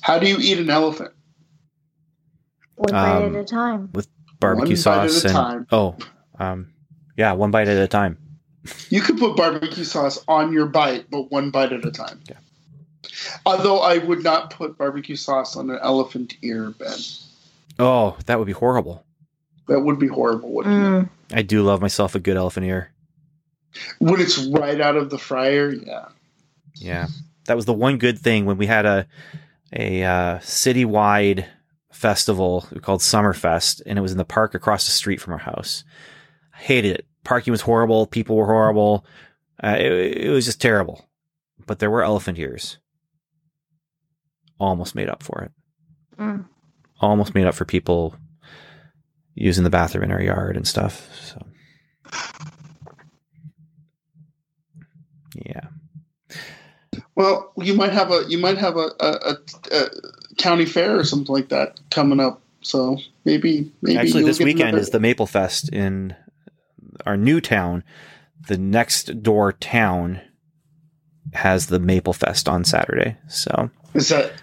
[0.02, 1.12] How do you eat an elephant?
[2.76, 3.90] One bite Um, at a time.
[3.94, 4.08] With
[4.40, 5.68] barbecue One bite at sauce a and time.
[5.72, 5.96] oh,
[6.40, 6.70] um,
[7.18, 8.18] yeah, one bite at a time.
[8.90, 12.20] You could put barbecue sauce on your bite, but one bite at a time.
[12.28, 12.38] Yeah.
[13.46, 16.98] Although I would not put barbecue sauce on an elephant ear, Ben.
[17.78, 19.06] Oh, that would be horrible.
[19.68, 20.88] That would be horrible, wouldn't it?
[20.88, 21.10] Mm.
[21.38, 22.92] I do love myself a good elephant ear.
[24.00, 26.10] When it's right out of the fryer, yeah.
[26.76, 27.08] Yeah,
[27.46, 29.08] that was the one good thing when we had a
[29.74, 31.46] a uh, citywide
[31.92, 35.84] festival called Summerfest, and it was in the park across the street from our house.
[36.54, 37.06] I hated it.
[37.24, 38.06] Parking was horrible.
[38.06, 39.06] People were horrible.
[39.64, 41.06] Uh, it, it was just terrible.
[41.66, 42.78] But there were elephant ears.
[44.60, 45.52] Almost made up for it.
[46.22, 46.46] Mm.
[47.00, 48.16] Almost made up for people
[49.36, 51.08] using the bathroom in our yard and stuff.
[51.22, 51.46] So,
[55.36, 55.68] yeah.
[57.16, 59.38] Well, you might have a you might have a, a, a,
[59.72, 59.90] a
[60.38, 62.42] county fair or something like that coming up.
[62.62, 66.16] So maybe maybe Actually, this weekend another- is the Maple Fest in
[67.06, 67.84] our new town.
[68.48, 70.22] The next door town
[71.34, 73.18] has the Maple Fest on Saturday.
[73.28, 74.34] So, Is that?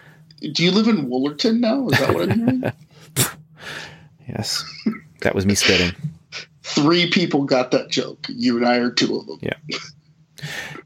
[0.40, 1.89] Do you live in Woolerton now?
[1.89, 2.62] Is that what I'm hearing?
[4.28, 4.65] yes,
[5.20, 5.94] that was me spitting.
[6.62, 8.27] Three people got that joke.
[8.28, 9.39] You and I are two of them.
[9.43, 9.78] Yeah.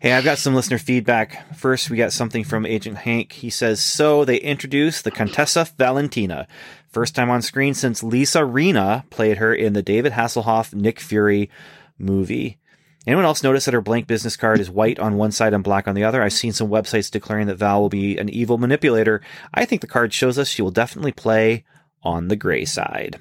[0.01, 1.55] Hey, I've got some listener feedback.
[1.57, 3.33] First, we got something from Agent Hank.
[3.33, 6.47] He says, So they introduced the Contessa Valentina.
[6.89, 11.51] First time on screen since Lisa Rinna played her in the David Hasselhoff Nick Fury
[11.99, 12.59] movie.
[13.07, 15.87] Anyone else notice that her blank business card is white on one side and black
[15.87, 16.23] on the other?
[16.23, 19.23] I've seen some websites declaring that Val will be an evil manipulator.
[19.55, 21.65] I think the card shows us she will definitely play
[22.03, 23.21] on the gray side.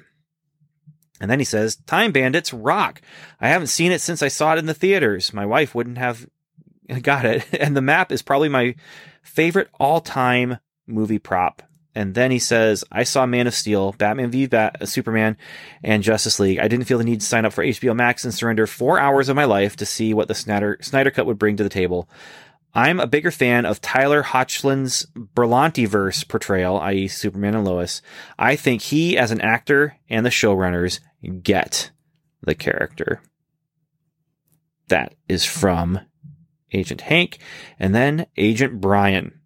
[1.20, 3.00] And then he says, Time Bandits rock.
[3.40, 5.32] I haven't seen it since I saw it in the theaters.
[5.32, 6.26] My wife wouldn't have
[7.02, 7.44] got it.
[7.60, 8.74] And the map is probably my
[9.22, 11.62] favorite all time movie prop.
[11.94, 15.38] And then he says, I saw Man of Steel, Batman v Bat- uh, Superman,
[15.82, 16.58] and Justice League.
[16.58, 19.30] I didn't feel the need to sign up for HBO Max and surrender four hours
[19.30, 22.06] of my life to see what the Snyder, Snyder Cut would bring to the table.
[22.76, 27.08] I'm a bigger fan of Tyler Hoechlin's Berlanti-verse portrayal, i.e.
[27.08, 28.02] Superman and Lois.
[28.38, 31.00] I think he, as an actor and the showrunners,
[31.42, 31.90] get
[32.42, 33.22] the character.
[34.88, 36.00] That is from
[36.70, 37.38] Agent Hank.
[37.78, 39.40] And then Agent Brian.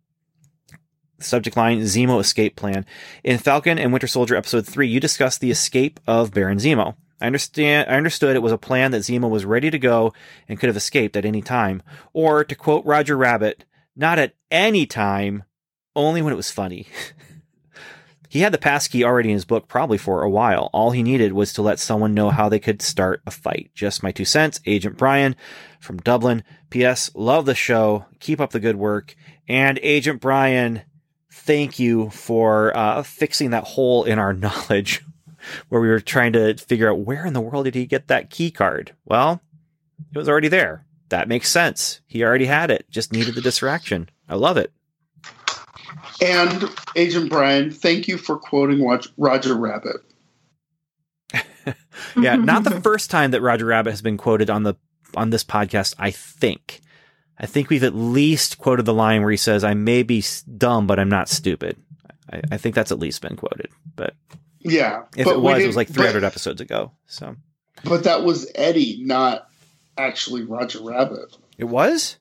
[1.21, 2.85] Subject line Zemo escape plan.
[3.23, 6.97] In Falcon and Winter Soldier episode 3, you discuss the escape of Baron Zemo.
[7.21, 10.13] I understand I understood it was a plan that Zemo was ready to go
[10.49, 11.83] and could have escaped at any time.
[12.13, 13.65] Or to quote Roger Rabbit,
[13.95, 15.45] not at any time,
[15.95, 16.87] only when it was funny.
[18.29, 20.71] he had the passkey already in his book probably for a while.
[20.73, 23.71] All he needed was to let someone know how they could start a fight.
[23.75, 24.61] Just my two cents.
[24.67, 25.37] Agent Brian
[25.81, 26.43] from Dublin.
[26.71, 27.11] P.S.
[27.15, 28.07] Love the show.
[28.21, 29.15] Keep up the good work.
[29.49, 30.83] And Agent Brian,
[31.33, 35.03] thank you for uh, fixing that hole in our knowledge
[35.69, 38.31] where we were trying to figure out where in the world did he get that
[38.31, 38.95] key card?
[39.05, 39.41] Well,
[40.13, 40.87] it was already there.
[41.09, 42.01] That makes sense.
[42.07, 44.09] He already had it, just needed the distraction.
[44.29, 44.73] I love it.
[46.23, 49.97] And Agent Brian, thank you for quoting Rog- Roger Rabbit.
[52.17, 54.75] Yeah, not the first time that Roger Rabbit has been quoted on the
[55.17, 56.81] on this podcast, I think.
[57.39, 60.23] I think we've at least quoted the line where he says, I may be
[60.57, 61.77] dumb, but I'm not stupid.
[62.31, 63.69] I, I think that's at least been quoted.
[63.97, 64.15] But
[64.61, 66.93] Yeah, if but it was, it didn't- was like 300 but- episodes ago.
[67.07, 67.37] So
[67.85, 69.47] But that was Eddie, not
[69.97, 71.35] actually Roger Rabbit.
[71.59, 72.17] it was?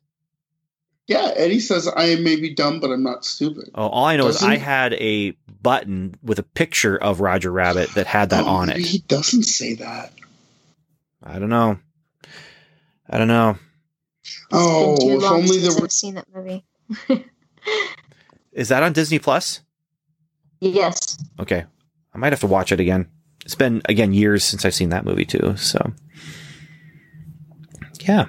[1.08, 3.72] Yeah, Eddie says I may be dumb, but I'm not stupid.
[3.74, 7.52] Oh, all I know is Doesn't- I had a button with a picture of Roger
[7.52, 8.78] Rabbit that had that Oh, on it.
[8.78, 10.14] He doesn't say that.
[11.24, 11.80] I don't know.
[13.10, 13.58] I don't know.
[14.52, 15.86] Oh, Been too if long only since there were.
[15.86, 16.64] I've seen that movie.
[18.52, 19.62] Is that on Disney Plus?
[20.62, 21.18] yes.
[21.40, 21.66] Okay.
[22.20, 23.08] I might have to watch it again.
[23.46, 25.56] It's been again years since I've seen that movie too.
[25.56, 25.94] So
[28.02, 28.26] yeah.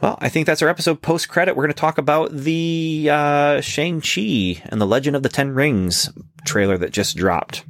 [0.00, 1.54] Well, I think that's our episode post credit.
[1.54, 6.10] We're going to talk about the uh, Shang-Chi and the Legend of the Ten Rings
[6.44, 7.64] trailer that just dropped.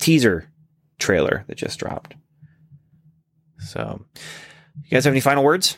[0.00, 0.50] Teaser
[0.98, 2.14] trailer that just dropped.
[3.58, 4.02] So,
[4.82, 5.76] you guys have any final words?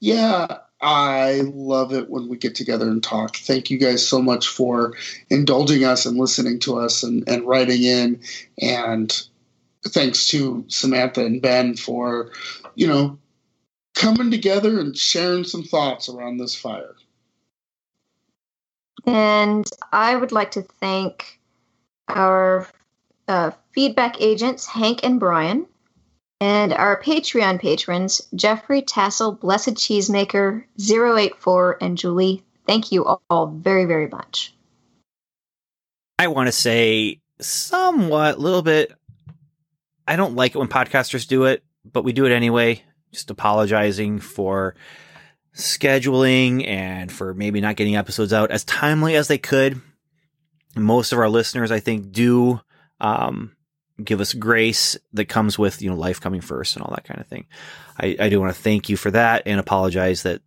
[0.00, 0.46] Yeah,
[0.82, 3.36] I love it when we get together and talk.
[3.36, 4.94] Thank you guys so much for
[5.28, 8.20] indulging us and listening to us and, and writing in.
[8.60, 9.12] And
[9.86, 12.32] thanks to Samantha and Ben for,
[12.74, 13.18] you know,
[13.94, 16.94] coming together and sharing some thoughts around this fire.
[19.06, 21.40] And I would like to thank
[22.08, 22.66] our
[23.28, 25.66] uh, feedback agents, Hank and Brian,
[26.40, 32.42] and our Patreon patrons, Jeffrey Tassel, Blessed Cheesemaker, 084, and Julie.
[32.66, 34.54] Thank you all very, very much.
[36.18, 38.92] I want to say somewhat, a little bit.
[40.06, 42.82] I don't like it when podcasters do it, but we do it anyway.
[43.12, 44.74] Just apologizing for
[45.54, 49.80] scheduling and for maybe not getting episodes out as timely as they could.
[50.76, 52.60] Most of our listeners, I think, do,
[53.00, 53.56] um,
[54.04, 57.20] give us grace that comes with, you know, life coming first and all that kind
[57.20, 57.46] of thing.
[57.98, 60.42] I, I do want to thank you for that and apologize that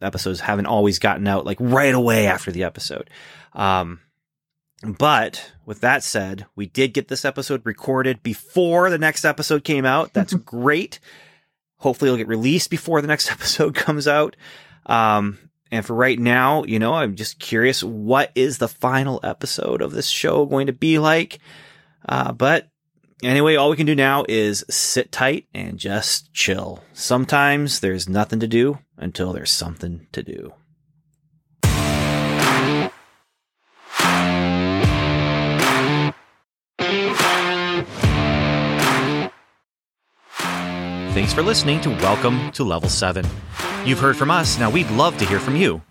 [0.00, 3.10] episodes haven't always gotten out like right away after the episode.
[3.52, 4.00] Um,
[4.82, 9.84] but with that said, we did get this episode recorded before the next episode came
[9.84, 10.12] out.
[10.12, 11.00] That's great.
[11.76, 14.36] Hopefully it'll get released before the next episode comes out.
[14.86, 15.38] Um,
[15.70, 19.92] and for right now, you know, I'm just curious, what is the final episode of
[19.92, 21.38] this show going to be like?
[22.08, 22.69] Uh, but
[23.22, 26.82] anyway, all we can do now is sit tight and just chill.
[26.92, 30.52] Sometimes there's nothing to do until there's something to do.
[41.12, 43.26] Thanks for listening to Welcome to Level 7.
[43.84, 45.82] You've heard from us, now we'd love to hear from you.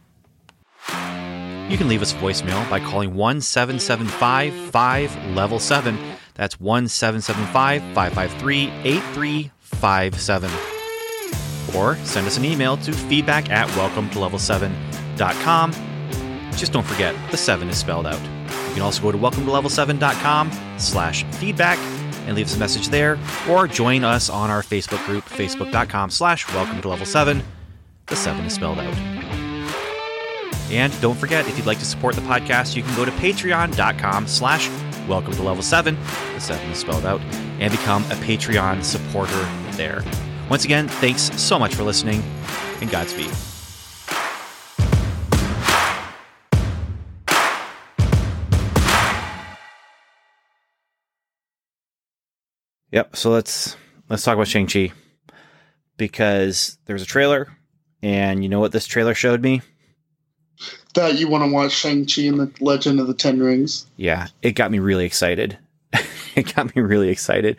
[1.69, 5.97] You can leave us voicemail by calling 1775 5 Level 7.
[6.39, 10.49] That's 1775 553 8357.
[11.75, 15.73] Or send us an email to feedback at welcome to level 7.com.
[16.53, 18.21] Just don't forget, the 7 is spelled out.
[18.69, 21.77] You can also go to welcome to level 7.com slash feedback
[22.25, 26.47] and leave us a message there, or join us on our Facebook group, facebook.com slash
[26.53, 27.43] welcome to level 7.
[28.05, 28.97] The 7 is spelled out.
[30.71, 34.27] And don't forget, if you'd like to support the podcast, you can go to patreon.com
[34.27, 34.69] slash
[35.09, 35.97] welcome to level 7,
[36.35, 37.19] the 7 is spelled out,
[37.59, 40.03] and become a Patreon supporter there.
[40.49, 42.23] Once again, thanks so much for listening,
[42.79, 43.31] and Godspeed.
[52.91, 53.15] Yep.
[53.15, 53.75] So let's
[54.09, 54.91] let's talk about Shang Chi
[55.97, 57.47] because there was a trailer,
[58.01, 59.61] and you know what this trailer showed me?
[60.95, 63.85] That you want to watch Shang-Chi and the Legend of the Ten Rings.
[63.97, 65.57] Yeah, it got me really excited.
[66.35, 67.57] it got me really excited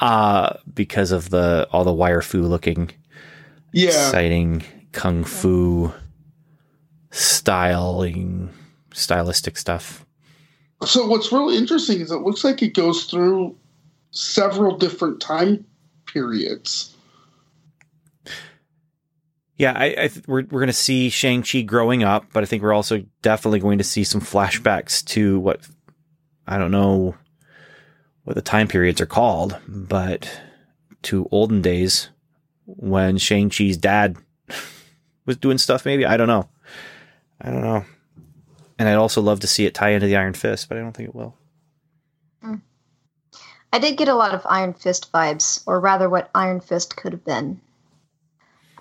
[0.00, 2.90] uh, because of the all the wire fu looking,
[3.72, 3.88] Yeah.
[3.88, 4.62] exciting
[4.92, 5.92] kung fu
[7.10, 8.50] styling,
[8.94, 10.04] stylistic stuff.
[10.84, 13.56] So what's really interesting is it looks like it goes through
[14.12, 15.64] several different time
[16.06, 16.96] periods.
[19.60, 22.46] Yeah, I, I th- we're we're going to see Shang Chi growing up, but I
[22.46, 25.60] think we're also definitely going to see some flashbacks to what
[26.46, 27.14] I don't know
[28.24, 30.40] what the time periods are called, but
[31.02, 32.08] to olden days
[32.64, 34.16] when Shang Chi's dad
[35.26, 35.84] was doing stuff.
[35.84, 36.48] Maybe I don't know.
[37.38, 37.84] I don't know.
[38.78, 40.96] And I'd also love to see it tie into the Iron Fist, but I don't
[40.96, 41.36] think it will.
[42.40, 42.54] Hmm.
[43.74, 47.12] I did get a lot of Iron Fist vibes, or rather, what Iron Fist could
[47.12, 47.60] have been.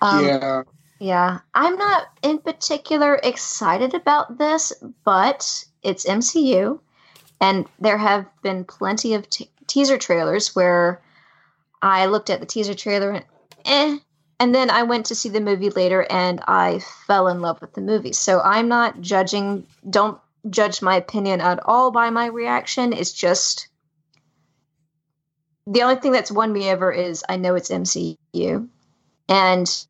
[0.01, 0.63] Um, yeah.
[0.99, 4.73] Yeah, I'm not in particular excited about this,
[5.05, 6.80] but it's MCU,
[7.39, 11.01] and there have been plenty of t- teaser trailers where
[11.81, 13.26] I looked at the teaser trailer and
[13.65, 13.97] eh,
[14.41, 17.73] and then I went to see the movie later and I fell in love with
[17.73, 18.13] the movie.
[18.13, 19.65] So I'm not judging.
[19.89, 20.19] Don't
[20.49, 22.93] judge my opinion at all by my reaction.
[22.93, 23.67] It's just
[25.67, 28.67] the only thing that's won me over is I know it's MCU,
[29.30, 29.85] and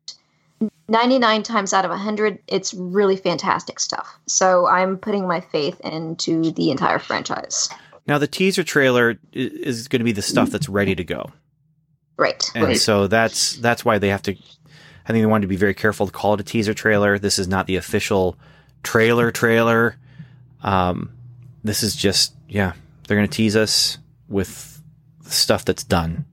[0.89, 6.51] 99 times out of 100 it's really fantastic stuff so i'm putting my faith into
[6.51, 7.69] the entire franchise
[8.07, 11.31] Now the teaser trailer is going to be the stuff that's ready to go.
[12.17, 12.77] right And Right.
[12.77, 14.31] so that's that's why they have to.
[14.31, 17.17] I think they wanted to be very careful to call it a teaser trailer.
[17.19, 18.35] This is not the official
[18.83, 19.95] trailer trailer.
[20.63, 21.11] Um,
[21.63, 22.73] this is just yeah,
[23.07, 24.81] they're going to tease us with
[25.25, 26.25] stuff that's done.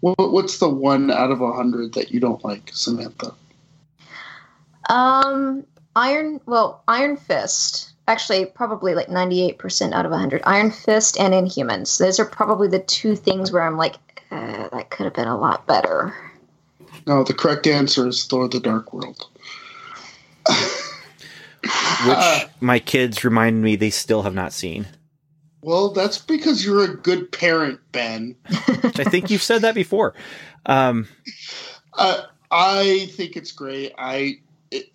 [0.00, 3.34] What, what's the one out of a hundred that you don't like, Samantha?
[4.90, 5.66] um
[5.96, 11.98] iron well iron fist actually probably like 98% out of 100 iron fist and inhumans
[11.98, 13.96] those are probably the two things where i'm like
[14.30, 16.14] uh, that could have been a lot better
[17.06, 19.26] No, the correct answer is Thor: The Dark World.
[22.06, 24.86] Which my kids remind me they still have not seen.
[25.62, 28.36] Well, that's because you're a good parent, Ben.
[28.48, 30.14] I think you've said that before.
[30.66, 31.08] Um,
[31.94, 33.92] Uh, I think it's great.
[33.98, 34.36] I
[34.70, 34.86] it,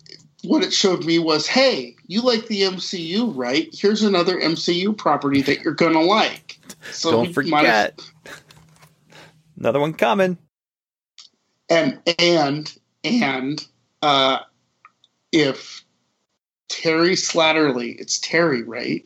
[0.42, 3.68] what it showed me was, hey, you like the MCU, right?
[3.72, 6.58] Here's another MCU property that you're gonna like.
[6.92, 8.10] So don't we might as- forget
[9.58, 10.38] another one coming.
[11.68, 12.74] and and
[13.04, 13.66] and
[14.02, 14.38] uh,
[15.32, 15.84] if
[16.68, 19.04] Terry Slatterly, it's Terry, right?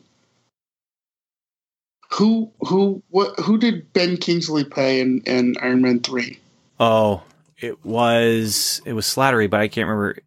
[2.13, 6.39] Who who what who did Ben Kingsley play in, in Iron Man three?
[6.79, 7.23] Oh,
[7.57, 10.17] it was it was Slattery, but I can't remember.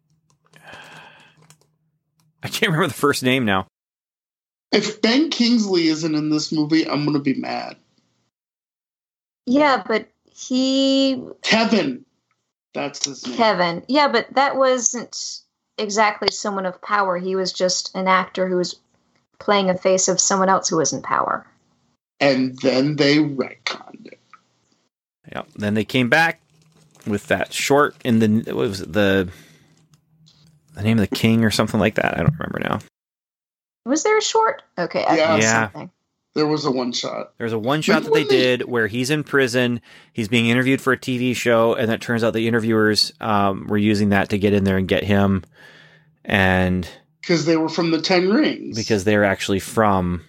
[2.43, 3.67] I can't remember the first name now.
[4.71, 7.75] If Ben Kingsley isn't in this movie, I'm gonna be mad.
[9.45, 12.05] Yeah, but he Kevin,
[12.73, 13.37] that's his name.
[13.37, 13.83] Kevin.
[13.87, 15.41] Yeah, but that wasn't
[15.77, 17.17] exactly someone of power.
[17.17, 18.79] He was just an actor who was
[19.39, 21.45] playing a face of someone else who was in power.
[22.23, 24.19] And then they retconned it.
[25.31, 25.43] Yeah.
[25.55, 26.39] Then they came back
[27.07, 29.29] with that short in the what was it, the
[30.75, 32.13] the name of the king or something like that.
[32.17, 32.79] I don't remember now.
[33.85, 34.63] Was there a short?
[34.77, 35.35] Okay, I Yeah.
[35.37, 35.63] Yeah.
[35.71, 35.89] something.
[36.35, 37.33] There was a one shot.
[37.37, 39.81] There's a one shot that they they- did where he's in prison.
[40.13, 43.77] He's being interviewed for a TV show, and it turns out the interviewers um, were
[43.77, 45.43] using that to get in there and get him,
[46.25, 46.87] and
[47.21, 48.75] Because they were from the Ten Rings.
[48.75, 50.23] because they're actually from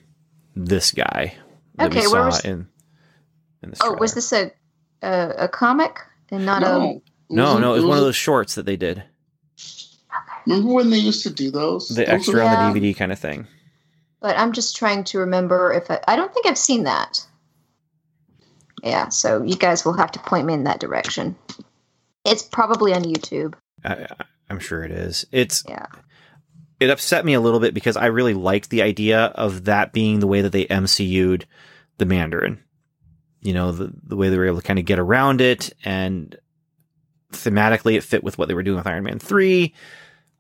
[0.54, 1.34] this guy
[1.76, 2.68] that we Okay, saw where was- in
[3.62, 3.78] in this.
[3.82, 3.98] Oh, trailer.
[4.00, 4.52] was this a
[5.02, 5.98] a, a comic
[6.30, 6.80] and not no.
[6.80, 7.02] a?
[7.30, 8.06] No, no, it was one of mm-hmm.
[8.06, 9.02] those shorts that they did,
[10.46, 11.88] Remember when they used to do those?
[11.88, 13.46] the Those extra were- on the DVD kind of thing.
[14.20, 17.26] But I'm just trying to remember if I, I don't think I've seen that.
[18.82, 21.34] Yeah, so you guys will have to point me in that direction.
[22.24, 23.54] It's probably on YouTube.
[23.84, 25.24] I, I- I'm sure it is.
[25.32, 25.86] It's Yeah.
[26.80, 30.20] It upset me a little bit because I really liked the idea of that being
[30.20, 31.46] the way that they MCU'd
[31.98, 32.60] the Mandarin.
[33.42, 36.36] You know, the the way they were able to kind of get around it and
[37.32, 39.74] thematically it fit with what they were doing with Iron Man 3.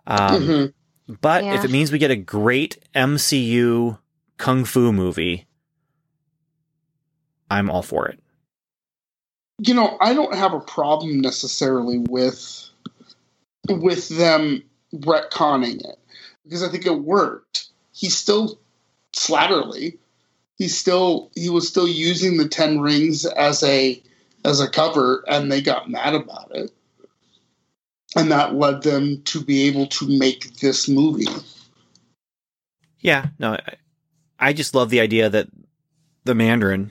[0.06, 0.72] Um, Mhm.
[1.20, 1.54] But Yeah.
[1.54, 3.98] if it means we get a great MCU
[4.38, 5.46] kung fu movie,
[7.50, 8.20] I'm all for it.
[9.58, 12.68] you know, I don't have a problem necessarily with
[13.68, 14.62] with them
[14.94, 15.98] retconning it
[16.44, 17.68] because I think it worked.
[17.92, 18.58] He's still
[19.14, 19.98] Slatterly.
[20.56, 24.02] He's still he was still using the Ten Rings as a
[24.44, 26.72] as a cover, and they got mad about it,
[28.16, 31.26] and that led them to be able to make this movie.
[33.00, 33.58] Yeah, no,
[34.38, 35.48] I, just love the idea that
[36.24, 36.90] the Mandarin,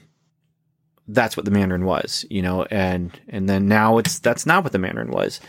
[1.07, 4.73] that's what the Mandarin was, you know, and and then now it's that's not what
[4.73, 5.39] the Mandarin was.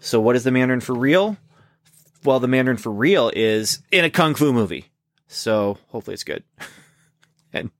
[0.00, 1.36] So what is the Mandarin for real?
[2.24, 4.86] Well, the Mandarin for real is in a kung fu movie.
[5.28, 6.44] So hopefully it's good.
[7.52, 7.70] and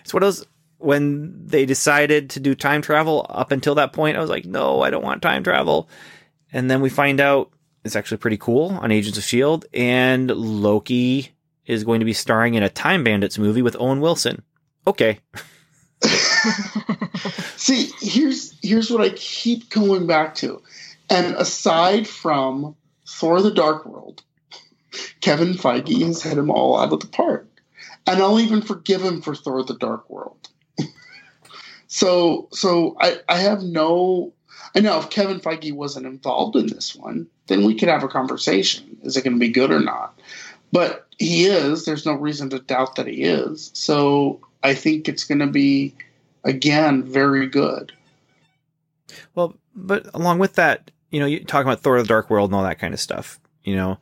[0.00, 0.46] it's one of those
[0.78, 3.26] when they decided to do time travel.
[3.28, 5.88] Up until that point, I was like, no, I don't want time travel.
[6.52, 7.50] And then we find out
[7.84, 11.30] it's actually pretty cool on Agents of Shield, and Loki
[11.66, 14.42] is going to be starring in a Time Bandits movie with Owen Wilson.
[14.86, 15.18] Okay.
[17.56, 20.62] See, here's here's what I keep going back to.
[21.08, 24.22] And aside from Thor the Dark World,
[25.20, 27.48] Kevin Feige has hit him all out of the park.
[28.06, 30.48] And I'll even forgive him for Thor the Dark World.
[31.86, 34.32] so so I, I have no
[34.74, 38.08] I know if Kevin Feige wasn't involved in this one, then we could have a
[38.08, 38.96] conversation.
[39.02, 40.18] Is it gonna be good or not?
[40.72, 43.70] But he is, there's no reason to doubt that he is.
[43.74, 45.94] So I think it's gonna be
[46.42, 47.92] again very good.
[49.34, 52.50] Well, but along with that, you know, you talking about Thor: of The Dark World
[52.50, 53.38] and all that kind of stuff.
[53.62, 53.98] You know,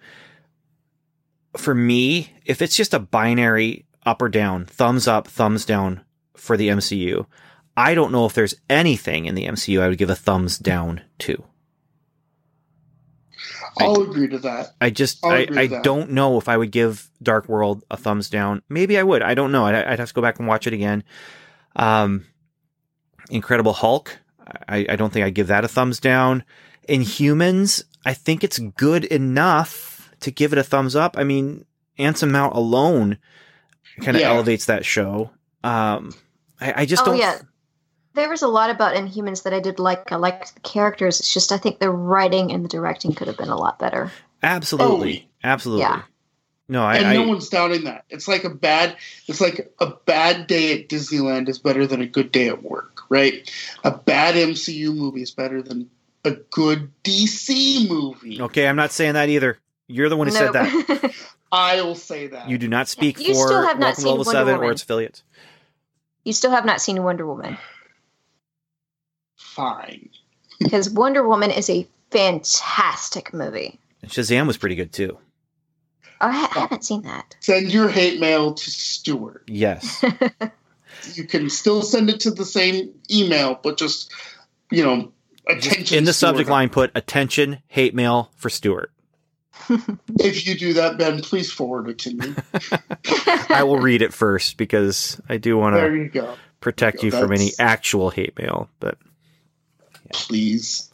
[1.59, 6.01] for me, if it's just a binary up or down, thumbs up, thumbs down
[6.35, 7.27] for the MCU,
[7.77, 11.03] I don't know if there's anything in the MCU I would give a thumbs down
[11.19, 11.45] to.
[13.79, 14.71] I'll agree to that.
[14.81, 18.31] I just, I'll I, I don't know if I would give Dark World a thumbs
[18.31, 18.63] down.
[18.71, 19.23] Maybe I would.
[19.23, 19.67] I don't know.
[19.67, 21.05] I'd, I'd have to go back and watch it again.
[21.77, 22.27] Um,
[23.31, 24.19] Incredible Hulk.
[24.69, 26.45] I, I don't think I'd give that a thumbs down.
[26.89, 31.17] Inhumans, I think it's good enough to give it a thumbs up.
[31.19, 31.65] I mean,
[31.99, 33.19] Anson Mount alone
[34.01, 34.31] kind of Yeah.
[34.31, 35.31] elevates that show.
[35.65, 36.13] Um,
[36.61, 37.19] I, I just oh don't.
[37.19, 37.39] yeah,
[38.15, 40.11] there was a lot about Inhumans that I did like.
[40.13, 41.21] I liked the characters.
[41.21, 44.11] It's just I think the writing and the directing could have been a lot better.
[44.43, 45.83] Absolutely, absolutely.
[45.83, 46.03] Yeah.
[46.69, 48.05] No, I, and I no one's doubting that.
[48.09, 48.97] It's like a bad
[49.27, 53.01] it's like a bad day at Disneyland is better than a good day at work,
[53.09, 53.51] right?
[53.85, 55.91] A bad MCU movie is better than
[56.25, 58.41] a good DC movie.
[58.43, 58.67] okay.
[58.69, 59.59] I'm not saying that either.
[59.89, 60.87] You're the one who said that.
[60.89, 61.15] that.
[61.53, 62.49] I'll say that.
[62.49, 64.59] You do not speak You for still have not Welcome seen Level Wonder Seven or
[64.59, 64.73] Woman.
[64.73, 65.23] its affiliates.
[66.25, 67.59] you still have not seen Wonder Woman
[69.37, 70.09] Fine.
[70.61, 73.79] because Wonder Woman is a fantastic movie.
[74.03, 75.19] And Shazam was pretty good too.
[76.21, 77.37] Oh, I, ha- I haven't seen that.
[77.41, 79.45] Send your hate mail to Stuart.
[79.47, 80.05] Yes.
[81.15, 84.13] You can still send it to the same email, but just
[84.71, 85.11] you know,
[85.47, 86.29] attention In the Stuart.
[86.29, 88.91] subject line, put attention hate mail for Stuart.
[90.19, 92.35] If you do that, Ben, please forward it to me.
[93.49, 95.75] I will read it first because I do want
[96.13, 98.69] to protect you you from any actual hate mail.
[98.81, 98.99] But
[100.13, 100.91] Please.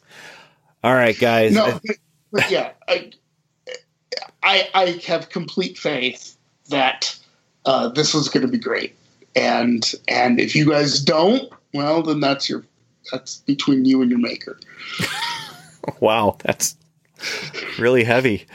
[0.83, 1.53] all right, guys.
[1.55, 1.97] No, but,
[2.33, 3.11] but yeah, I,
[4.43, 6.37] I I have complete faith
[6.69, 7.19] that
[7.65, 8.97] uh, this was going to be great.
[9.37, 12.65] And and if you guys don't, well, then that's your
[13.13, 14.59] that's between you and your maker.
[16.01, 16.77] Wow, that's
[17.79, 18.47] really heavy.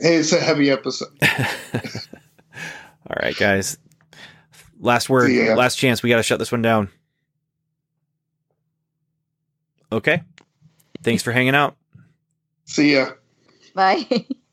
[0.00, 1.08] It's a heavy episode.
[1.22, 3.76] All right, guys.
[4.80, 5.54] Last word, Yeah.
[5.56, 6.02] last chance.
[6.02, 6.88] We got to shut this one down.
[9.92, 10.22] Okay.
[11.02, 11.76] Thanks for hanging out.
[12.64, 13.10] See ya.
[13.74, 14.26] Bye.